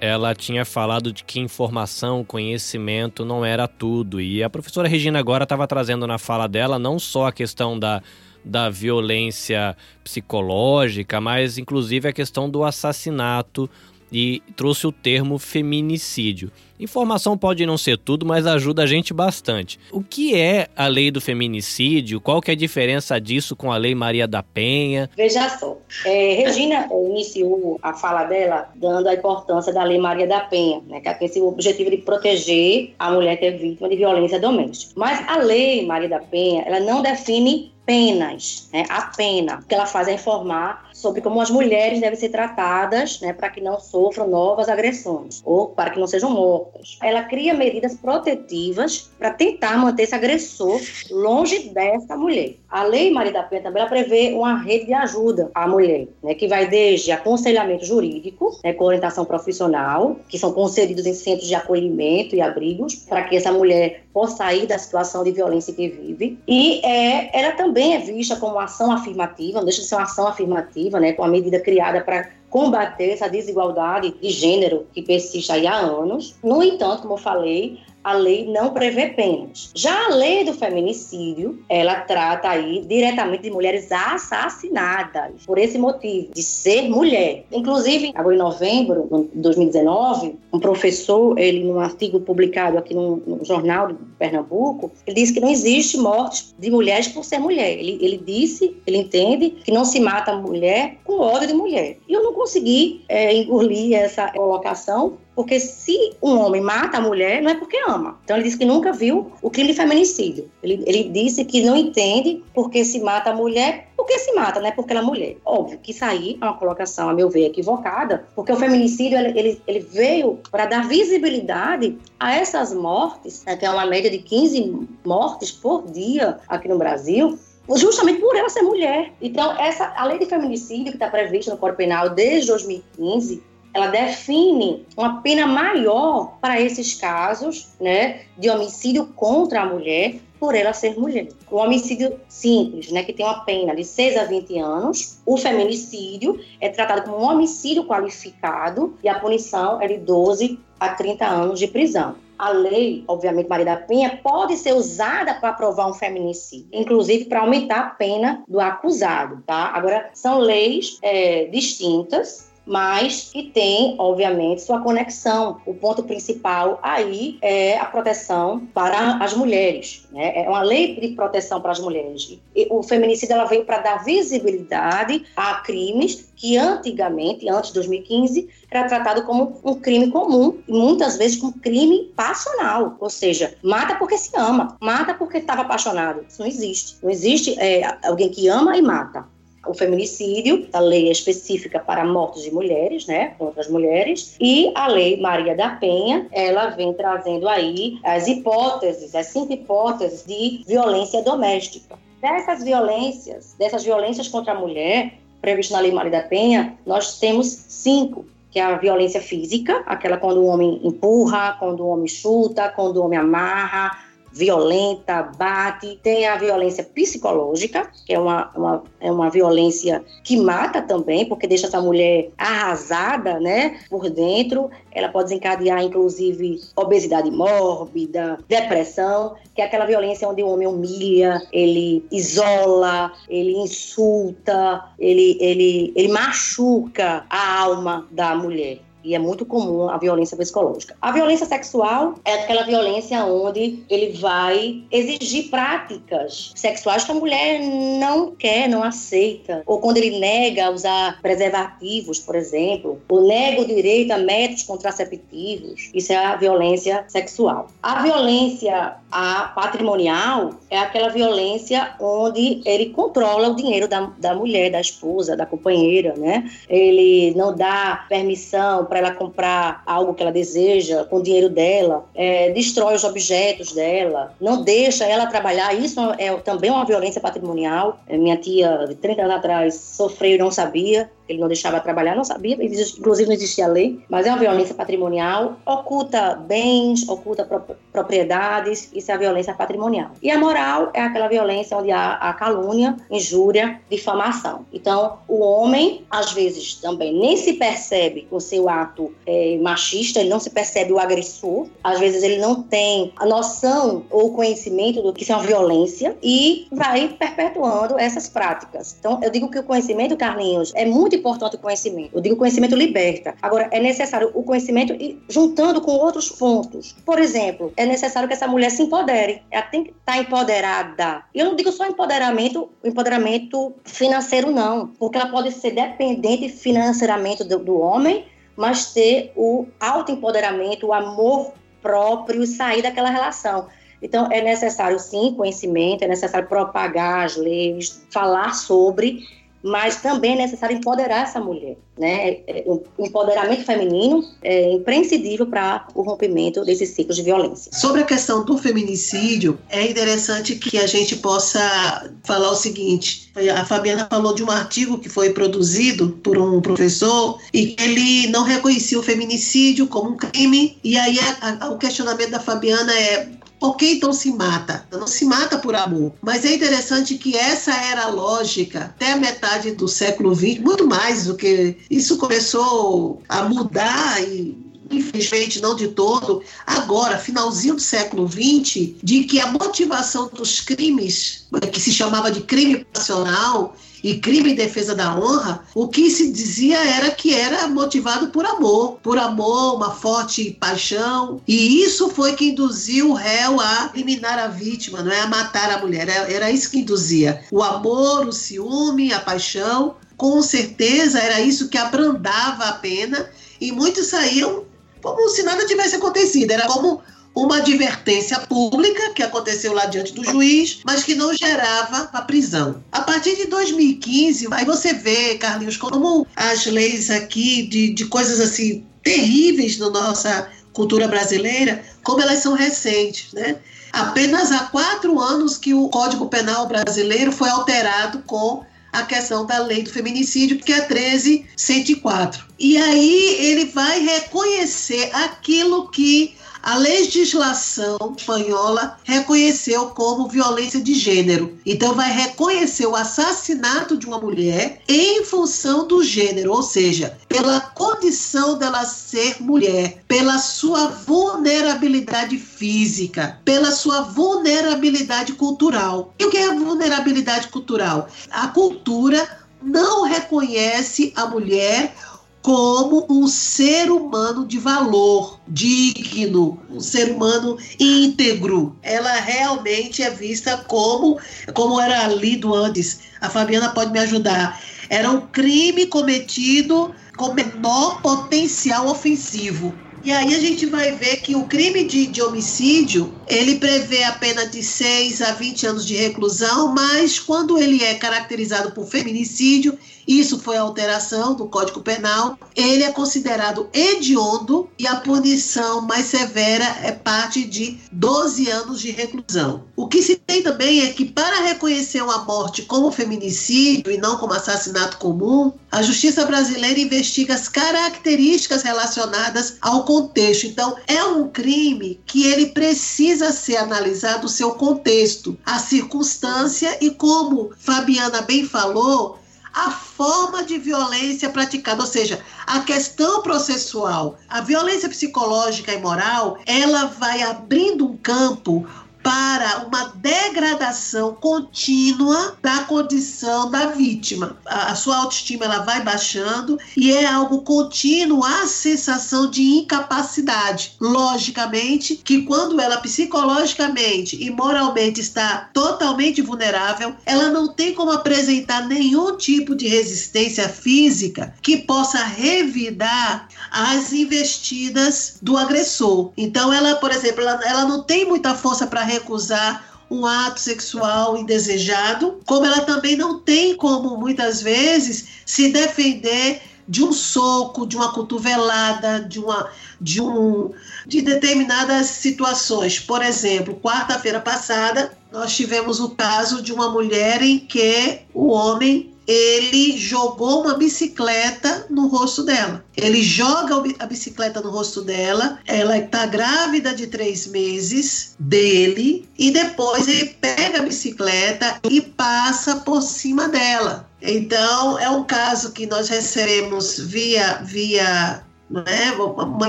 ela 0.00 0.34
tinha 0.34 0.64
falado 0.64 1.12
de 1.12 1.22
que 1.22 1.38
informação, 1.38 2.24
conhecimento 2.24 3.24
não 3.24 3.44
era 3.44 3.68
tudo. 3.68 4.20
E 4.20 4.42
a 4.42 4.48
professora 4.48 4.88
Regina 4.88 5.18
agora 5.18 5.44
estava 5.44 5.66
trazendo 5.66 6.06
na 6.06 6.18
fala 6.18 6.48
dela 6.48 6.78
não 6.78 6.98
só 6.98 7.26
a 7.26 7.32
questão 7.32 7.78
da 7.78 8.02
da 8.44 8.68
violência 8.68 9.76
psicológica, 10.02 11.20
mas 11.20 11.58
inclusive 11.58 12.08
a 12.08 12.12
questão 12.12 12.48
do 12.48 12.64
assassinato 12.64 13.68
e 14.12 14.42
trouxe 14.54 14.86
o 14.86 14.92
termo 14.92 15.38
feminicídio. 15.38 16.52
Informação 16.78 17.38
pode 17.38 17.64
não 17.64 17.78
ser 17.78 17.96
tudo, 17.96 18.26
mas 18.26 18.46
ajuda 18.46 18.82
a 18.82 18.86
gente 18.86 19.14
bastante. 19.14 19.78
O 19.92 20.02
que 20.02 20.34
é 20.34 20.66
a 20.76 20.88
lei 20.88 21.10
do 21.10 21.20
feminicídio? 21.20 22.20
Qual 22.20 22.40
que 22.40 22.50
é 22.50 22.54
a 22.54 22.56
diferença 22.56 23.20
disso 23.20 23.54
com 23.54 23.70
a 23.70 23.76
lei 23.76 23.94
Maria 23.94 24.26
da 24.26 24.42
Penha? 24.42 25.08
Veja 25.16 25.48
só, 25.48 25.78
é, 26.04 26.34
Regina 26.34 26.88
iniciou 26.90 27.78
a 27.80 27.94
fala 27.94 28.24
dela 28.24 28.68
dando 28.74 29.08
a 29.08 29.14
importância 29.14 29.72
da 29.72 29.84
lei 29.84 29.98
Maria 29.98 30.26
da 30.26 30.40
Penha, 30.40 30.82
né, 30.88 31.00
que 31.00 31.14
tem 31.14 31.28
esse 31.28 31.40
objetivo 31.40 31.90
de 31.90 31.98
proteger 31.98 32.92
a 32.98 33.12
mulher 33.12 33.36
que 33.36 33.46
é 33.46 33.52
vítima 33.52 33.88
de 33.88 33.96
violência 33.96 34.40
doméstica. 34.40 34.92
Mas 34.96 35.26
a 35.28 35.36
lei 35.38 35.86
Maria 35.86 36.08
da 36.08 36.18
Penha, 36.18 36.64
ela 36.66 36.80
não 36.80 37.00
define 37.00 37.71
penas, 37.84 38.68
né, 38.72 38.84
a 38.88 39.02
pena. 39.02 39.62
Que 39.68 39.74
ela 39.74 39.86
faz 39.86 40.08
é 40.08 40.14
informar 40.14 40.90
sobre 40.92 41.20
como 41.20 41.40
as 41.40 41.50
mulheres 41.50 42.00
devem 42.00 42.18
ser 42.18 42.28
tratadas 42.28 43.20
né, 43.20 43.32
para 43.32 43.50
que 43.50 43.60
não 43.60 43.78
sofram 43.80 44.28
novas 44.28 44.68
agressões 44.68 45.42
ou 45.44 45.68
para 45.68 45.90
que 45.90 45.98
não 45.98 46.06
sejam 46.06 46.30
mortas. 46.30 46.98
Ela 47.02 47.24
cria 47.24 47.54
medidas 47.54 47.94
protetivas 47.96 49.10
para 49.18 49.30
tentar 49.30 49.76
manter 49.76 50.04
esse 50.04 50.14
agressor 50.14 50.80
longe 51.10 51.70
dessa 51.70 52.16
mulher. 52.16 52.56
A 52.72 52.84
Lei 52.84 53.10
Maria 53.10 53.32
da 53.32 53.42
Penha 53.42 53.60
também 53.60 53.86
prevê 53.86 54.32
uma 54.32 54.56
rede 54.56 54.86
de 54.86 54.94
ajuda 54.94 55.50
à 55.54 55.68
mulher, 55.68 56.08
né, 56.22 56.34
que 56.34 56.48
vai 56.48 56.66
desde 56.66 57.12
aconselhamento 57.12 57.84
jurídico, 57.84 58.58
né, 58.64 58.72
com 58.72 58.86
orientação 58.86 59.26
profissional, 59.26 60.16
que 60.26 60.38
são 60.38 60.54
concedidos 60.54 61.04
em 61.04 61.12
centros 61.12 61.46
de 61.46 61.54
acolhimento 61.54 62.34
e 62.34 62.40
abrigos, 62.40 62.94
para 62.94 63.24
que 63.24 63.36
essa 63.36 63.52
mulher 63.52 64.04
possa 64.10 64.38
sair 64.38 64.66
da 64.66 64.78
situação 64.78 65.22
de 65.22 65.32
violência 65.32 65.74
que 65.74 65.86
vive. 65.86 66.38
E 66.48 66.80
é, 66.82 67.38
ela 67.38 67.52
também 67.52 67.94
é 67.94 67.98
vista 67.98 68.36
como 68.36 68.54
uma 68.54 68.64
ação 68.64 68.90
afirmativa, 68.90 69.58
não 69.58 69.66
deixa 69.66 69.82
de 69.82 69.88
ser 69.88 69.96
uma 69.96 70.04
ação 70.04 70.26
afirmativa 70.26 70.98
né, 70.98 71.12
com 71.12 71.24
a 71.24 71.28
medida 71.28 71.60
criada 71.60 72.00
para 72.00 72.30
combater 72.48 73.10
essa 73.10 73.28
desigualdade 73.28 74.14
de 74.20 74.30
gênero 74.30 74.86
que 74.94 75.02
persiste 75.02 75.50
há 75.50 75.74
anos. 75.74 76.36
No 76.42 76.62
entanto, 76.62 77.02
como 77.02 77.14
eu 77.14 77.18
falei, 77.18 77.80
a 78.02 78.12
lei 78.12 78.46
não 78.50 78.72
prevê 78.72 79.08
penas. 79.08 79.70
Já 79.74 80.06
a 80.06 80.14
lei 80.14 80.44
do 80.44 80.52
feminicídio, 80.52 81.62
ela 81.68 82.00
trata 82.00 82.48
aí 82.48 82.84
diretamente 82.86 83.44
de 83.44 83.50
mulheres 83.50 83.90
assassinadas 83.92 85.32
por 85.46 85.58
esse 85.58 85.78
motivo, 85.78 86.32
de 86.34 86.42
ser 86.42 86.88
mulher. 86.88 87.44
Inclusive, 87.52 88.12
agora 88.14 88.34
em 88.34 88.38
novembro 88.38 89.08
de 89.32 89.40
2019, 89.40 90.36
um 90.52 90.60
professor, 90.60 91.38
ele 91.38 91.64
num 91.64 91.80
artigo 91.80 92.20
publicado 92.20 92.76
aqui 92.76 92.94
no, 92.94 93.22
jornal 93.42 93.88
de 93.88 93.94
Pernambuco, 94.18 94.92
ele 95.06 95.16
disse 95.16 95.32
que 95.32 95.40
não 95.40 95.48
existe 95.48 95.96
morte 95.96 96.54
de 96.58 96.70
mulheres 96.70 97.08
por 97.08 97.24
ser 97.24 97.38
mulher. 97.38 97.72
Ele, 97.72 97.98
ele 98.00 98.18
disse, 98.18 98.76
ele 98.86 98.98
entende 98.98 99.50
que 99.50 99.72
não 99.72 99.84
se 99.84 99.98
mata 99.98 100.36
mulher 100.36 100.98
com 101.04 101.18
ódio 101.18 101.48
de 101.48 101.54
mulher. 101.54 101.98
E 102.06 102.12
eu 102.12 102.22
não 102.22 102.34
consegui 102.34 103.04
é, 103.08 103.34
engolir 103.34 103.94
essa 103.94 104.28
colocação 104.30 105.18
porque 105.34 105.58
se 105.58 106.12
um 106.22 106.38
homem 106.38 106.60
mata 106.60 106.98
a 106.98 107.00
mulher, 107.00 107.40
não 107.40 107.50
é 107.50 107.54
porque 107.54 107.78
ama. 107.88 108.18
Então 108.22 108.36
ele 108.36 108.44
disse 108.44 108.58
que 108.58 108.64
nunca 108.64 108.92
viu 108.92 109.32
o 109.40 109.50
crime 109.50 109.70
de 109.70 109.74
feminicídio. 109.74 110.50
Ele, 110.62 110.82
ele 110.86 111.04
disse 111.04 111.44
que 111.44 111.62
não 111.62 111.76
entende 111.76 112.42
porque 112.52 112.84
se 112.84 113.00
mata 113.00 113.30
a 113.30 113.34
mulher, 113.34 113.88
porque 114.02 114.18
se 114.18 114.32
mata, 114.32 114.58
né? 114.58 114.72
Porque 114.72 114.92
ela 114.92 115.00
é 115.00 115.04
mulher. 115.04 115.36
Óbvio 115.44 115.78
que 115.78 115.92
isso 115.92 116.04
aí 116.04 116.36
é 116.40 116.44
uma 116.44 116.56
colocação, 116.56 117.08
a 117.08 117.14
meu 117.14 117.30
ver, 117.30 117.46
equivocada, 117.46 118.26
porque 118.34 118.50
o 118.50 118.56
feminicídio 118.56 119.16
ele, 119.16 119.38
ele, 119.38 119.62
ele 119.64 119.78
veio 119.78 120.40
para 120.50 120.66
dar 120.66 120.88
visibilidade 120.88 121.96
a 122.18 122.34
essas 122.34 122.74
mortes, 122.74 123.44
né, 123.44 123.56
que 123.56 123.64
é 123.64 123.70
uma 123.70 123.86
média 123.86 124.10
de 124.10 124.18
15 124.18 124.88
mortes 125.04 125.52
por 125.52 125.88
dia 125.88 126.40
aqui 126.48 126.66
no 126.66 126.78
Brasil, 126.78 127.38
justamente 127.76 128.20
por 128.20 128.34
ela 128.34 128.48
ser 128.48 128.62
mulher. 128.62 129.12
Então, 129.22 129.56
essa, 129.56 129.92
a 129.96 130.04
lei 130.04 130.18
de 130.18 130.26
feminicídio 130.26 130.86
que 130.86 130.96
está 130.96 131.08
prevista 131.08 131.52
no 131.52 131.56
Código 131.56 131.78
Penal 131.78 132.10
desde 132.10 132.48
2015, 132.48 133.40
ela 133.74 133.86
define 133.86 134.86
uma 134.96 135.22
pena 135.22 135.46
maior 135.46 136.36
para 136.40 136.60
esses 136.60 136.94
casos 136.94 137.68
né, 137.80 138.22
de 138.36 138.50
homicídio 138.50 139.06
contra 139.14 139.62
a 139.62 139.66
mulher 139.66 140.16
por 140.38 140.56
ela 140.56 140.72
ser 140.72 140.98
mulher. 140.98 141.28
O 141.48 141.56
homicídio 141.56 142.18
simples, 142.28 142.90
né, 142.90 143.04
que 143.04 143.12
tem 143.12 143.24
uma 143.24 143.44
pena 143.44 143.76
de 143.76 143.84
6 143.84 144.16
a 144.16 144.24
20 144.24 144.58
anos, 144.58 145.20
o 145.24 145.36
feminicídio 145.36 146.40
é 146.60 146.68
tratado 146.68 147.02
como 147.02 147.18
um 147.18 147.30
homicídio 147.30 147.84
qualificado 147.84 148.96
e 149.04 149.08
a 149.08 149.20
punição 149.20 149.80
é 149.80 149.86
de 149.86 149.98
12 149.98 150.58
a 150.80 150.88
30 150.88 151.24
anos 151.24 151.60
de 151.60 151.68
prisão. 151.68 152.16
A 152.36 152.48
lei, 152.48 153.04
obviamente, 153.06 153.48
Maria 153.48 153.64
da 153.64 153.76
Penha, 153.76 154.18
pode 154.20 154.56
ser 154.56 154.72
usada 154.72 155.34
para 155.34 155.52
provar 155.52 155.86
um 155.86 155.94
feminicídio, 155.94 156.66
inclusive 156.72 157.26
para 157.26 157.38
aumentar 157.38 157.78
a 157.78 157.90
pena 157.90 158.42
do 158.48 158.58
acusado, 158.58 159.44
tá? 159.46 159.70
Agora, 159.72 160.10
são 160.12 160.40
leis 160.40 160.98
é, 161.02 161.44
distintas, 161.44 162.50
mas 162.66 163.30
que 163.32 163.44
tem, 163.44 163.96
obviamente, 163.98 164.62
sua 164.62 164.80
conexão. 164.80 165.60
O 165.66 165.74
ponto 165.74 166.02
principal 166.02 166.78
aí 166.82 167.38
é 167.42 167.78
a 167.78 167.84
proteção 167.84 168.66
para 168.72 169.16
as 169.18 169.34
mulheres. 169.34 170.06
Né? 170.10 170.44
É 170.44 170.48
uma 170.48 170.62
lei 170.62 170.98
de 171.00 171.08
proteção 171.08 171.60
para 171.60 171.72
as 171.72 171.80
mulheres. 171.80 172.38
E 172.54 172.66
o 172.70 172.82
feminicídio 172.82 173.34
ela 173.34 173.44
veio 173.44 173.64
para 173.64 173.78
dar 173.78 174.04
visibilidade 174.04 175.24
a 175.36 175.56
crimes 175.56 176.32
que 176.36 176.56
antigamente, 176.56 177.48
antes 177.48 177.68
de 177.68 177.74
2015, 177.74 178.48
era 178.70 178.88
tratado 178.88 179.22
como 179.24 179.60
um 179.62 179.74
crime 179.74 180.10
comum 180.10 180.58
e 180.66 180.72
muitas 180.72 181.16
vezes 181.16 181.36
como 181.36 181.52
crime 181.52 182.12
passional, 182.16 182.96
ou 182.98 183.10
seja, 183.10 183.54
mata 183.62 183.94
porque 183.94 184.18
se 184.18 184.36
ama, 184.36 184.76
mata 184.80 185.14
porque 185.14 185.38
estava 185.38 185.62
apaixonado. 185.62 186.24
Isso 186.28 186.40
não 186.40 186.48
existe. 186.48 186.96
Não 187.02 187.10
existe 187.10 187.54
é, 187.60 187.98
alguém 188.04 188.28
que 188.28 188.48
ama 188.48 188.76
e 188.76 188.82
mata. 188.82 189.24
O 189.66 189.74
feminicídio, 189.74 190.66
a 190.72 190.80
lei 190.80 191.10
específica 191.10 191.78
para 191.78 192.04
mortes 192.04 192.42
de 192.42 192.52
mulheres, 192.52 193.06
né, 193.06 193.34
contra 193.38 193.60
as 193.60 193.68
mulheres, 193.68 194.36
e 194.40 194.72
a 194.74 194.86
lei 194.86 195.20
Maria 195.20 195.54
da 195.54 195.70
Penha, 195.70 196.26
ela 196.32 196.70
vem 196.70 196.92
trazendo 196.92 197.48
aí 197.48 197.98
as 198.02 198.26
hipóteses, 198.26 199.14
as 199.14 199.26
cinco 199.28 199.52
hipóteses 199.52 200.24
de 200.26 200.64
violência 200.66 201.22
doméstica. 201.22 201.98
Dessas 202.20 202.62
violências, 202.62 203.54
dessas 203.58 203.84
violências 203.84 204.28
contra 204.28 204.52
a 204.52 204.58
mulher, 204.58 205.14
previstas 205.40 205.76
na 205.76 205.82
lei 205.82 205.92
Maria 205.92 206.12
da 206.12 206.22
Penha, 206.22 206.76
nós 206.86 207.18
temos 207.18 207.46
cinco 207.46 208.26
que 208.52 208.58
é 208.60 208.62
a 208.62 208.76
violência 208.76 209.20
física, 209.20 209.82
aquela 209.86 210.18
quando 210.18 210.36
o 210.36 210.44
homem 210.44 210.78
empurra, 210.84 211.56
quando 211.58 211.80
o 211.80 211.88
homem 211.88 212.06
chuta, 212.06 212.68
quando 212.68 212.98
o 212.98 213.04
homem 213.06 213.18
amarra, 213.18 213.98
violenta, 214.32 215.22
bate. 215.22 215.98
Tem 216.02 216.26
a 216.26 216.36
violência 216.36 216.84
psicológica, 216.84 217.90
que 218.06 218.14
é 218.14 218.18
uma, 218.18 218.50
uma, 218.56 218.84
é 219.00 219.12
uma 219.12 219.30
violência 219.30 220.02
que 220.24 220.36
mata 220.36 220.82
também, 220.82 221.26
porque 221.26 221.46
deixa 221.46 221.66
essa 221.66 221.80
mulher 221.80 222.30
arrasada, 222.38 223.38
né, 223.38 223.80
por 223.88 224.08
dentro. 224.08 224.70
Ela 224.90 225.08
pode 225.08 225.28
desencadear, 225.28 225.82
inclusive, 225.82 226.60
obesidade 226.76 227.30
mórbida, 227.30 228.38
depressão, 228.48 229.34
que 229.54 229.62
é 229.62 229.64
aquela 229.64 229.86
violência 229.86 230.28
onde 230.28 230.42
o 230.42 230.48
homem 230.48 230.66
humilha, 230.66 231.42
ele 231.52 232.04
isola, 232.10 233.12
ele 233.28 233.52
insulta, 233.56 234.84
ele, 234.98 235.36
ele, 235.40 235.92
ele 235.94 236.08
machuca 236.12 237.24
a 237.28 237.60
alma 237.60 238.06
da 238.10 238.34
mulher 238.34 238.78
e 239.04 239.14
é 239.14 239.18
muito 239.18 239.44
comum 239.44 239.88
a 239.88 239.98
violência 239.98 240.36
psicológica. 240.36 240.96
A 241.00 241.12
violência 241.12 241.46
sexual 241.46 242.14
é 242.24 242.34
aquela 242.34 242.62
violência 242.62 243.24
onde 243.24 243.82
ele 243.88 244.16
vai 244.18 244.82
exigir 244.90 245.50
práticas 245.50 246.52
sexuais 246.54 247.04
que 247.04 247.12
a 247.12 247.14
mulher 247.14 247.60
não 247.60 248.32
quer, 248.32 248.68
não 248.68 248.82
aceita, 248.82 249.62
ou 249.66 249.78
quando 249.78 249.96
ele 249.96 250.18
nega 250.18 250.70
usar 250.70 251.20
preservativos, 251.20 252.18
por 252.18 252.34
exemplo, 252.34 253.00
ou 253.08 253.26
nega 253.26 253.62
o 253.62 253.66
direito 253.66 254.12
a 254.12 254.18
métodos 254.18 254.62
contraceptivos. 254.62 255.90
Isso 255.94 256.12
é 256.12 256.16
a 256.16 256.36
violência 256.36 257.04
sexual. 257.08 257.68
A 257.82 258.02
violência 258.02 258.96
a 259.12 259.52
patrimonial 259.54 260.54
é 260.70 260.78
aquela 260.78 261.10
violência 261.10 261.94
onde 262.00 262.62
ele 262.64 262.86
controla 262.86 263.50
o 263.50 263.54
dinheiro 263.54 263.86
da, 263.86 264.10
da 264.18 264.34
mulher, 264.34 264.70
da 264.70 264.80
esposa, 264.80 265.36
da 265.36 265.44
companheira, 265.44 266.14
né? 266.16 266.50
Ele 266.68 267.34
não 267.36 267.54
dá 267.54 268.06
permissão 268.08 268.86
para 268.86 268.98
ela 268.98 269.10
comprar 269.12 269.82
algo 269.84 270.14
que 270.14 270.22
ela 270.22 270.32
deseja 270.32 271.04
com 271.04 271.16
o 271.16 271.22
dinheiro 271.22 271.50
dela, 271.50 272.06
é, 272.14 272.50
destrói 272.50 272.94
os 272.94 273.04
objetos 273.04 273.72
dela, 273.72 274.34
não 274.40 274.62
deixa 274.62 275.04
ela 275.04 275.26
trabalhar. 275.26 275.74
Isso 275.74 276.00
é 276.18 276.34
também 276.38 276.70
uma 276.70 276.86
violência 276.86 277.20
patrimonial. 277.20 278.00
É, 278.08 278.16
minha 278.16 278.36
tia, 278.38 278.96
30 279.00 279.22
anos 279.22 279.36
atrás, 279.36 279.74
sofreu 279.74 280.36
e 280.36 280.38
não 280.38 280.50
sabia 280.50 281.10
ele 281.32 281.40
não 281.40 281.48
deixava 281.48 281.80
trabalhar, 281.80 282.14
não 282.14 282.24
sabia, 282.24 282.54
inclusive 282.54 283.28
não 283.28 283.34
existia 283.34 283.66
lei, 283.66 284.00
mas 284.08 284.26
é 284.26 284.30
uma 284.30 284.38
violência 284.38 284.74
patrimonial, 284.74 285.56
oculta 285.66 286.34
bens, 286.34 287.08
oculta 287.08 287.48
propriedades, 287.92 288.90
isso 288.92 289.10
é 289.10 289.14
a 289.14 289.18
violência 289.18 289.54
patrimonial. 289.54 290.10
E 290.22 290.30
a 290.30 290.38
moral 290.38 290.90
é 290.94 291.00
aquela 291.00 291.28
violência 291.28 291.76
onde 291.76 291.90
há 291.90 292.14
a 292.14 292.32
calúnia, 292.34 292.96
injúria, 293.10 293.80
difamação. 293.90 294.66
Então, 294.72 295.18
o 295.26 295.40
homem, 295.40 296.04
às 296.10 296.32
vezes, 296.32 296.74
também 296.74 297.18
nem 297.18 297.36
se 297.36 297.54
percebe 297.54 298.26
com 298.28 298.38
seu 298.38 298.68
ato 298.68 299.12
é, 299.26 299.58
machista, 299.60 300.20
ele 300.20 300.28
não 300.28 300.40
se 300.40 300.50
percebe 300.50 300.92
o 300.92 300.98
agressor, 300.98 301.66
às 301.82 301.98
vezes 301.98 302.22
ele 302.22 302.38
não 302.38 302.62
tem 302.62 303.12
a 303.16 303.26
noção 303.26 304.04
ou 304.10 304.34
conhecimento 304.34 305.02
do 305.02 305.12
que 305.12 305.22
isso 305.22 305.32
é 305.32 305.36
uma 305.36 305.44
violência 305.44 306.16
e 306.22 306.66
vai 306.70 307.08
perpetuando 307.08 307.98
essas 307.98 308.28
práticas. 308.28 308.96
Então, 308.98 309.20
eu 309.22 309.30
digo 309.30 309.50
que 309.50 309.58
o 309.58 309.62
conhecimento, 309.62 310.16
Carlinhos, 310.16 310.72
é 310.74 310.84
muito 310.84 311.14
importante 311.22 311.54
o 311.54 311.58
conhecimento. 311.58 312.10
Eu 312.16 312.20
digo 312.20 312.36
conhecimento 312.36 312.74
liberta. 312.74 313.34
Agora, 313.40 313.68
é 313.70 313.78
necessário 313.78 314.30
o 314.34 314.42
conhecimento 314.42 314.92
e 314.92 315.22
juntando 315.28 315.80
com 315.80 315.92
outros 315.92 316.28
pontos. 316.30 316.94
Por 317.06 317.20
exemplo, 317.20 317.72
é 317.76 317.86
necessário 317.86 318.28
que 318.28 318.34
essa 318.34 318.48
mulher 318.48 318.70
se 318.70 318.82
empodere. 318.82 319.42
Ela 319.50 319.62
tem 319.62 319.84
que 319.84 319.90
estar 319.90 320.18
empoderada. 320.18 321.22
E 321.32 321.38
eu 321.38 321.46
não 321.46 321.54
digo 321.54 321.70
só 321.70 321.86
empoderamento, 321.86 322.68
empoderamento 322.82 323.72
financeiro, 323.84 324.50
não. 324.50 324.88
Porque 324.88 325.16
ela 325.16 325.30
pode 325.30 325.52
ser 325.52 325.70
dependente 325.70 326.48
financeiramente 326.48 327.44
do, 327.44 327.58
do 327.58 327.78
homem, 327.78 328.26
mas 328.56 328.92
ter 328.92 329.32
o 329.36 329.66
autoempoderamento, 329.78 330.88
o 330.88 330.92
amor 330.92 331.52
próprio 331.80 332.42
e 332.42 332.46
sair 332.46 332.82
daquela 332.82 333.10
relação. 333.10 333.68
Então, 334.02 334.28
é 334.32 334.40
necessário, 334.42 334.98
sim, 334.98 335.32
conhecimento, 335.36 336.02
é 336.02 336.08
necessário 336.08 336.48
propagar 336.48 337.24
as 337.24 337.36
leis, 337.36 338.04
falar 338.10 338.52
sobre 338.52 339.24
mas 339.62 339.96
também 339.96 340.32
é 340.32 340.36
necessário 340.36 340.76
empoderar 340.76 341.22
essa 341.22 341.40
mulher. 341.40 341.76
Né? 341.96 342.28
É, 342.28 342.42
é, 342.46 342.64
o 342.66 342.82
empoderamento 342.98 343.64
feminino 343.64 344.24
é 344.42 344.72
imprescindível 344.72 345.46
para 345.46 345.86
o 345.94 346.02
rompimento 346.02 346.64
desses 346.64 346.90
ciclos 346.90 347.16
de 347.16 347.22
violência. 347.22 347.70
Sobre 347.72 348.00
a 348.00 348.04
questão 348.04 348.44
do 348.44 348.58
feminicídio, 348.58 349.58
é 349.68 349.86
interessante 349.88 350.56
que 350.56 350.78
a 350.78 350.86
gente 350.86 351.16
possa 351.16 352.10
falar 352.24 352.50
o 352.50 352.54
seguinte: 352.54 353.30
a 353.54 353.64
Fabiana 353.64 354.08
falou 354.10 354.34
de 354.34 354.42
um 354.42 354.50
artigo 354.50 354.98
que 354.98 355.08
foi 355.08 355.30
produzido 355.30 356.10
por 356.22 356.38
um 356.38 356.60
professor 356.60 357.38
e 357.52 357.76
ele 357.78 358.28
não 358.28 358.42
reconhecia 358.42 358.98
o 358.98 359.02
feminicídio 359.02 359.86
como 359.86 360.10
um 360.10 360.16
crime, 360.16 360.78
e 360.82 360.96
aí 360.96 361.18
a, 361.18 361.66
a, 361.66 361.70
o 361.70 361.78
questionamento 361.78 362.30
da 362.30 362.40
Fabiana 362.40 362.92
é 362.92 363.28
que 363.74 363.92
então 363.92 364.12
se 364.12 364.32
mata? 364.32 364.86
Não 364.90 365.06
se 365.06 365.24
mata 365.24 365.58
por 365.58 365.74
amor. 365.74 366.12
Mas 366.20 366.44
é 366.44 366.54
interessante 366.54 367.16
que 367.16 367.36
essa 367.36 367.72
era 367.72 368.04
a 368.04 368.10
lógica 368.10 368.86
até 368.86 369.12
a 369.12 369.16
metade 369.16 369.72
do 369.72 369.86
século 369.86 370.34
XX, 370.34 370.58
muito 370.58 370.86
mais 370.86 371.26
do 371.26 371.36
que 371.36 371.76
isso 371.90 372.18
começou 372.18 373.22
a 373.28 373.42
mudar 373.44 374.22
e 374.22 374.72
infelizmente 374.90 375.60
não 375.60 375.74
de 375.74 375.88
todo, 375.88 376.42
agora, 376.66 377.18
finalzinho 377.18 377.76
do 377.76 377.80
século 377.80 378.28
XX, 378.28 378.94
de 379.02 379.24
que 379.24 379.40
a 379.40 379.46
motivação 379.46 380.28
dos 380.28 380.60
crimes, 380.60 381.46
que 381.72 381.80
se 381.80 381.92
chamava 381.92 382.30
de 382.30 382.42
crime 382.42 382.84
passional, 382.92 383.74
e 384.02 384.18
crime 384.18 384.52
em 384.52 384.54
defesa 384.54 384.94
da 384.94 385.16
honra, 385.16 385.64
o 385.74 385.88
que 385.88 386.10
se 386.10 386.30
dizia 386.30 386.78
era 386.78 387.10
que 387.10 387.34
era 387.34 387.68
motivado 387.68 388.28
por 388.28 388.44
amor, 388.44 388.98
por 389.02 389.18
amor, 389.18 389.76
uma 389.76 389.92
forte 389.92 390.56
paixão, 390.58 391.40
e 391.46 391.82
isso 391.82 392.08
foi 392.10 392.34
que 392.34 392.50
induziu 392.50 393.10
o 393.10 393.14
réu 393.14 393.60
a 393.60 393.90
eliminar 393.94 394.38
a 394.38 394.48
vítima, 394.48 395.02
não 395.02 395.12
é 395.12 395.20
a 395.20 395.26
matar 395.26 395.70
a 395.70 395.78
mulher, 395.78 396.08
era 396.08 396.50
isso 396.50 396.70
que 396.70 396.80
induzia. 396.80 397.44
O 397.50 397.62
amor, 397.62 398.26
o 398.26 398.32
ciúme, 398.32 399.12
a 399.12 399.20
paixão, 399.20 399.94
com 400.16 400.42
certeza 400.42 401.18
era 401.18 401.40
isso 401.40 401.68
que 401.68 401.78
abrandava 401.78 402.64
a 402.64 402.72
pena 402.72 403.30
e 403.60 403.72
muitos 403.72 404.06
saíam 404.06 404.64
como 405.02 405.28
se 405.28 405.42
nada 405.42 405.66
tivesse 405.66 405.96
acontecido. 405.96 406.52
Era 406.52 406.66
como 406.68 407.02
uma 407.34 407.58
advertência 407.58 408.38
pública 408.40 409.10
que 409.10 409.22
aconteceu 409.22 409.72
lá 409.72 409.86
diante 409.86 410.12
do 410.12 410.24
juiz, 410.24 410.80
mas 410.84 411.02
que 411.02 411.14
não 411.14 411.32
gerava 411.34 412.10
a 412.12 412.22
prisão. 412.22 412.82
A 412.92 413.00
partir 413.00 413.36
de 413.36 413.46
2015, 413.46 414.48
aí 414.50 414.64
você 414.64 414.92
vê, 414.92 415.36
Carlinhos, 415.36 415.76
como 415.76 416.26
as 416.36 416.66
leis 416.66 417.10
aqui 417.10 417.62
de, 417.62 417.90
de 417.90 418.04
coisas 418.06 418.40
assim 418.40 418.84
terríveis 419.02 419.78
na 419.78 419.90
nossa 419.90 420.48
cultura 420.72 421.08
brasileira, 421.08 421.84
como 422.02 422.20
elas 422.20 422.38
são 422.38 422.54
recentes, 422.54 423.32
né? 423.32 423.56
Apenas 423.92 424.50
há 424.50 424.60
quatro 424.60 425.20
anos 425.20 425.58
que 425.58 425.74
o 425.74 425.88
Código 425.88 426.26
Penal 426.28 426.66
brasileiro 426.66 427.30
foi 427.30 427.50
alterado 427.50 428.20
com 428.20 428.64
a 428.90 429.02
questão 429.02 429.44
da 429.46 429.58
lei 429.58 429.82
do 429.82 429.90
feminicídio, 429.90 430.58
que 430.58 430.72
é 430.72 430.80
13104. 430.80 432.46
E 432.58 432.76
aí 432.76 433.36
ele 433.38 433.66
vai 433.66 434.00
reconhecer 434.00 435.10
aquilo 435.14 435.90
que 435.90 436.34
a 436.62 436.76
legislação 436.76 438.14
espanhola 438.16 438.96
reconheceu 439.02 439.86
como 439.86 440.28
violência 440.28 440.80
de 440.80 440.94
gênero. 440.94 441.58
Então, 441.66 441.94
vai 441.94 442.10
reconhecer 442.10 442.86
o 442.86 442.94
assassinato 442.94 443.96
de 443.96 444.06
uma 444.06 444.18
mulher 444.18 444.80
em 444.88 445.24
função 445.24 445.86
do 445.86 446.04
gênero, 446.04 446.52
ou 446.52 446.62
seja, 446.62 447.18
pela 447.28 447.60
condição 447.60 448.56
dela 448.56 448.84
ser 448.84 449.42
mulher, 449.42 450.02
pela 450.06 450.38
sua 450.38 450.86
vulnerabilidade 450.88 452.38
física, 452.38 453.40
pela 453.44 453.72
sua 453.72 454.02
vulnerabilidade 454.02 455.32
cultural. 455.32 456.14
E 456.18 456.24
o 456.24 456.30
que 456.30 456.36
é 456.36 456.54
vulnerabilidade 456.54 457.48
cultural? 457.48 458.08
A 458.30 458.48
cultura 458.48 459.42
não 459.62 460.02
reconhece 460.02 461.12
a 461.16 461.26
mulher 461.26 461.94
como 462.42 463.06
um 463.08 463.28
ser 463.28 463.90
humano 463.90 464.44
de 464.44 464.58
valor, 464.58 465.40
digno, 465.46 466.60
um 466.68 466.80
ser 466.80 467.12
humano 467.12 467.56
íntegro. 467.78 468.76
Ela 468.82 469.14
realmente 469.14 470.02
é 470.02 470.10
vista 470.10 470.56
como, 470.56 471.20
como 471.54 471.80
era 471.80 472.08
lido 472.08 472.52
antes. 472.52 473.00
A 473.20 473.30
Fabiana 473.30 473.70
pode 473.70 473.92
me 473.92 474.00
ajudar. 474.00 474.60
Era 474.90 475.08
um 475.08 475.20
crime 475.20 475.86
cometido 475.86 476.92
com 477.16 477.32
menor 477.32 478.02
potencial 478.02 478.88
ofensivo. 478.88 479.72
E 480.04 480.10
aí 480.10 480.34
a 480.34 480.40
gente 480.40 480.66
vai 480.66 480.90
ver 480.90 481.18
que 481.18 481.36
o 481.36 481.44
crime 481.44 481.84
de, 481.84 482.08
de 482.08 482.20
homicídio, 482.20 483.14
ele 483.28 483.60
prevê 483.60 484.02
a 484.02 484.10
pena 484.10 484.44
de 484.44 484.60
6 484.60 485.22
a 485.22 485.30
20 485.30 485.66
anos 485.68 485.86
de 485.86 485.94
reclusão, 485.94 486.74
mas 486.74 487.20
quando 487.20 487.56
ele 487.56 487.84
é 487.84 487.94
caracterizado 487.94 488.72
por 488.72 488.84
feminicídio, 488.84 489.78
isso 490.06 490.38
foi 490.38 490.56
alteração 490.56 491.34
do 491.34 491.46
Código 491.46 491.80
Penal. 491.80 492.38
Ele 492.54 492.82
é 492.82 492.92
considerado 492.92 493.68
hediondo 493.72 494.68
e 494.78 494.86
a 494.86 494.96
punição 494.96 495.82
mais 495.82 496.06
severa 496.06 496.64
é 496.82 496.92
parte 496.92 497.44
de 497.44 497.78
12 497.90 498.50
anos 498.50 498.80
de 498.80 498.90
reclusão. 498.90 499.64
O 499.76 499.86
que 499.86 500.02
se 500.02 500.16
tem 500.16 500.42
também 500.42 500.80
é 500.80 500.92
que, 500.92 501.04
para 501.04 501.44
reconhecer 501.44 502.02
uma 502.02 502.24
morte 502.24 502.62
como 502.62 502.90
feminicídio 502.90 503.92
e 503.92 503.98
não 503.98 504.16
como 504.16 504.32
assassinato 504.32 504.98
comum, 504.98 505.52
a 505.70 505.82
justiça 505.82 506.24
brasileira 506.26 506.80
investiga 506.80 507.34
as 507.34 507.48
características 507.48 508.62
relacionadas 508.62 509.56
ao 509.60 509.84
contexto. 509.84 510.46
Então, 510.46 510.76
é 510.86 511.04
um 511.04 511.28
crime 511.28 512.00
que 512.06 512.26
ele 512.26 512.46
precisa 512.46 513.32
ser 513.32 513.56
analisado 513.56 514.26
o 514.26 514.30
seu 514.30 514.52
contexto, 514.52 515.36
a 515.44 515.58
circunstância 515.58 516.76
e 516.80 516.90
como 516.90 517.52
Fabiana 517.58 518.22
bem 518.22 518.44
falou, 518.44 519.18
a 519.52 519.70
forma 519.70 520.44
de 520.44 520.58
violência 520.58 521.28
praticada, 521.28 521.82
ou 521.82 521.86
seja, 521.86 522.24
a 522.46 522.60
questão 522.60 523.22
processual, 523.22 524.18
a 524.28 524.40
violência 524.40 524.88
psicológica 524.88 525.72
e 525.72 525.80
moral, 525.80 526.38
ela 526.46 526.86
vai 526.86 527.22
abrindo 527.22 527.86
um 527.86 527.96
campo 527.96 528.66
para 529.02 529.64
uma 529.66 529.92
degradação 529.96 531.14
contínua 531.14 532.36
da 532.40 532.60
condição 532.64 533.50
da 533.50 533.66
vítima. 533.66 534.36
A, 534.46 534.72
a, 534.72 534.74
sua 534.74 534.96
autoestima 534.96 535.44
ela 535.44 535.60
vai 535.60 535.82
baixando 535.82 536.58
e 536.76 536.92
é 536.92 537.04
algo 537.04 537.42
contínuo 537.42 538.24
a 538.24 538.46
sensação 538.46 539.28
de 539.28 539.42
incapacidade. 539.42 540.76
Logicamente 540.80 541.96
que 541.96 542.22
quando 542.22 542.60
ela 542.60 542.78
psicologicamente 542.78 544.16
e 544.22 544.30
moralmente 544.30 545.00
está 545.00 545.50
totalmente 545.52 546.22
vulnerável, 546.22 546.94
ela 547.04 547.28
não 547.28 547.48
tem 547.48 547.74
como 547.74 547.90
apresentar 547.90 548.66
nenhum 548.66 549.16
tipo 549.16 549.54
de 549.54 549.66
resistência 549.66 550.48
física 550.48 551.34
que 551.42 551.58
possa 551.58 551.98
revidar 552.04 553.28
as 553.50 553.92
investidas 553.92 555.16
do 555.20 555.36
agressor. 555.36 556.12
Então 556.16 556.52
ela, 556.52 556.76
por 556.76 556.90
exemplo, 556.90 557.22
ela, 557.22 557.40
ela 557.44 557.64
não 557.64 557.82
tem 557.82 558.04
muita 558.04 558.34
força 558.34 558.66
para 558.66 558.82
recusar 558.92 559.72
um 559.90 560.06
ato 560.06 560.40
sexual 560.40 561.18
indesejado, 561.18 562.20
como 562.24 562.46
ela 562.46 562.62
também 562.62 562.96
não 562.96 563.20
tem 563.20 563.54
como 563.54 563.96
muitas 563.98 564.40
vezes 564.40 565.06
se 565.26 565.50
defender 565.50 566.40
de 566.66 566.82
um 566.82 566.92
soco, 566.92 567.66
de 567.66 567.76
uma 567.76 567.92
cotovelada, 567.92 569.00
de 569.00 569.18
uma 569.18 569.50
de 569.80 570.00
um 570.00 570.52
de 570.86 571.02
determinadas 571.02 571.86
situações. 571.86 572.78
Por 572.78 573.02
exemplo, 573.02 573.58
quarta-feira 573.60 574.20
passada, 574.20 574.96
nós 575.10 575.34
tivemos 575.34 575.80
o 575.80 575.90
caso 575.90 576.40
de 576.40 576.52
uma 576.52 576.70
mulher 576.70 577.20
em 577.20 577.38
que 577.38 578.00
o 578.14 578.28
homem 578.28 578.91
ele 579.06 579.76
jogou 579.76 580.42
uma 580.42 580.54
bicicleta 580.54 581.66
no 581.68 581.88
rosto 581.88 582.22
dela. 582.22 582.64
Ele 582.76 583.02
joga 583.02 583.62
a 583.78 583.86
bicicleta 583.86 584.40
no 584.40 584.50
rosto 584.50 584.82
dela, 584.82 585.38
ela 585.46 585.78
está 585.78 586.06
grávida 586.06 586.74
de 586.74 586.86
três 586.86 587.26
meses 587.26 588.14
dele, 588.18 589.08
e 589.18 589.30
depois 589.30 589.88
ele 589.88 590.06
pega 590.20 590.58
a 590.58 590.62
bicicleta 590.62 591.60
e 591.68 591.80
passa 591.80 592.56
por 592.56 592.82
cima 592.82 593.28
dela. 593.28 593.88
Então, 594.00 594.78
é 594.78 594.90
um 594.90 595.04
caso 595.04 595.52
que 595.52 595.66
nós 595.66 595.88
recebemos 595.88 596.78
via, 596.78 597.40
via 597.44 598.24
né, 598.50 598.92
uma 598.98 599.48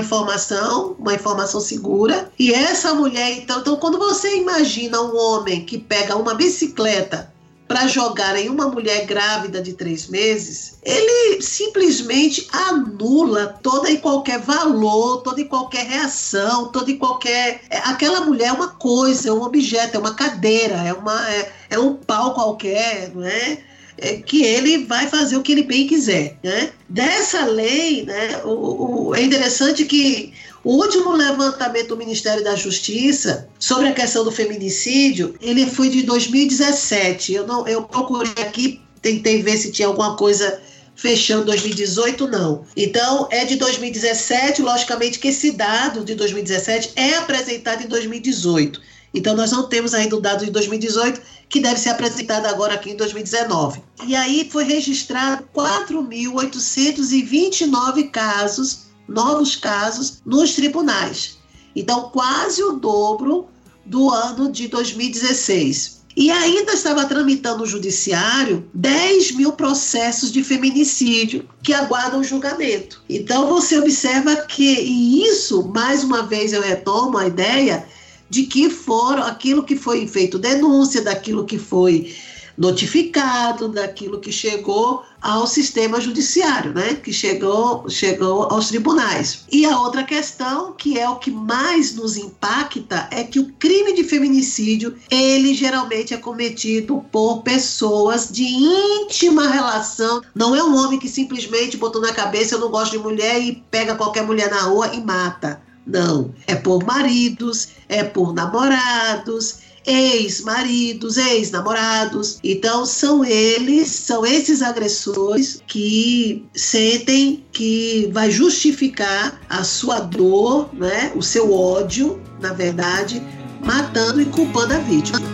informação, 0.00 0.96
uma 0.98 1.14
informação 1.14 1.60
segura. 1.60 2.30
E 2.38 2.52
essa 2.52 2.94
mulher, 2.94 3.32
então, 3.36 3.60
então, 3.60 3.76
quando 3.76 3.98
você 3.98 4.36
imagina 4.38 5.00
um 5.00 5.16
homem 5.16 5.64
que 5.64 5.78
pega 5.78 6.16
uma 6.16 6.34
bicicleta 6.34 7.33
para 7.66 7.86
jogar 7.86 8.36
em 8.36 8.48
uma 8.48 8.68
mulher 8.68 9.06
grávida 9.06 9.60
de 9.60 9.72
três 9.72 10.06
meses, 10.06 10.78
ele 10.82 11.40
simplesmente 11.40 12.46
anula 12.52 13.58
toda 13.62 13.90
e 13.90 13.98
qualquer 13.98 14.38
valor, 14.38 15.22
toda 15.22 15.40
e 15.40 15.46
qualquer 15.46 15.86
reação, 15.86 16.68
toda 16.68 16.90
e 16.90 16.98
qualquer. 16.98 17.62
É, 17.70 17.78
aquela 17.78 18.20
mulher 18.20 18.48
é 18.48 18.52
uma 18.52 18.68
coisa, 18.68 19.30
é 19.30 19.32
um 19.32 19.42
objeto, 19.42 19.96
é 19.96 20.00
uma 20.00 20.14
cadeira, 20.14 20.76
é, 20.76 20.92
uma, 20.92 21.30
é, 21.30 21.52
é 21.70 21.78
um 21.78 21.94
pau 21.94 22.34
qualquer, 22.34 23.10
não 23.14 23.24
é? 23.24 23.58
É, 23.96 24.16
que 24.16 24.42
ele 24.42 24.84
vai 24.84 25.06
fazer 25.08 25.36
o 25.36 25.42
que 25.42 25.52
ele 25.52 25.62
bem 25.62 25.86
quiser. 25.86 26.36
Né? 26.42 26.72
Dessa 26.88 27.44
lei, 27.46 28.04
né, 28.04 28.42
o, 28.44 29.08
o, 29.08 29.14
é 29.14 29.22
interessante 29.22 29.84
que 29.84 30.34
o 30.64 30.76
último 30.76 31.12
levantamento 31.12 31.88
do 31.88 31.96
Ministério 31.96 32.42
da 32.42 32.56
Justiça 32.56 33.46
sobre 33.58 33.88
a 33.88 33.92
questão 33.92 34.24
do 34.24 34.32
feminicídio, 34.32 35.34
ele 35.40 35.66
foi 35.66 35.90
de 35.90 36.02
2017. 36.02 37.34
Eu 37.34 37.46
não, 37.46 37.68
eu 37.68 37.82
procurei 37.82 38.32
aqui, 38.42 38.80
tentei 39.02 39.42
ver 39.42 39.58
se 39.58 39.70
tinha 39.70 39.86
alguma 39.86 40.16
coisa 40.16 40.58
fechando 40.96 41.44
2018 41.44 42.26
não. 42.28 42.64
Então 42.74 43.28
é 43.30 43.44
de 43.44 43.56
2017, 43.56 44.62
logicamente 44.62 45.18
que 45.18 45.28
esse 45.28 45.50
dado 45.50 46.02
de 46.02 46.14
2017 46.14 46.92
é 46.96 47.16
apresentado 47.16 47.82
em 47.82 47.86
2018. 47.86 48.80
Então 49.12 49.36
nós 49.36 49.52
não 49.52 49.68
temos 49.68 49.92
ainda 49.92 50.16
o 50.16 50.20
dado 50.20 50.46
de 50.46 50.50
2018 50.50 51.20
que 51.48 51.60
deve 51.60 51.78
ser 51.78 51.90
apresentado 51.90 52.46
agora 52.46 52.74
aqui 52.74 52.90
em 52.90 52.96
2019. 52.96 53.80
E 54.06 54.16
aí 54.16 54.48
foi 54.50 54.64
registrado 54.64 55.46
4.829 55.54 58.10
casos 58.10 58.83
novos 59.08 59.56
casos 59.56 60.22
nos 60.24 60.54
tribunais. 60.54 61.38
Então, 61.74 62.10
quase 62.10 62.62
o 62.62 62.72
dobro 62.72 63.48
do 63.84 64.10
ano 64.10 64.50
de 64.50 64.68
2016. 64.68 66.04
E 66.16 66.30
ainda 66.30 66.72
estava 66.72 67.04
tramitando 67.06 67.58
no 67.58 67.66
judiciário 67.66 68.68
10 68.72 69.32
mil 69.32 69.52
processos 69.52 70.30
de 70.30 70.44
feminicídio 70.44 71.48
que 71.60 71.74
aguardam 71.74 72.22
julgamento. 72.22 73.02
Então 73.08 73.48
você 73.48 73.76
observa 73.78 74.36
que, 74.36 74.80
e 74.80 75.24
isso, 75.24 75.66
mais 75.74 76.04
uma 76.04 76.22
vez 76.22 76.52
eu 76.52 76.62
retomo 76.62 77.18
a 77.18 77.26
ideia 77.26 77.84
de 78.30 78.44
que 78.44 78.70
foram 78.70 79.24
aquilo 79.24 79.64
que 79.64 79.76
foi 79.76 80.06
feito 80.06 80.38
denúncia, 80.38 81.02
daquilo 81.02 81.44
que 81.44 81.58
foi 81.58 82.14
notificado 82.56 83.68
daquilo 83.68 84.20
que 84.20 84.32
chegou 84.32 85.02
ao 85.20 85.46
sistema 85.46 86.00
judiciário, 86.00 86.74
né? 86.74 86.94
Que 86.94 87.12
chegou, 87.12 87.88
chegou 87.88 88.44
aos 88.44 88.68
tribunais. 88.68 89.44
E 89.50 89.64
a 89.64 89.80
outra 89.80 90.04
questão, 90.04 90.72
que 90.72 90.98
é 90.98 91.08
o 91.08 91.16
que 91.16 91.30
mais 91.30 91.94
nos 91.94 92.16
impacta, 92.16 93.08
é 93.10 93.24
que 93.24 93.40
o 93.40 93.52
crime 93.54 93.94
de 93.94 94.04
feminicídio, 94.04 94.94
ele 95.10 95.54
geralmente 95.54 96.12
é 96.12 96.18
cometido 96.18 97.04
por 97.10 97.42
pessoas 97.42 98.28
de 98.30 98.44
íntima 98.44 99.48
relação. 99.48 100.22
Não 100.34 100.54
é 100.54 100.62
um 100.62 100.76
homem 100.76 100.98
que 100.98 101.08
simplesmente 101.08 101.76
botou 101.76 102.02
na 102.02 102.12
cabeça 102.12 102.54
eu 102.54 102.60
não 102.60 102.70
gosto 102.70 102.92
de 102.92 102.98
mulher 102.98 103.40
e 103.40 103.62
pega 103.70 103.94
qualquer 103.94 104.24
mulher 104.24 104.50
na 104.50 104.62
rua 104.62 104.94
e 104.94 105.00
mata. 105.00 105.60
Não, 105.86 106.34
é 106.46 106.54
por 106.54 106.82
maridos, 106.84 107.68
é 107.88 108.02
por 108.02 108.32
namorados, 108.32 109.58
ex-maridos, 109.86 111.16
ex-namorados. 111.16 112.38
Então 112.42 112.86
são 112.86 113.24
eles, 113.24 113.88
são 113.88 114.24
esses 114.24 114.62
agressores 114.62 115.62
que 115.66 116.44
sentem 116.54 117.44
que 117.52 118.08
vai 118.12 118.30
justificar 118.30 119.40
a 119.48 119.62
sua 119.64 120.00
dor, 120.00 120.70
né, 120.72 121.12
o 121.14 121.22
seu 121.22 121.52
ódio, 121.52 122.20
na 122.40 122.52
verdade, 122.52 123.22
matando 123.64 124.20
e 124.20 124.26
culpando 124.26 124.74
a 124.74 124.78
vítima. 124.78 125.33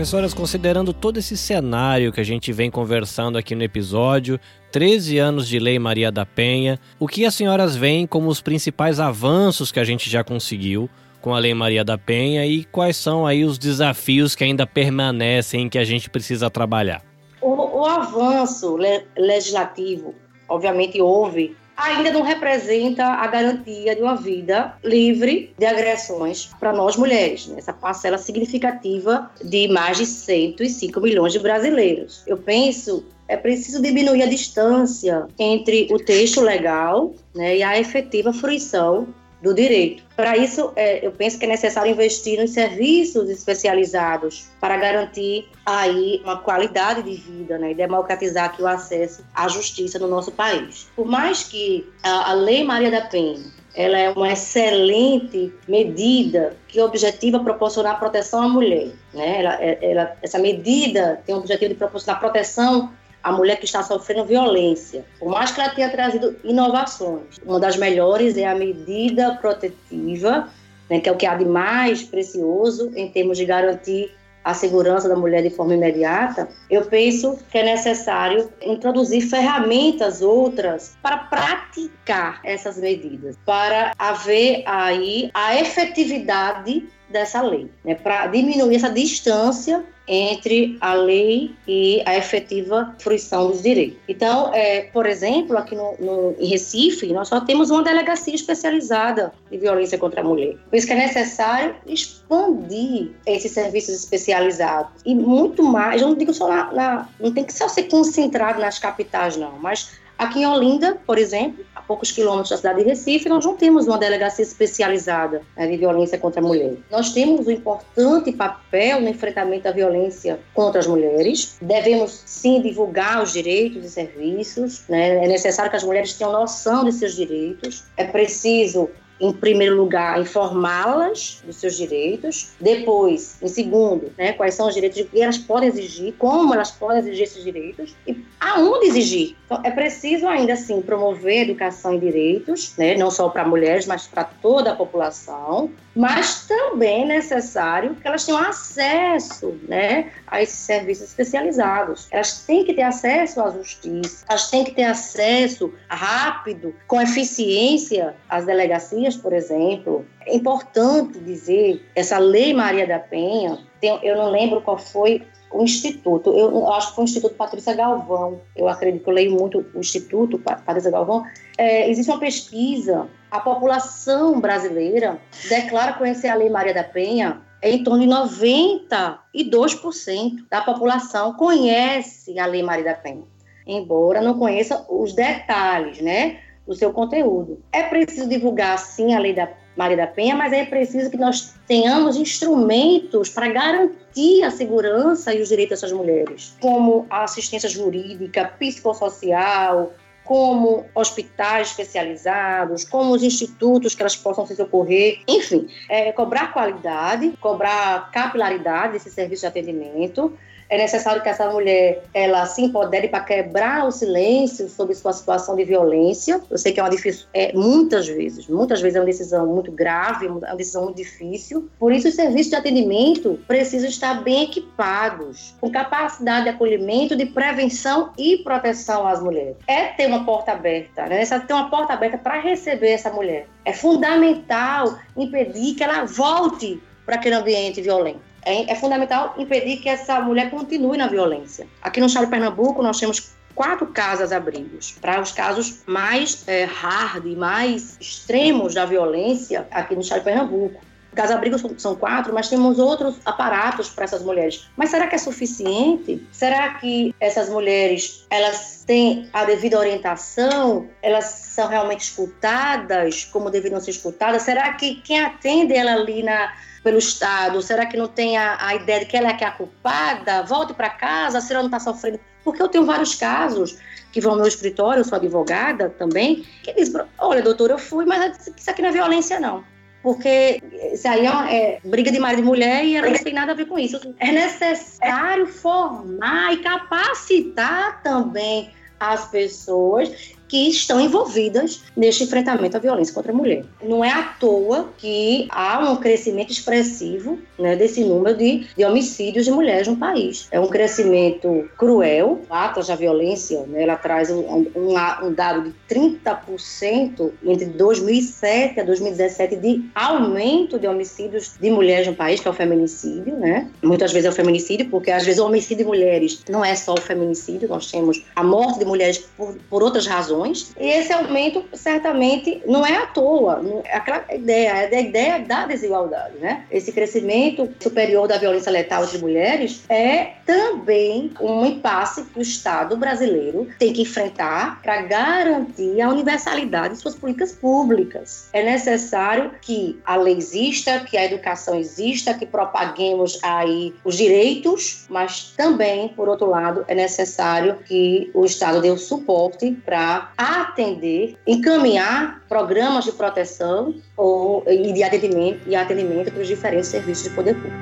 Professoras, 0.00 0.32
considerando 0.32 0.94
todo 0.94 1.18
esse 1.18 1.36
cenário 1.36 2.10
que 2.10 2.22
a 2.22 2.24
gente 2.24 2.50
vem 2.54 2.70
conversando 2.70 3.36
aqui 3.36 3.54
no 3.54 3.62
episódio, 3.62 4.40
13 4.72 5.18
anos 5.18 5.46
de 5.46 5.58
Lei 5.58 5.78
Maria 5.78 6.10
da 6.10 6.24
Penha, 6.24 6.80
o 6.98 7.06
que 7.06 7.26
as 7.26 7.34
senhoras 7.34 7.76
veem 7.76 8.06
como 8.06 8.30
os 8.30 8.40
principais 8.40 8.98
avanços 8.98 9.70
que 9.70 9.78
a 9.78 9.84
gente 9.84 10.08
já 10.08 10.24
conseguiu 10.24 10.88
com 11.20 11.34
a 11.34 11.38
Lei 11.38 11.52
Maria 11.52 11.84
da 11.84 11.98
Penha 11.98 12.46
e 12.46 12.64
quais 12.64 12.96
são 12.96 13.26
aí 13.26 13.44
os 13.44 13.58
desafios 13.58 14.34
que 14.34 14.42
ainda 14.42 14.66
permanecem 14.66 15.68
que 15.68 15.76
a 15.76 15.84
gente 15.84 16.08
precisa 16.08 16.48
trabalhar? 16.48 17.02
O, 17.42 17.80
o 17.80 17.84
avanço 17.84 18.78
le 18.78 19.02
legislativo, 19.18 20.14
obviamente 20.48 20.98
houve 20.98 21.54
ainda 21.82 22.10
não 22.12 22.22
representa 22.22 23.04
a 23.04 23.26
garantia 23.26 23.94
de 23.94 24.02
uma 24.02 24.16
vida 24.16 24.74
livre 24.84 25.52
de 25.58 25.66
agressões 25.66 26.50
para 26.58 26.72
nós 26.72 26.96
mulheres, 26.96 27.46
né? 27.46 27.56
essa 27.58 27.72
parcela 27.72 28.18
significativa 28.18 29.30
de 29.42 29.68
mais 29.68 29.98
de 29.98 30.06
105 30.06 31.00
milhões 31.00 31.32
de 31.32 31.38
brasileiros. 31.38 32.22
Eu 32.26 32.36
penso 32.36 33.04
é 33.28 33.36
preciso 33.36 33.80
diminuir 33.80 34.24
a 34.24 34.26
distância 34.26 35.28
entre 35.38 35.86
o 35.92 35.98
texto 35.98 36.40
legal 36.40 37.14
né, 37.32 37.58
e 37.58 37.62
a 37.62 37.78
efetiva 37.78 38.32
fruição 38.32 39.06
do 39.40 39.54
direito. 39.54 40.02
Para 40.20 40.36
isso, 40.36 40.70
é, 40.76 41.04
eu 41.04 41.12
penso 41.12 41.38
que 41.38 41.46
é 41.46 41.48
necessário 41.48 41.90
investir 41.90 42.38
nos 42.38 42.50
serviços 42.50 43.30
especializados 43.30 44.48
para 44.60 44.76
garantir 44.76 45.48
aí 45.64 46.20
uma 46.22 46.36
qualidade 46.36 47.02
de 47.02 47.14
vida 47.14 47.56
né, 47.58 47.70
e 47.70 47.74
democratizar 47.74 48.44
aqui 48.44 48.60
o 48.62 48.66
acesso 48.66 49.24
à 49.34 49.48
justiça 49.48 49.98
no 49.98 50.06
nosso 50.06 50.30
país. 50.30 50.88
Por 50.94 51.06
mais 51.06 51.44
que 51.44 51.90
a, 52.02 52.32
a 52.32 52.34
Lei 52.34 52.62
Maria 52.62 52.90
da 52.90 53.00
Penha 53.00 53.40
ela 53.74 53.96
é 53.96 54.10
uma 54.10 54.30
excelente 54.32 55.54
medida 55.66 56.56
que 56.68 56.80
objetiva 56.80 57.40
proporcionar 57.40 57.98
proteção 57.98 58.42
à 58.42 58.48
mulher. 58.48 58.88
Né? 59.14 59.40
Ela, 59.40 59.54
é, 59.62 59.78
ela, 59.80 60.16
essa 60.20 60.38
medida 60.38 61.22
tem 61.24 61.34
o 61.34 61.38
objetivo 61.38 61.70
de 61.70 61.78
proporcionar 61.78 62.20
proteção 62.20 62.92
a 63.22 63.32
mulher 63.32 63.56
que 63.56 63.64
está 63.64 63.82
sofrendo 63.82 64.24
violência. 64.24 65.04
Por 65.18 65.28
mais 65.28 65.50
que 65.50 65.60
ela 65.60 65.70
tenha 65.70 65.90
trazido 65.90 66.36
inovações, 66.44 67.38
uma 67.44 67.60
das 67.60 67.76
melhores 67.76 68.36
é 68.36 68.46
a 68.46 68.54
medida 68.54 69.34
protetiva, 69.36 70.48
né, 70.88 71.00
que 71.00 71.08
é 71.08 71.12
o 71.12 71.16
que 71.16 71.26
há 71.26 71.34
de 71.34 71.44
mais 71.44 72.02
precioso 72.02 72.92
em 72.96 73.08
termos 73.10 73.38
de 73.38 73.44
garantir 73.44 74.12
a 74.42 74.54
segurança 74.54 75.08
da 75.08 75.16
mulher 75.16 75.42
de 75.42 75.50
forma 75.50 75.74
imediata, 75.74 76.48
eu 76.70 76.86
penso 76.86 77.38
que 77.50 77.58
é 77.58 77.62
necessário 77.62 78.50
introduzir 78.62 79.20
ferramentas 79.20 80.22
outras 80.22 80.96
para 81.02 81.18
praticar 81.18 82.40
essas 82.42 82.78
medidas, 82.78 83.36
para 83.44 83.92
haver 83.98 84.62
aí 84.64 85.30
a 85.34 85.60
efetividade 85.60 86.88
dessa 87.10 87.42
lei, 87.42 87.70
né, 87.84 87.94
para 87.94 88.28
diminuir 88.28 88.76
essa 88.76 88.88
distância 88.90 89.84
entre 90.10 90.76
a 90.80 90.92
lei 90.94 91.52
e 91.68 92.02
a 92.04 92.16
efetiva 92.16 92.94
fruição 92.98 93.48
dos 93.48 93.62
direitos. 93.62 93.96
Então, 94.08 94.52
é, 94.52 94.82
por 94.92 95.06
exemplo, 95.06 95.56
aqui 95.56 95.76
no, 95.76 95.94
no, 96.00 96.34
em 96.36 96.48
Recife, 96.48 97.12
nós 97.12 97.28
só 97.28 97.40
temos 97.40 97.70
uma 97.70 97.84
delegacia 97.84 98.34
especializada 98.34 99.32
de 99.48 99.56
violência 99.56 99.96
contra 99.96 100.20
a 100.20 100.24
mulher. 100.24 100.56
Por 100.68 100.76
isso 100.76 100.86
que 100.88 100.92
é 100.92 100.96
necessário 100.96 101.76
expandir 101.86 103.10
esses 103.24 103.52
serviços 103.52 103.94
especializados. 103.94 104.90
E 105.06 105.14
muito 105.14 105.62
mais, 105.62 106.02
eu 106.02 106.08
não 106.08 106.16
digo 106.16 106.34
só 106.34 106.48
na, 106.48 107.08
não 107.20 107.32
tem 107.32 107.44
que 107.44 107.52
só 107.52 107.68
ser 107.68 107.84
concentrado 107.84 108.60
nas 108.60 108.80
capitais, 108.80 109.36
não, 109.36 109.58
mas 109.60 109.99
Aqui 110.20 110.40
em 110.40 110.46
Olinda, 110.46 110.98
por 111.06 111.16
exemplo, 111.16 111.64
a 111.74 111.80
poucos 111.80 112.12
quilômetros 112.12 112.50
da 112.50 112.58
cidade 112.58 112.80
de 112.80 112.84
Recife, 112.84 113.26
nós 113.26 113.42
não 113.42 113.56
temos 113.56 113.86
uma 113.86 113.96
delegacia 113.96 114.42
especializada 114.42 115.40
né, 115.56 115.66
de 115.66 115.78
violência 115.78 116.18
contra 116.18 116.42
a 116.42 116.44
mulher. 116.44 116.74
Nós 116.90 117.14
temos 117.14 117.46
um 117.46 117.50
importante 117.50 118.30
papel 118.30 119.00
no 119.00 119.08
enfrentamento 119.08 119.64
da 119.64 119.72
violência 119.72 120.38
contra 120.52 120.78
as 120.78 120.86
mulheres. 120.86 121.56
Devemos, 121.62 122.22
sim, 122.26 122.60
divulgar 122.60 123.22
os 123.22 123.32
direitos 123.32 123.82
e 123.82 123.88
serviços. 123.88 124.82
Né? 124.90 125.24
É 125.24 125.26
necessário 125.26 125.70
que 125.70 125.78
as 125.78 125.84
mulheres 125.84 126.12
tenham 126.12 126.32
noção 126.32 126.84
de 126.84 126.92
seus 126.92 127.16
direitos. 127.16 127.84
É 127.96 128.04
preciso 128.04 128.90
em 129.20 129.32
primeiro 129.32 129.76
lugar, 129.76 130.20
informá-las 130.20 131.42
dos 131.44 131.56
seus 131.56 131.76
direitos. 131.76 132.52
Depois, 132.60 133.36
em 133.42 133.48
segundo, 133.48 134.12
né, 134.16 134.32
quais 134.32 134.54
são 134.54 134.68
os 134.68 134.74
direitos 134.74 135.02
que 135.02 135.20
elas 135.20 135.38
podem 135.38 135.68
exigir, 135.68 136.14
como 136.18 136.54
elas 136.54 136.70
podem 136.70 136.98
exigir 136.98 137.24
esses 137.24 137.44
direitos 137.44 137.94
e 138.06 138.24
aonde 138.40 138.86
exigir. 138.86 139.36
Então, 139.44 139.60
é 139.64 139.70
preciso 139.70 140.26
ainda 140.26 140.54
assim 140.54 140.80
promover 140.80 141.42
educação 141.42 141.94
em 141.94 141.98
direitos, 141.98 142.74
né, 142.78 142.96
não 142.96 143.10
só 143.10 143.28
para 143.28 143.44
mulheres, 143.44 143.86
mas 143.86 144.06
para 144.06 144.24
toda 144.24 144.72
a 144.72 144.76
população 144.76 145.70
mas 145.94 146.46
também 146.46 147.02
é 147.02 147.06
necessário 147.06 147.96
que 147.96 148.06
elas 148.06 148.24
tenham 148.24 148.40
acesso 148.40 149.58
né, 149.66 150.10
a 150.26 150.40
esses 150.42 150.58
serviços 150.58 151.08
especializados. 151.08 152.06
Elas 152.10 152.42
têm 152.42 152.64
que 152.64 152.74
ter 152.74 152.82
acesso 152.82 153.40
à 153.40 153.50
justiça, 153.50 154.24
elas 154.28 154.50
têm 154.50 154.64
que 154.64 154.72
ter 154.72 154.84
acesso 154.84 155.74
rápido, 155.88 156.74
com 156.86 157.00
eficiência 157.00 158.14
às 158.28 158.46
delegacias, 158.46 159.09
por 159.16 159.32
exemplo. 159.32 160.04
É 160.26 160.34
importante 160.34 161.18
dizer, 161.20 161.82
essa 161.94 162.18
Lei 162.18 162.52
Maria 162.52 162.86
da 162.86 162.98
Penha, 162.98 163.58
tem, 163.80 163.98
eu 164.02 164.16
não 164.16 164.30
lembro 164.30 164.60
qual 164.60 164.78
foi 164.78 165.22
o 165.52 165.62
Instituto, 165.62 166.36
eu 166.36 166.68
acho 166.72 166.88
que 166.90 166.94
foi 166.94 167.04
o 167.04 167.06
Instituto 167.06 167.34
Patrícia 167.34 167.74
Galvão, 167.74 168.40
eu 168.54 168.68
acredito 168.68 169.02
que 169.02 169.10
eu 169.10 169.14
leio 169.14 169.32
muito 169.32 169.66
o 169.74 169.80
Instituto 169.80 170.38
Patrícia 170.38 170.92
Galvão, 170.92 171.24
é, 171.58 171.90
existe 171.90 172.08
uma 172.10 172.20
pesquisa, 172.20 173.08
a 173.30 173.40
população 173.40 174.40
brasileira 174.40 175.20
declara 175.48 175.94
conhecer 175.94 176.28
a 176.28 176.36
Lei 176.36 176.48
Maria 176.48 176.72
da 176.72 176.84
Penha 176.84 177.42
em 177.62 177.82
torno 177.82 178.00
de 178.00 178.08
92% 178.08 180.46
da 180.48 180.62
população 180.62 181.34
conhece 181.34 182.38
a 182.38 182.46
Lei 182.46 182.62
Maria 182.62 182.84
da 182.84 182.94
Penha, 182.94 183.24
embora 183.66 184.22
não 184.22 184.38
conheça 184.38 184.86
os 184.88 185.12
detalhes, 185.12 186.00
né, 186.00 186.38
do 186.70 186.76
seu 186.76 186.92
conteúdo. 186.92 187.60
É 187.72 187.82
preciso 187.82 188.28
divulgar, 188.28 188.78
sim, 188.78 189.12
a 189.12 189.18
Lei 189.18 189.34
da 189.34 189.50
Maria 189.76 189.96
da 189.96 190.06
Penha, 190.06 190.36
mas 190.36 190.52
é 190.52 190.64
preciso 190.64 191.10
que 191.10 191.16
nós 191.16 191.54
tenhamos 191.66 192.16
instrumentos 192.16 193.28
para 193.28 193.48
garantir 193.48 194.44
a 194.44 194.52
segurança 194.52 195.34
e 195.34 195.42
os 195.42 195.48
direitos 195.48 195.80
dessas 195.80 195.92
mulheres, 195.92 196.56
como 196.60 197.06
a 197.10 197.24
assistência 197.24 197.68
jurídica, 197.68 198.44
psicossocial, 198.56 199.92
como 200.22 200.84
hospitais 200.94 201.70
especializados, 201.70 202.84
como 202.84 203.14
os 203.14 203.24
institutos 203.24 203.96
que 203.96 204.02
elas 204.02 204.14
possam 204.14 204.46
se 204.46 204.54
socorrer, 204.54 205.22
enfim, 205.26 205.66
é, 205.88 206.12
cobrar 206.12 206.52
qualidade, 206.52 207.32
cobrar 207.40 208.12
capilaridade 208.12 208.92
desse 208.92 209.10
serviço 209.10 209.40
de 209.40 209.46
atendimento, 209.48 210.38
é 210.70 210.78
necessário 210.78 211.20
que 211.20 211.28
essa 211.28 211.50
mulher 211.50 212.04
ela 212.14 212.46
se 212.46 212.62
empodere 212.62 213.08
para 213.08 213.20
quebrar 213.20 213.86
o 213.86 213.90
silêncio 213.90 214.68
sobre 214.68 214.94
sua 214.94 215.12
situação 215.12 215.56
de 215.56 215.64
violência. 215.64 216.40
Eu 216.48 216.56
sei 216.56 216.72
que 216.72 216.78
é 216.78 216.82
uma 216.82 216.88
difícil, 216.88 217.26
é, 217.34 217.52
muitas 217.52 218.06
vezes, 218.06 218.46
muitas 218.46 218.80
vezes 218.80 218.96
é 218.96 219.00
uma 219.00 219.06
decisão 219.06 219.46
muito 219.46 219.72
grave, 219.72 220.26
é 220.26 220.30
uma 220.30 220.54
decisão 220.54 220.84
muito 220.84 220.96
difícil. 220.96 221.68
Por 221.78 221.92
isso, 221.92 222.06
os 222.06 222.14
serviços 222.14 222.50
de 222.50 222.56
atendimento 222.56 223.38
precisam 223.48 223.88
estar 223.88 224.22
bem 224.22 224.44
equipados, 224.44 225.54
com 225.60 225.70
capacidade 225.70 226.44
de 226.44 226.50
acolhimento, 226.50 227.16
de 227.16 227.26
prevenção 227.26 228.12
e 228.16 228.38
proteção 228.38 229.06
às 229.06 229.20
mulheres. 229.20 229.56
É 229.66 229.86
ter 229.86 230.06
uma 230.06 230.24
porta 230.24 230.52
aberta, 230.52 231.06
né? 231.06 231.22
É 231.22 231.38
ter 231.40 231.52
uma 231.52 231.68
porta 231.68 231.94
aberta 231.94 232.16
para 232.16 232.40
receber 232.40 232.90
essa 232.90 233.10
mulher. 233.10 233.48
É 233.64 233.72
fundamental 233.72 234.98
impedir 235.16 235.74
que 235.74 235.82
ela 235.82 236.04
volte 236.04 236.80
para 237.04 237.16
aquele 237.16 237.34
ambiente 237.34 237.82
violento 237.82 238.29
é, 238.44 238.72
é 238.72 238.74
fundamental 238.74 239.34
impedir 239.38 239.78
que 239.78 239.88
essa 239.88 240.20
mulher 240.20 240.50
continue 240.50 240.96
na 240.96 241.06
violência. 241.06 241.66
Aqui 241.82 242.00
no 242.00 242.06
estado 242.06 242.24
de 242.24 242.30
Pernambuco, 242.30 242.82
nós 242.82 242.98
temos 242.98 243.30
quatro 243.54 243.86
casas-abrigos 243.88 244.92
para 245.00 245.20
os 245.20 245.32
casos 245.32 245.82
mais 245.86 246.46
é, 246.48 246.64
hard, 246.64 247.26
mais 247.36 247.96
extremos 248.00 248.74
da 248.74 248.86
violência 248.86 249.66
aqui 249.70 249.94
no 249.94 250.00
estado 250.00 250.18
de 250.20 250.24
Pernambuco. 250.24 250.80
Casa-abrigos 251.14 251.62
são 251.78 251.96
quatro, 251.96 252.32
mas 252.32 252.48
temos 252.48 252.78
outros 252.78 253.16
aparatos 253.24 253.88
para 253.88 254.04
essas 254.04 254.22
mulheres. 254.22 254.68
Mas 254.76 254.90
será 254.90 255.06
que 255.06 255.14
é 255.16 255.18
suficiente? 255.18 256.26
Será 256.30 256.74
que 256.74 257.14
essas 257.18 257.48
mulheres 257.48 258.24
elas 258.30 258.84
têm 258.86 259.28
a 259.32 259.44
devida 259.44 259.78
orientação? 259.78 260.88
Elas 261.02 261.24
são 261.24 261.68
realmente 261.68 262.02
escutadas 262.02 263.24
como 263.24 263.50
deveriam 263.50 263.80
ser 263.80 263.90
escutadas? 263.90 264.42
Será 264.42 264.72
que 264.74 264.96
quem 264.96 265.20
atende 265.20 265.74
ela 265.74 265.94
ali 265.94 266.22
na 266.22 266.52
pelo 266.82 266.98
Estado? 266.98 267.60
Será 267.60 267.86
que 267.86 267.96
não 267.96 268.08
tem 268.08 268.38
a, 268.38 268.56
a 268.64 268.74
ideia 268.74 269.00
de 269.00 269.06
que 269.06 269.16
ela 269.16 269.28
é 269.28 269.34
que 269.34 269.44
é 269.44 269.46
a 269.46 269.52
culpada? 269.52 270.42
Volte 270.44 270.72
para 270.74 270.90
casa, 270.90 271.40
se 271.40 271.52
ela 271.52 271.62
não 271.62 271.68
está 271.68 271.80
sofrendo. 271.80 272.20
Porque 272.42 272.62
eu 272.62 272.68
tenho 272.68 272.86
vários 272.86 273.14
casos 273.14 273.76
que 274.12 274.20
vão 274.20 274.32
ao 274.32 274.38
meu 274.38 274.46
escritório, 274.46 275.00
eu 275.00 275.04
sou 275.04 275.16
advogada 275.16 275.90
também, 275.90 276.44
que 276.62 276.72
diz, 276.72 276.90
olha, 277.18 277.42
doutor, 277.42 277.70
eu 277.70 277.78
fui, 277.78 278.04
mas 278.04 278.48
isso 278.56 278.70
aqui 278.70 278.82
não 278.82 278.88
é 278.88 278.92
violência, 278.92 279.38
não. 279.38 279.62
Porque 280.02 280.62
isso 280.92 281.06
aí 281.06 281.26
é, 281.26 281.74
é 281.74 281.80
briga 281.84 282.10
de 282.10 282.18
marido 282.18 282.42
e 282.42 282.44
mulher 282.44 282.84
e 282.84 282.96
ela 282.96 283.10
não 283.10 283.18
tem 283.18 283.34
nada 283.34 283.52
a 283.52 283.54
ver 283.54 283.66
com 283.66 283.78
isso. 283.78 284.00
É 284.18 284.32
necessário 284.32 285.46
formar 285.46 286.54
e 286.54 286.58
capacitar 286.58 288.02
também 288.02 288.70
as 288.98 289.28
pessoas 289.30 290.34
que 290.50 290.68
estão 290.68 291.00
envolvidas 291.00 291.84
neste 291.96 292.24
enfrentamento 292.24 292.76
à 292.76 292.80
violência 292.80 293.14
contra 293.14 293.30
a 293.30 293.34
mulher. 293.34 293.64
Não 293.80 294.04
é 294.04 294.10
à 294.10 294.22
toa 294.22 294.88
que 294.98 295.46
há 295.48 295.78
um 295.78 295.94
crescimento 295.94 296.50
expressivo 296.50 297.38
né, 297.56 297.76
desse 297.76 298.02
número 298.02 298.36
de, 298.36 298.66
de 298.76 298.84
homicídios 298.84 299.44
de 299.44 299.52
mulheres 299.52 299.86
no 299.86 299.96
país. 299.96 300.48
É 300.50 300.58
um 300.58 300.66
crescimento 300.66 301.70
cruel. 301.78 302.40
A 302.50 302.64
Atlas 302.64 302.88
da 302.88 302.96
Violência 302.96 303.64
né, 303.68 303.84
ela 303.84 303.94
traz 303.94 304.28
um, 304.28 304.40
um, 304.74 304.94
um 305.22 305.32
dado 305.32 305.62
de 305.62 305.74
30% 305.88 307.30
entre 307.44 307.66
2007 307.66 308.80
a 308.80 308.82
2017 308.82 309.54
de 309.54 309.84
aumento 309.94 310.80
de 310.80 310.88
homicídios 310.88 311.54
de 311.60 311.70
mulheres 311.70 312.08
no 312.08 312.14
país, 312.14 312.40
que 312.40 312.48
é 312.48 312.50
o 312.50 312.54
feminicídio. 312.54 313.36
Né? 313.36 313.70
Muitas 313.80 314.10
vezes 314.10 314.26
é 314.26 314.30
o 314.30 314.34
feminicídio, 314.34 314.88
porque 314.90 315.12
às 315.12 315.24
vezes 315.24 315.40
o 315.40 315.46
homicídio 315.46 315.84
de 315.84 315.90
mulheres 315.90 316.42
não 316.48 316.64
é 316.64 316.74
só 316.74 316.94
o 316.94 317.00
feminicídio, 317.00 317.68
nós 317.68 317.88
temos 317.88 318.24
a 318.34 318.42
morte 318.42 318.80
de 318.80 318.84
mulheres 318.84 319.18
por, 319.36 319.56
por 319.70 319.82
outras 319.84 320.08
razões 320.08 320.39
e 320.46 320.88
esse 320.88 321.12
aumento 321.12 321.64
certamente 321.72 322.62
não 322.66 322.84
é 322.84 322.96
à 322.96 323.06
toa, 323.06 323.62
é 323.84 323.96
aquela 323.96 324.24
ideia, 324.32 324.68
é 324.68 324.96
a 324.96 325.00
ideia 325.00 325.38
da 325.40 325.66
desigualdade, 325.66 326.38
né? 326.38 326.64
Esse 326.70 326.92
crescimento 326.92 327.68
superior 327.80 328.26
da 328.26 328.38
violência 328.38 328.70
letal 328.70 329.04
entre 329.04 329.18
mulheres 329.18 329.82
é 329.88 330.32
também 330.44 331.30
um 331.40 331.64
impasse 331.64 332.24
que 332.24 332.38
o 332.38 332.42
Estado 332.42 332.96
brasileiro 332.96 333.68
tem 333.78 333.92
que 333.92 334.02
enfrentar 334.02 334.80
para 334.82 335.02
garantir 335.02 336.00
a 336.00 336.08
universalidade 336.08 336.94
de 336.94 337.00
suas 337.00 337.14
políticas 337.14 337.52
públicas. 337.52 338.48
É 338.52 338.62
necessário 338.62 339.52
que 339.60 339.98
a 340.04 340.16
lei 340.16 340.36
exista, 340.36 341.00
que 341.00 341.16
a 341.16 341.24
educação 341.24 341.78
exista, 341.78 342.34
que 342.34 342.46
propaguemos 342.46 343.38
aí 343.42 343.94
os 344.04 344.16
direitos, 344.16 345.04
mas 345.08 345.52
também, 345.56 346.08
por 346.08 346.28
outro 346.28 346.48
lado, 346.48 346.84
é 346.88 346.94
necessário 346.94 347.76
que 347.86 348.30
o 348.34 348.44
Estado 348.44 348.80
dê 348.80 348.90
o 348.90 348.96
suporte 348.96 349.72
para 349.84 350.29
atender, 350.36 351.36
encaminhar 351.46 352.42
programas 352.48 353.04
de 353.04 353.12
proteção 353.12 353.94
ou, 354.16 354.64
e 354.66 354.92
de 354.92 355.02
atendimento, 355.02 355.60
e 355.68 355.76
atendimento 355.76 356.32
para 356.32 356.42
os 356.42 356.48
diferentes 356.48 356.88
serviços 356.88 357.24
de 357.24 357.30
poder 357.30 357.54
público. 357.54 357.76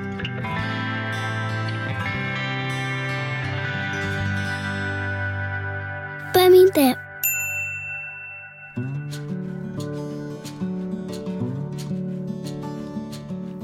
Pamité. 6.33 6.95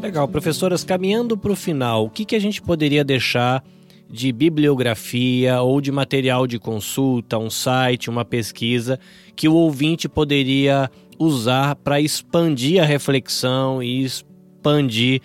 Legal, 0.01 0.27
professoras, 0.27 0.83
caminhando 0.83 1.35
para 1.35 1.51
o 1.51 1.55
final, 1.55 2.05
o 2.05 2.09
que, 2.11 2.25
que 2.25 2.35
a 2.35 2.39
gente 2.39 2.61
poderia 2.61 3.03
deixar 3.03 3.63
de 4.09 4.31
bibliografia 4.31 5.61
ou 5.61 5.81
de 5.81 5.91
material 5.91 6.47
de 6.47 6.59
consulta, 6.59 7.37
um 7.37 7.49
site, 7.49 8.09
uma 8.09 8.23
pesquisa 8.23 8.99
que 9.35 9.47
o 9.47 9.53
ouvinte 9.53 10.07
poderia 10.07 10.89
usar 11.17 11.75
para 11.75 11.99
expandir 11.99 12.81
a 12.81 12.85
reflexão 12.85 13.81
e 13.81 14.03
expandir 14.03 15.21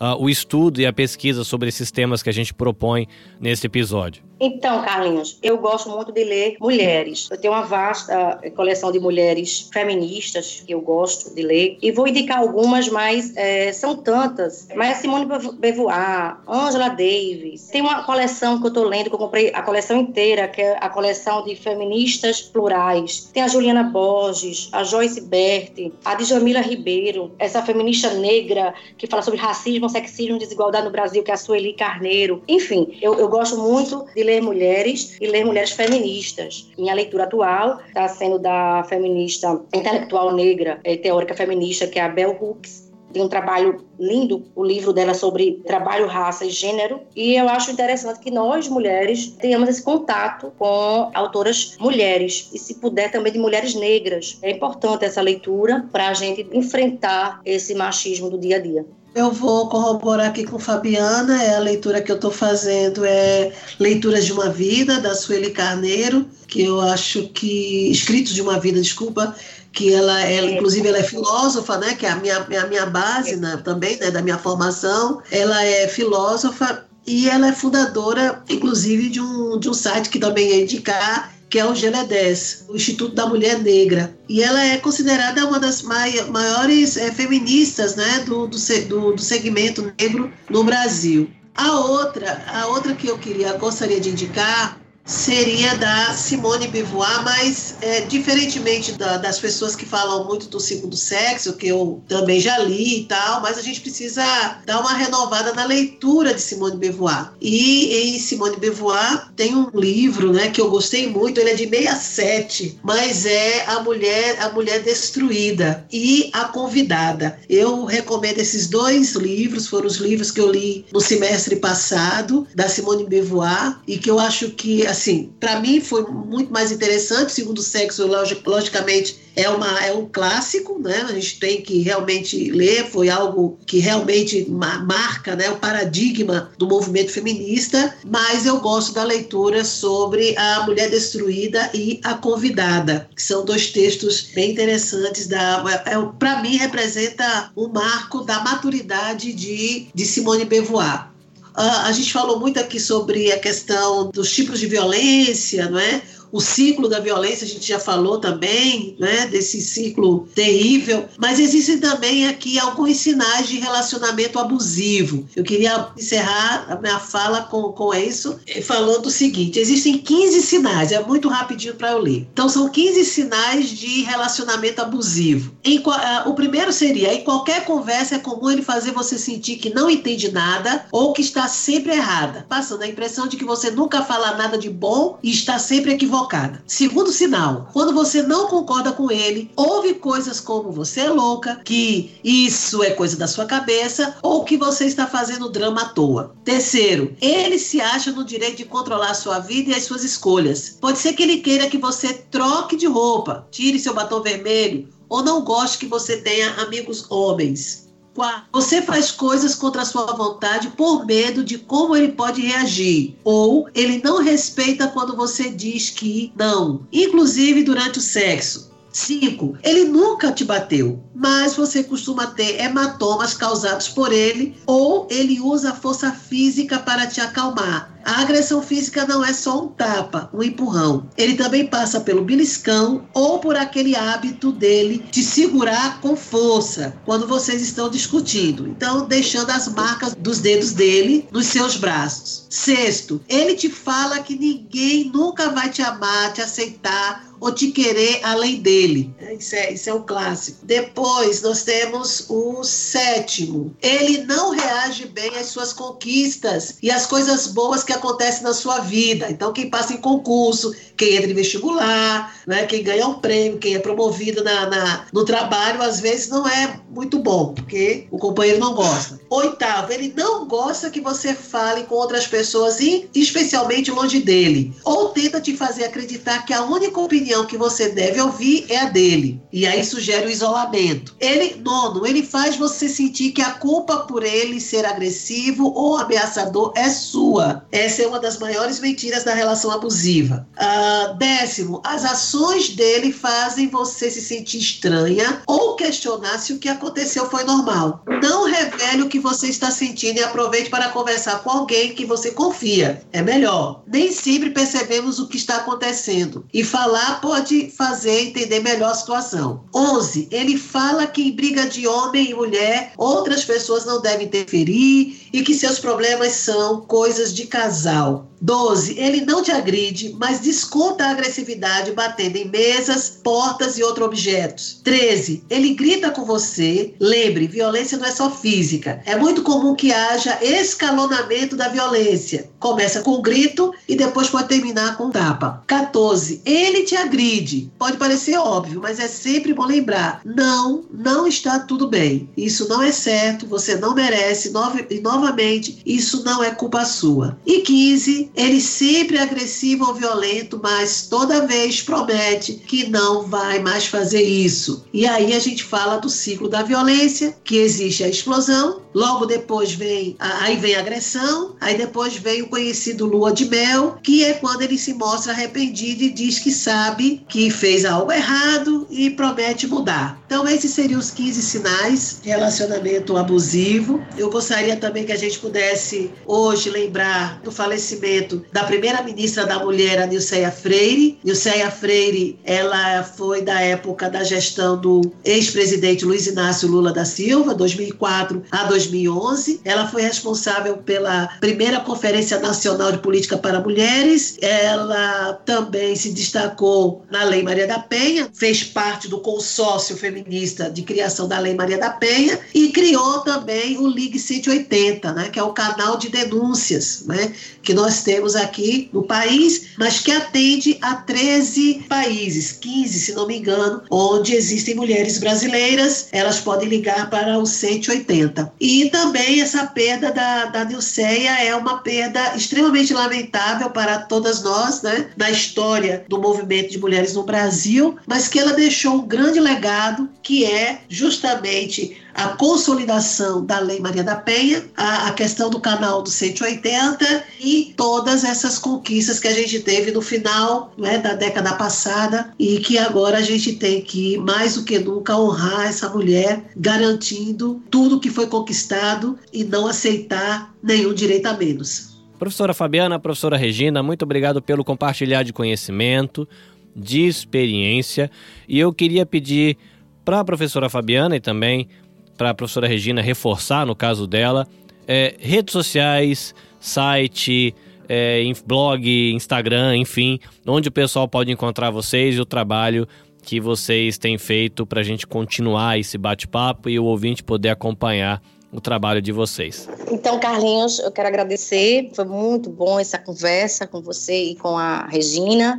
uh, 0.00 0.22
o 0.22 0.28
estudo 0.28 0.80
e 0.80 0.86
a 0.86 0.92
pesquisa 0.92 1.44
sobre 1.44 1.68
esses 1.68 1.90
temas 1.90 2.22
que 2.22 2.30
a 2.30 2.32
gente 2.32 2.52
propõe 2.52 3.06
nesse 3.40 3.66
episódio? 3.66 4.22
Então, 4.40 4.82
Carlinhos, 4.82 5.38
eu 5.42 5.56
gosto 5.58 5.88
muito 5.88 6.12
de 6.12 6.24
ler 6.24 6.56
mulheres. 6.60 7.28
Eu 7.30 7.38
tenho 7.38 7.54
uma 7.54 7.62
vasta 7.62 8.40
coleção 8.54 8.90
de 8.90 8.98
mulheres 8.98 9.68
feministas 9.72 10.62
que 10.66 10.74
eu 10.74 10.80
gosto 10.80 11.34
de 11.34 11.42
ler 11.42 11.78
e 11.80 11.92
vou 11.92 12.06
indicar 12.06 12.38
algumas, 12.38 12.88
mas 12.88 13.34
é, 13.36 13.72
são 13.72 13.96
tantas. 13.96 14.68
Mas 14.74 14.98
Simone 14.98 15.26
Beauvoir, 15.26 16.38
Angela 16.48 16.88
Davis. 16.88 17.68
Tem 17.70 17.80
uma 17.80 18.02
coleção 18.04 18.58
que 18.58 18.66
eu 18.66 18.68
estou 18.68 18.84
lendo, 18.84 19.08
que 19.08 19.14
eu 19.14 19.18
comprei 19.18 19.50
a 19.54 19.62
coleção 19.62 19.98
inteira, 19.98 20.48
que 20.48 20.60
é 20.60 20.76
a 20.80 20.88
coleção 20.88 21.44
de 21.44 21.54
feministas 21.54 22.42
plurais. 22.42 23.30
Tem 23.32 23.42
a 23.42 23.48
Juliana 23.48 23.84
Borges, 23.84 24.68
a 24.72 24.82
Joyce 24.82 25.20
Bert, 25.20 25.92
a 26.04 26.14
Djamila 26.16 26.60
Ribeiro, 26.60 27.32
essa 27.38 27.62
feminista 27.62 28.12
negra 28.14 28.74
que 28.98 29.06
fala 29.06 29.22
sobre 29.22 29.38
racismo, 29.38 29.83
sexismo, 29.88 30.38
desigualdade 30.38 30.84
no 30.84 30.90
Brasil, 30.92 31.22
que 31.22 31.30
é 31.30 31.34
a 31.34 31.36
Sueli 31.36 31.72
Carneiro. 31.72 32.42
Enfim, 32.48 32.98
eu, 33.00 33.14
eu 33.18 33.28
gosto 33.28 33.58
muito 33.58 34.06
de 34.14 34.22
ler 34.22 34.42
mulheres 34.42 35.16
e 35.20 35.26
ler 35.26 35.44
mulheres 35.44 35.70
feministas. 35.70 36.70
Minha 36.78 36.94
leitura 36.94 37.24
atual 37.24 37.80
está 37.86 38.08
sendo 38.08 38.38
da 38.38 38.84
feminista 38.84 39.60
intelectual 39.72 40.32
negra 40.32 40.80
teórica 41.02 41.34
feminista, 41.34 41.86
que 41.86 41.98
é 41.98 42.02
a 42.02 42.08
Bell 42.08 42.36
Hooks, 42.40 42.84
tem 43.14 43.22
um 43.22 43.28
trabalho 43.28 43.84
lindo, 43.98 44.44
o 44.56 44.64
livro 44.64 44.92
dela 44.92 45.14
sobre 45.14 45.62
trabalho, 45.64 46.08
raça 46.08 46.44
e 46.44 46.50
gênero. 46.50 47.00
E 47.14 47.36
eu 47.36 47.48
acho 47.48 47.70
interessante 47.70 48.18
que 48.18 48.30
nós, 48.30 48.68
mulheres, 48.68 49.28
tenhamos 49.28 49.68
esse 49.68 49.82
contato 49.82 50.52
com 50.58 51.10
autoras 51.14 51.76
mulheres 51.78 52.50
e, 52.52 52.58
se 52.58 52.74
puder, 52.74 53.12
também 53.12 53.32
de 53.32 53.38
mulheres 53.38 53.74
negras. 53.76 54.36
É 54.42 54.50
importante 54.50 55.04
essa 55.04 55.22
leitura 55.22 55.88
para 55.92 56.08
a 56.08 56.14
gente 56.14 56.44
enfrentar 56.52 57.40
esse 57.44 57.72
machismo 57.72 58.28
do 58.28 58.36
dia 58.36 58.56
a 58.56 58.60
dia. 58.60 58.84
Eu 59.14 59.30
vou 59.30 59.68
corroborar 59.68 60.28
aqui 60.28 60.44
com 60.44 60.58
Fabiana, 60.58 61.40
é 61.40 61.54
a 61.54 61.60
leitura 61.60 62.02
que 62.02 62.10
eu 62.10 62.16
estou 62.16 62.32
fazendo 62.32 63.04
é 63.04 63.52
Leituras 63.78 64.24
de 64.24 64.32
uma 64.32 64.48
Vida, 64.48 65.00
da 65.00 65.14
Sueli 65.14 65.52
Carneiro, 65.52 66.26
que 66.48 66.64
eu 66.64 66.80
acho 66.80 67.28
que. 67.28 67.90
Escritos 67.90 68.34
de 68.34 68.42
uma 68.42 68.58
Vida, 68.58 68.80
desculpa, 68.80 69.36
que 69.72 69.92
ela, 69.92 70.20
ela 70.22 70.50
inclusive 70.50 70.88
ela 70.88 70.98
é 70.98 71.02
filósofa, 71.02 71.78
né, 71.78 71.94
que 71.94 72.06
é 72.06 72.10
a 72.10 72.16
minha, 72.16 72.38
a 72.38 72.66
minha 72.66 72.86
base 72.86 73.36
né, 73.36 73.60
também, 73.64 73.96
né, 73.98 74.10
da 74.10 74.20
minha 74.20 74.38
formação. 74.38 75.22
Ela 75.30 75.64
é 75.64 75.86
filósofa 75.86 76.84
e 77.06 77.28
ela 77.28 77.48
é 77.48 77.52
fundadora, 77.52 78.42
inclusive, 78.48 79.10
de 79.10 79.20
um, 79.20 79.58
de 79.58 79.68
um 79.68 79.74
site 79.74 80.08
que 80.08 80.18
também 80.18 80.48
ia 80.48 80.62
indicar, 80.62 81.33
que 81.48 81.58
é 81.58 81.64
o 81.64 81.74
GELEDES, 81.74 82.64
o 82.68 82.76
Instituto 82.76 83.14
da 83.14 83.26
Mulher 83.26 83.58
Negra. 83.60 84.16
E 84.28 84.42
ela 84.42 84.64
é 84.64 84.78
considerada 84.78 85.46
uma 85.46 85.60
das 85.60 85.82
maiores 85.82 86.96
é, 86.96 87.12
feministas 87.12 87.96
né, 87.96 88.24
do, 88.26 88.46
do, 88.46 88.56
do, 88.88 89.12
do 89.12 89.22
segmento 89.22 89.92
negro 89.98 90.32
no 90.50 90.64
Brasil. 90.64 91.30
A 91.54 91.78
outra, 91.78 92.44
a 92.52 92.66
outra 92.66 92.94
que 92.94 93.06
eu 93.06 93.16
queria, 93.16 93.52
gostaria 93.52 94.00
de 94.00 94.10
indicar 94.10 94.80
seria 95.04 95.76
da 95.76 96.14
Simone 96.14 96.68
Beauvoir, 96.68 97.22
mas 97.22 97.76
é, 97.82 98.00
diferentemente 98.02 98.92
da, 98.92 99.18
das 99.18 99.38
pessoas 99.38 99.76
que 99.76 99.84
falam 99.84 100.24
muito 100.24 100.48
do 100.48 100.58
segundo 100.58 100.96
sexo, 100.96 101.56
que 101.56 101.68
eu 101.68 102.02
também 102.08 102.40
já 102.40 102.58
li 102.58 103.00
e 103.00 103.04
tal, 103.04 103.42
mas 103.42 103.58
a 103.58 103.62
gente 103.62 103.80
precisa 103.80 104.24
dar 104.64 104.80
uma 104.80 104.94
renovada 104.94 105.52
na 105.52 105.66
leitura 105.66 106.32
de 106.32 106.40
Simone 106.40 106.78
Beauvoir. 106.78 107.32
E 107.40 108.14
em 108.14 108.18
Simone 108.18 108.56
Beauvoir 108.56 109.30
tem 109.36 109.54
um 109.54 109.68
livro, 109.74 110.32
né, 110.32 110.48
que 110.48 110.60
eu 110.60 110.70
gostei 110.70 111.06
muito, 111.06 111.38
ele 111.38 111.50
é 111.50 111.54
de 111.54 111.68
67, 111.68 112.78
mas 112.82 113.26
é 113.26 113.64
a 113.66 113.80
mulher, 113.80 114.40
a 114.40 114.50
mulher 114.50 114.82
destruída 114.82 115.86
e 115.92 116.30
a 116.32 116.44
convidada. 116.44 117.38
Eu 117.48 117.84
recomendo 117.84 118.38
esses 118.38 118.68
dois 118.68 119.12
livros, 119.12 119.68
foram 119.68 119.86
os 119.86 119.96
livros 119.96 120.30
que 120.30 120.40
eu 120.40 120.50
li 120.50 120.86
no 120.92 121.00
semestre 121.00 121.56
passado 121.56 122.46
da 122.54 122.68
Simone 122.68 123.04
Beauvoir 123.04 123.78
e 123.86 123.98
que 123.98 124.10
eu 124.10 124.18
acho 124.18 124.50
que 124.50 124.86
assim, 124.94 125.32
para 125.38 125.60
mim 125.60 125.80
foi 125.80 126.06
muito 126.06 126.52
mais 126.52 126.72
interessante. 126.72 127.32
Segundo 127.32 127.60
Sexo, 127.60 128.06
logicamente, 128.46 129.18
é, 129.36 129.48
uma, 129.50 129.84
é 129.84 129.92
um 129.92 130.06
clássico, 130.06 130.78
né? 130.78 131.04
A 131.08 131.12
gente 131.12 131.38
tem 131.40 131.60
que 131.60 131.80
realmente 131.80 132.50
ler, 132.50 132.88
foi 132.88 133.08
algo 133.08 133.58
que 133.66 133.78
realmente 133.78 134.46
marca 134.48 135.34
né, 135.34 135.50
o 135.50 135.56
paradigma 135.56 136.52
do 136.56 136.66
movimento 136.66 137.10
feminista, 137.10 137.96
mas 138.06 138.46
eu 138.46 138.60
gosto 138.60 138.92
da 138.92 139.02
leitura 139.02 139.64
sobre 139.64 140.36
a 140.38 140.64
mulher 140.64 140.88
destruída 140.88 141.70
e 141.74 142.00
a 142.04 142.14
convidada, 142.14 143.08
que 143.14 143.22
são 143.22 143.44
dois 143.44 143.70
textos 143.70 144.28
bem 144.34 144.52
interessantes. 144.52 145.26
Da, 145.26 145.64
é 145.84 145.94
para 146.18 146.40
mim, 146.40 146.56
representa 146.56 147.50
um 147.56 147.68
marco 147.68 148.20
da 148.20 148.40
maturidade 148.40 149.32
de, 149.32 149.88
de 149.92 150.06
Simone 150.06 150.44
Beauvoir. 150.44 151.13
Uh, 151.56 151.86
a 151.86 151.92
gente 151.92 152.12
falou 152.12 152.40
muito 152.40 152.58
aqui 152.58 152.80
sobre 152.80 153.30
a 153.30 153.38
questão 153.38 154.10
dos 154.10 154.32
tipos 154.32 154.58
de 154.58 154.66
violência, 154.66 155.70
não 155.70 155.78
é? 155.78 156.02
O 156.34 156.40
ciclo 156.40 156.88
da 156.88 156.98
violência, 156.98 157.44
a 157.44 157.48
gente 157.48 157.64
já 157.64 157.78
falou 157.78 158.18
também, 158.18 158.96
né, 158.98 159.28
desse 159.28 159.60
ciclo 159.60 160.26
terrível, 160.34 161.04
mas 161.16 161.38
existem 161.38 161.78
também 161.78 162.26
aqui 162.26 162.58
alguns 162.58 162.96
sinais 162.96 163.46
de 163.46 163.60
relacionamento 163.60 164.40
abusivo. 164.40 165.28
Eu 165.36 165.44
queria 165.44 165.90
encerrar 165.96 166.66
a 166.68 166.74
minha 166.74 166.98
fala 166.98 167.42
com, 167.42 167.70
com 167.70 167.94
isso, 167.94 168.40
eh, 168.48 168.60
falando 168.60 169.06
o 169.06 169.12
seguinte: 169.12 169.60
existem 169.60 169.96
15 169.96 170.42
sinais, 170.42 170.90
é 170.90 171.00
muito 171.00 171.28
rapidinho 171.28 171.76
para 171.76 171.92
eu 171.92 171.98
ler. 171.98 172.26
Então, 172.32 172.48
são 172.48 172.68
15 172.68 173.04
sinais 173.04 173.68
de 173.68 174.02
relacionamento 174.02 174.82
abusivo. 174.82 175.54
Em, 175.62 175.78
uh, 175.78 176.28
o 176.28 176.34
primeiro 176.34 176.72
seria: 176.72 177.14
em 177.14 177.22
qualquer 177.22 177.64
conversa 177.64 178.16
é 178.16 178.18
comum 178.18 178.50
ele 178.50 178.62
fazer 178.62 178.90
você 178.90 179.16
sentir 179.16 179.54
que 179.54 179.72
não 179.72 179.88
entende 179.88 180.32
nada 180.32 180.86
ou 180.90 181.12
que 181.12 181.22
está 181.22 181.46
sempre 181.46 181.92
errada, 181.92 182.44
passando 182.48 182.82
a 182.82 182.88
impressão 182.88 183.28
de 183.28 183.36
que 183.36 183.44
você 183.44 183.70
nunca 183.70 184.02
fala 184.02 184.36
nada 184.36 184.58
de 184.58 184.68
bom 184.68 185.16
e 185.22 185.30
está 185.30 185.60
sempre 185.60 185.92
equivocado 185.92 186.23
equivocada. 186.24 186.62
Segundo 186.66 187.12
sinal, 187.12 187.68
quando 187.72 187.92
você 187.92 188.22
não 188.22 188.48
concorda 188.48 188.92
com 188.92 189.10
ele, 189.10 189.50
ouve 189.54 189.94
coisas 189.94 190.40
como 190.40 190.72
você 190.72 191.00
é 191.00 191.10
louca, 191.10 191.60
que 191.64 192.12
isso 192.24 192.82
é 192.82 192.90
coisa 192.90 193.16
da 193.16 193.26
sua 193.26 193.44
cabeça 193.44 194.16
ou 194.22 194.44
que 194.44 194.56
você 194.56 194.86
está 194.86 195.06
fazendo 195.06 195.50
drama 195.50 195.82
à 195.82 195.88
toa. 195.88 196.34
Terceiro, 196.44 197.14
ele 197.20 197.58
se 197.58 197.80
acha 197.80 198.10
no 198.10 198.24
direito 198.24 198.56
de 198.56 198.64
controlar 198.64 199.10
a 199.10 199.14
sua 199.14 199.38
vida 199.38 199.70
e 199.70 199.74
as 199.74 199.84
suas 199.84 200.02
escolhas. 200.02 200.76
Pode 200.80 200.98
ser 200.98 201.12
que 201.12 201.22
ele 201.22 201.38
queira 201.38 201.68
que 201.68 201.78
você 201.78 202.14
troque 202.14 202.76
de 202.76 202.86
roupa, 202.86 203.46
tire 203.50 203.78
seu 203.78 203.94
batom 203.94 204.20
vermelho 204.22 204.88
ou 205.08 205.22
não 205.22 205.44
goste 205.44 205.78
que 205.78 205.86
você 205.86 206.16
tenha 206.16 206.54
amigos 206.54 207.06
homens. 207.10 207.83
Quarto, 208.14 208.46
você 208.52 208.80
faz 208.80 209.10
coisas 209.10 209.56
contra 209.56 209.82
a 209.82 209.84
sua 209.84 210.06
vontade 210.12 210.68
por 210.76 211.04
medo 211.04 211.42
de 211.42 211.58
como 211.58 211.96
ele 211.96 212.12
pode 212.12 212.40
reagir. 212.40 213.16
Ou 213.24 213.68
ele 213.74 214.00
não 214.04 214.22
respeita 214.22 214.86
quando 214.86 215.16
você 215.16 215.50
diz 215.50 215.90
que 215.90 216.32
não, 216.36 216.86
inclusive 216.92 217.64
durante 217.64 217.98
o 217.98 218.02
sexo. 218.02 218.73
5. 218.94 219.58
Ele 219.62 219.84
nunca 219.84 220.30
te 220.30 220.44
bateu. 220.44 221.02
mas 221.14 221.54
você 221.54 221.82
costuma 221.82 222.26
ter 222.26 222.60
hematomas 222.60 223.34
causados 223.34 223.88
por 223.88 224.12
ele 224.12 224.56
ou 224.66 225.06
ele 225.10 225.40
usa 225.40 225.70
a 225.70 225.74
força 225.74 226.10
física 226.12 226.78
para 226.78 227.06
te 227.06 227.20
acalmar. 227.20 227.94
A 228.04 228.20
agressão 228.20 228.60
física 228.60 229.06
não 229.06 229.24
é 229.24 229.32
só 229.32 229.62
um 229.62 229.68
tapa, 229.68 230.28
um 230.34 230.42
empurrão. 230.42 231.08
Ele 231.16 231.36
também 231.36 231.66
passa 231.66 232.00
pelo 232.00 232.22
beliscão 232.22 233.08
ou 233.14 233.38
por 233.38 233.56
aquele 233.56 233.96
hábito 233.96 234.52
dele 234.52 235.06
de 235.10 235.22
segurar 235.22 236.02
com 236.02 236.14
força 236.14 236.94
quando 237.06 237.26
vocês 237.26 237.62
estão 237.62 237.88
discutindo. 237.88 238.68
Então, 238.68 239.06
deixando 239.06 239.50
as 239.50 239.68
marcas 239.68 240.14
dos 240.14 240.40
dedos 240.40 240.72
dele 240.72 241.26
nos 241.32 241.46
seus 241.46 241.76
braços. 241.76 242.44
Sexto, 242.50 243.22
ele 243.26 243.54
te 243.54 243.70
fala 243.70 244.18
que 244.18 244.36
ninguém 244.36 245.10
nunca 245.10 245.48
vai 245.48 245.70
te 245.70 245.80
amar, 245.80 246.34
te 246.34 246.42
aceitar 246.42 247.33
ou 247.44 247.52
te 247.52 247.70
querer 247.70 248.20
além 248.22 248.56
dele. 248.56 249.14
Isso 249.38 249.54
é, 249.54 249.72
isso 249.74 249.90
é 249.90 249.94
um 249.94 250.00
clássico. 250.00 250.58
Depois 250.62 251.42
nós 251.42 251.62
temos 251.62 252.24
o 252.30 252.64
sétimo. 252.64 253.76
Ele 253.82 254.24
não 254.24 254.50
reage 254.50 255.04
bem 255.04 255.36
às 255.36 255.46
suas 255.46 255.70
conquistas 255.70 256.76
e 256.82 256.90
às 256.90 257.04
coisas 257.04 257.48
boas 257.48 257.84
que 257.84 257.92
acontecem 257.92 258.42
na 258.44 258.54
sua 258.54 258.78
vida. 258.78 259.26
Então, 259.28 259.52
quem 259.52 259.68
passa 259.68 259.92
em 259.92 259.98
concurso, 259.98 260.74
quem 260.96 261.16
entra 261.16 261.30
em 261.30 261.34
vestibular, 261.34 262.34
né, 262.46 262.64
quem 262.64 262.82
ganha 262.82 263.06
um 263.06 263.20
prêmio, 263.20 263.58
quem 263.58 263.74
é 263.74 263.78
promovido 263.78 264.42
na, 264.42 264.66
na, 264.70 265.06
no 265.12 265.24
trabalho, 265.24 265.82
às 265.82 266.00
vezes 266.00 266.28
não 266.28 266.48
é 266.48 266.80
muito 266.88 267.18
bom, 267.18 267.52
porque 267.52 268.06
o 268.10 268.18
companheiro 268.18 268.60
não 268.60 268.74
gosta. 268.74 269.20
Oitavo, 269.28 269.92
ele 269.92 270.14
não 270.16 270.46
gosta 270.46 270.90
que 270.90 271.00
você 271.00 271.34
fale 271.34 271.82
com 271.84 271.94
outras 271.96 272.26
pessoas 272.26 272.80
e 272.80 273.08
especialmente 273.14 273.90
longe 273.90 274.20
dele. 274.20 274.72
Ou 274.84 275.08
tenta 275.08 275.40
te 275.40 275.54
fazer 275.56 275.84
acreditar 275.84 276.46
que 276.46 276.52
a 276.54 276.62
única 276.62 277.00
opinião 277.00 277.33
opinião 277.34 277.44
que 277.44 277.56
você 277.56 277.88
deve 277.88 278.20
ouvir 278.20 278.66
é 278.68 278.78
a 278.78 278.84
dele. 278.84 279.42
E 279.52 279.66
aí 279.66 279.84
sugere 279.84 280.26
o 280.26 280.30
isolamento. 280.30 281.14
Ele, 281.20 281.60
nono, 281.62 282.06
ele 282.06 282.22
faz 282.22 282.56
você 282.56 282.88
sentir 282.88 283.32
que 283.32 283.42
a 283.42 283.52
culpa 283.52 283.98
por 283.98 284.22
ele 284.22 284.60
ser 284.60 284.84
agressivo 284.84 285.72
ou 285.74 285.96
ameaçador 285.96 286.72
é 286.76 286.88
sua. 286.88 287.64
Essa 287.72 288.02
é 288.02 288.06
uma 288.06 288.20
das 288.20 288.38
maiores 288.38 288.80
mentiras 288.80 289.24
da 289.24 289.34
relação 289.34 289.70
abusiva. 289.70 290.46
Uh, 290.56 291.14
décimo, 291.16 291.80
as 291.84 292.04
ações 292.04 292.70
dele 292.70 293.12
fazem 293.12 293.68
você 293.68 294.10
se 294.10 294.20
sentir 294.20 294.58
estranha 294.58 295.42
ou 295.46 295.76
questionar 295.76 296.38
se 296.38 296.52
o 296.52 296.58
que 296.58 296.68
aconteceu 296.68 297.28
foi 297.30 297.44
normal. 297.44 298.02
Não 298.22 298.44
revele 298.44 299.02
o 299.02 299.08
que 299.08 299.18
você 299.18 299.48
está 299.48 299.70
sentindo 299.70 300.18
e 300.18 300.24
aproveite 300.24 300.70
para 300.70 300.88
conversar 300.90 301.42
com 301.42 301.50
alguém 301.50 301.94
que 301.94 302.04
você 302.04 302.30
confia. 302.30 303.02
É 303.12 303.22
melhor. 303.22 303.82
Nem 303.86 304.12
sempre 304.12 304.50
percebemos 304.50 305.18
o 305.18 305.28
que 305.28 305.36
está 305.36 305.56
acontecendo. 305.56 306.44
E 306.52 306.62
falar 306.64 307.20
pode 307.24 307.70
fazer 307.70 308.28
entender 308.28 308.60
melhor 308.60 308.90
a 308.90 308.94
situação. 308.94 309.64
11. 309.74 310.28
Ele 310.30 310.58
fala 310.58 311.06
que 311.06 311.22
em 311.22 311.32
briga 311.32 311.66
de 311.66 311.86
homem 311.86 312.30
e 312.30 312.34
mulher, 312.34 312.92
outras 312.98 313.44
pessoas 313.44 313.86
não 313.86 314.00
devem 314.00 314.26
interferir 314.26 315.23
e 315.34 315.42
que 315.42 315.52
seus 315.52 315.80
problemas 315.80 316.30
são 316.30 316.82
coisas 316.82 317.34
de 317.34 317.48
casal. 317.48 318.30
12. 318.44 318.98
Ele 318.98 319.22
não 319.22 319.42
te 319.42 319.50
agride, 319.50 320.14
mas 320.18 320.40
desconta 320.40 321.06
a 321.06 321.10
agressividade 321.10 321.92
batendo 321.92 322.36
em 322.36 322.46
mesas, 322.46 323.08
portas 323.08 323.78
e 323.78 323.82
outros 323.82 324.06
objetos. 324.06 324.80
13. 324.84 325.44
Ele 325.48 325.74
grita 325.74 326.10
com 326.10 326.26
você. 326.26 326.94
Lembre, 327.00 327.46
violência 327.46 327.96
não 327.96 328.04
é 328.04 328.10
só 328.10 328.30
física. 328.30 329.00
É 329.06 329.16
muito 329.16 329.42
comum 329.42 329.74
que 329.74 329.92
haja 329.92 330.38
escalonamento 330.44 331.56
da 331.56 331.68
violência. 331.68 332.50
Começa 332.58 333.00
com 333.00 333.12
um 333.12 333.22
grito 333.22 333.72
e 333.88 333.96
depois 333.96 334.28
pode 334.28 334.48
terminar 334.48 334.98
com 334.98 335.04
um 335.04 335.10
tapa. 335.10 335.62
14. 335.66 336.42
Ele 336.44 336.82
te 336.82 336.96
agride. 336.96 337.72
Pode 337.78 337.96
parecer 337.96 338.36
óbvio, 338.36 338.80
mas 338.82 339.00
é 339.00 339.08
sempre 339.08 339.54
bom 339.54 339.64
lembrar: 339.64 340.20
não, 340.22 340.84
não 340.92 341.26
está 341.26 341.60
tudo 341.60 341.88
bem. 341.88 342.28
Isso 342.36 342.68
não 342.68 342.82
é 342.82 342.92
certo, 342.92 343.46
você 343.46 343.76
não 343.76 343.94
merece. 343.94 344.52
e 344.90 345.00
novamente, 345.24 345.78
isso 345.86 346.22
não 346.22 346.44
é 346.44 346.50
culpa 346.50 346.84
sua. 346.84 347.38
E 347.46 347.60
15 347.60 348.30
ele 348.34 348.60
sempre 348.60 349.16
é 349.16 349.22
agressivo 349.22 349.86
ou 349.86 349.94
violento, 349.94 350.60
mas 350.62 351.06
toda 351.08 351.46
vez 351.46 351.80
promete 351.80 352.54
que 352.54 352.88
não 352.90 353.22
vai 353.22 353.58
mais 353.60 353.86
fazer 353.86 354.22
isso. 354.22 354.84
E 354.92 355.06
aí 355.06 355.32
a 355.32 355.38
gente 355.38 355.64
fala 355.64 355.96
do 355.96 356.10
ciclo 356.10 356.48
da 356.48 356.62
violência, 356.62 357.36
que 357.42 357.56
existe 357.56 358.04
a 358.04 358.08
explosão, 358.08 358.82
logo 358.94 359.26
depois 359.26 359.72
vem 359.72 360.16
aí 360.18 360.56
vem 360.56 360.74
a 360.74 360.80
agressão, 360.80 361.56
aí 361.60 361.76
depois 361.76 362.16
vem 362.16 362.42
o 362.42 362.48
conhecido 362.48 363.06
lua 363.06 363.32
de 363.32 363.46
mel, 363.46 363.98
que 364.02 364.24
é 364.24 364.34
quando 364.34 364.62
ele 364.62 364.78
se 364.78 364.94
mostra 364.94 365.32
arrependido 365.32 366.04
e 366.04 366.10
diz 366.10 366.38
que 366.38 366.50
sabe 366.50 367.24
que 367.28 367.50
fez 367.50 367.84
algo 367.84 368.12
errado 368.12 368.86
e 368.90 369.10
promete 369.10 369.66
mudar. 369.66 370.22
Então 370.26 370.48
esses 370.48 370.70
seriam 370.70 371.00
os 371.00 371.10
15 371.10 371.42
sinais 371.42 372.20
de 372.22 372.28
relacionamento 372.28 373.16
abusivo. 373.16 374.02
Eu 374.16 374.30
gostaria 374.30 374.76
também 374.76 375.04
que 375.04 375.12
a 375.12 375.16
gente 375.16 375.38
pudesse 375.38 376.10
hoje 376.26 376.70
lembrar 376.70 377.40
do 377.42 377.50
falecimento 377.50 378.44
da 378.52 378.64
primeira-ministra 378.64 379.46
da 379.46 379.58
mulher, 379.58 380.00
a 380.00 380.06
Nilceia 380.06 380.50
Freire. 380.50 381.18
Nilceia 381.24 381.70
Freire, 381.70 382.38
ela 382.44 383.02
foi 383.02 383.42
da 383.42 383.60
época 383.60 384.08
da 384.08 384.22
gestão 384.22 384.80
do 384.80 385.00
ex-presidente 385.24 386.04
Luiz 386.04 386.26
Inácio 386.26 386.68
Lula 386.68 386.92
da 386.92 387.04
Silva, 387.04 387.54
2004 387.54 388.42
a 388.50 388.64
2011. 388.84 389.60
Ela 389.64 389.88
foi 389.88 390.02
responsável 390.02 390.78
pela 390.78 391.28
primeira 391.40 391.80
Conferência 391.80 392.38
Nacional 392.38 392.92
de 392.92 392.98
Política 392.98 393.36
para 393.36 393.60
Mulheres. 393.60 394.36
Ela 394.40 395.34
também 395.44 395.94
se 395.96 396.12
destacou 396.12 397.04
na 397.10 397.24
Lei 397.24 397.42
Maria 397.42 397.66
da 397.66 397.78
Penha, 397.78 398.28
fez 398.32 398.64
parte 398.64 399.08
do 399.08 399.20
consórcio 399.20 399.96
feminista 399.96 400.70
de 400.70 400.82
criação 400.82 401.28
da 401.28 401.38
Lei 401.38 401.54
Maria 401.54 401.78
da 401.78 401.90
Penha 401.90 402.38
e 402.54 402.68
criou 402.68 403.20
também 403.20 403.78
o 403.78 403.86
Ligue 403.86 404.18
180, 404.18 405.12
né, 405.12 405.28
que 405.28 405.38
é 405.38 405.42
o 405.42 405.52
canal 405.52 405.96
de 405.96 406.08
denúncias 406.08 407.04
né, 407.06 407.32
que 407.62 407.72
nós 407.72 408.02
temos 408.02 408.36
aqui 408.36 408.88
no 408.92 409.02
país, 409.02 409.68
mas 409.78 410.00
que 410.00 410.10
atende 410.10 410.78
a 410.80 410.94
13 410.94 411.84
países, 411.88 412.52
15 412.52 412.98
se 412.98 413.12
não 413.12 413.26
me 413.26 413.38
engano, 413.38 413.82
onde 413.90 414.34
existem 414.34 414.74
mulheres 414.74 415.18
brasileiras, 415.18 416.08
elas 416.12 416.40
podem 416.40 416.68
ligar 416.68 417.10
para 417.10 417.38
o 417.38 417.46
180. 417.46 418.52
E 418.60 418.73
também 418.90 419.40
essa 419.40 419.66
perda 419.66 420.10
da, 420.10 420.46
da 420.46 420.64
Nilceia 420.64 421.42
é 421.42 421.54
uma 421.54 421.78
perda 421.78 422.34
extremamente 422.34 422.92
lamentável 422.92 423.70
para 423.70 423.98
todas 423.98 424.42
nós, 424.42 424.82
né, 424.82 425.10
na 425.16 425.30
história 425.30 426.04
do 426.08 426.20
movimento 426.20 426.70
de 426.70 426.78
mulheres 426.78 427.14
no 427.14 427.22
Brasil, 427.22 427.96
mas 428.06 428.28
que 428.28 428.38
ela 428.38 428.52
deixou 428.52 428.94
um 428.94 429.06
grande 429.06 429.38
legado 429.38 430.08
que 430.22 430.44
é 430.44 430.80
justamente 430.88 432.03
a 432.14 432.28
consolidação 432.28 433.44
da 433.44 433.58
Lei 433.58 433.80
Maria 433.80 434.04
da 434.04 434.16
Penha, 434.16 434.64
a, 434.76 435.08
a 435.08 435.12
questão 435.12 435.50
do 435.50 435.60
canal 435.60 436.02
do 436.02 436.08
180 436.08 437.24
e 437.40 437.74
todas 437.76 438.24
essas 438.24 438.58
conquistas 438.58 439.18
que 439.18 439.28
a 439.28 439.34
gente 439.34 439.60
teve 439.60 439.90
no 439.90 440.00
final 440.00 440.72
né, 440.78 440.98
da 440.98 441.14
década 441.14 441.54
passada 441.54 442.32
e 442.38 442.60
que 442.60 442.78
agora 442.78 443.18
a 443.18 443.22
gente 443.22 443.54
tem 443.54 443.82
que, 443.82 444.16
mais 444.18 444.54
do 444.54 444.64
que 444.64 444.78
nunca, 444.78 445.18
honrar 445.18 445.66
essa 445.66 445.90
mulher, 445.90 446.44
garantindo 446.56 447.60
tudo 447.70 448.00
que 448.00 448.10
foi 448.10 448.26
conquistado 448.26 449.18
e 449.32 449.44
não 449.44 449.66
aceitar 449.66 450.54
nenhum 450.62 450.94
direito 450.94 451.26
a 451.26 451.32
menos. 451.32 451.94
Professora 452.18 452.54
Fabiana, 452.54 452.98
professora 452.98 453.36
Regina, 453.36 453.82
muito 453.82 454.02
obrigado 454.02 454.40
pelo 454.40 454.64
compartilhar 454.64 455.24
de 455.24 455.32
conhecimento, 455.32 456.28
de 456.74 457.06
experiência. 457.06 458.10
E 458.48 458.58
eu 458.58 458.72
queria 458.72 459.04
pedir 459.04 459.58
para 460.04 460.20
a 460.20 460.24
professora 460.24 460.68
Fabiana 460.68 461.16
e 461.16 461.20
também 461.20 461.68
para 462.16 462.30
a 462.30 462.34
professora 462.34 462.66
Regina 462.66 463.02
reforçar, 463.02 463.66
no 463.66 463.74
caso 463.74 464.06
dela, 464.06 464.46
é, 464.86 465.14
redes 465.18 465.52
sociais, 465.52 466.34
site, 466.60 467.54
é, 467.88 468.22
blog, 468.46 469.12
Instagram, 469.12 469.76
enfim, 469.76 470.18
onde 470.46 470.68
o 470.68 470.72
pessoal 470.72 471.08
pode 471.08 471.30
encontrar 471.30 471.70
vocês 471.70 472.16
e 472.16 472.20
o 472.20 472.24
trabalho 472.24 472.86
que 473.22 473.40
vocês 473.40 473.96
têm 473.96 474.18
feito 474.18 474.66
para 474.66 474.80
a 474.80 474.84
gente 474.84 475.06
continuar 475.06 475.78
esse 475.78 475.96
bate-papo 475.96 476.68
e 476.68 476.78
o 476.78 476.84
ouvinte 476.84 477.22
poder 477.22 477.48
acompanhar 477.48 478.22
o 478.52 478.60
trabalho 478.60 479.02
de 479.02 479.10
vocês. 479.10 479.68
Então, 479.90 480.20
Carlinhos, 480.20 480.78
eu 480.78 480.92
quero 480.92 481.08
agradecer. 481.08 481.90
Foi 481.94 482.04
muito 482.04 482.50
bom 482.50 482.78
essa 482.78 482.98
conversa 482.98 483.66
com 483.66 483.80
você 483.80 484.30
e 484.30 484.36
com 484.36 484.56
a 484.56 484.86
Regina. 484.86 485.58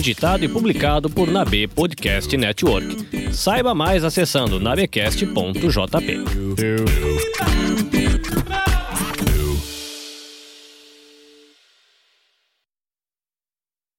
Editado 0.09 0.43
e 0.43 0.49
publicado 0.49 1.11
por 1.11 1.29
Nabe 1.31 1.69
Podcast 1.69 2.35
Network. 2.35 3.31
Saiba 3.31 3.75
mais 3.75 4.03
acessando 4.05 4.59
nabecast.jp. 4.59 5.29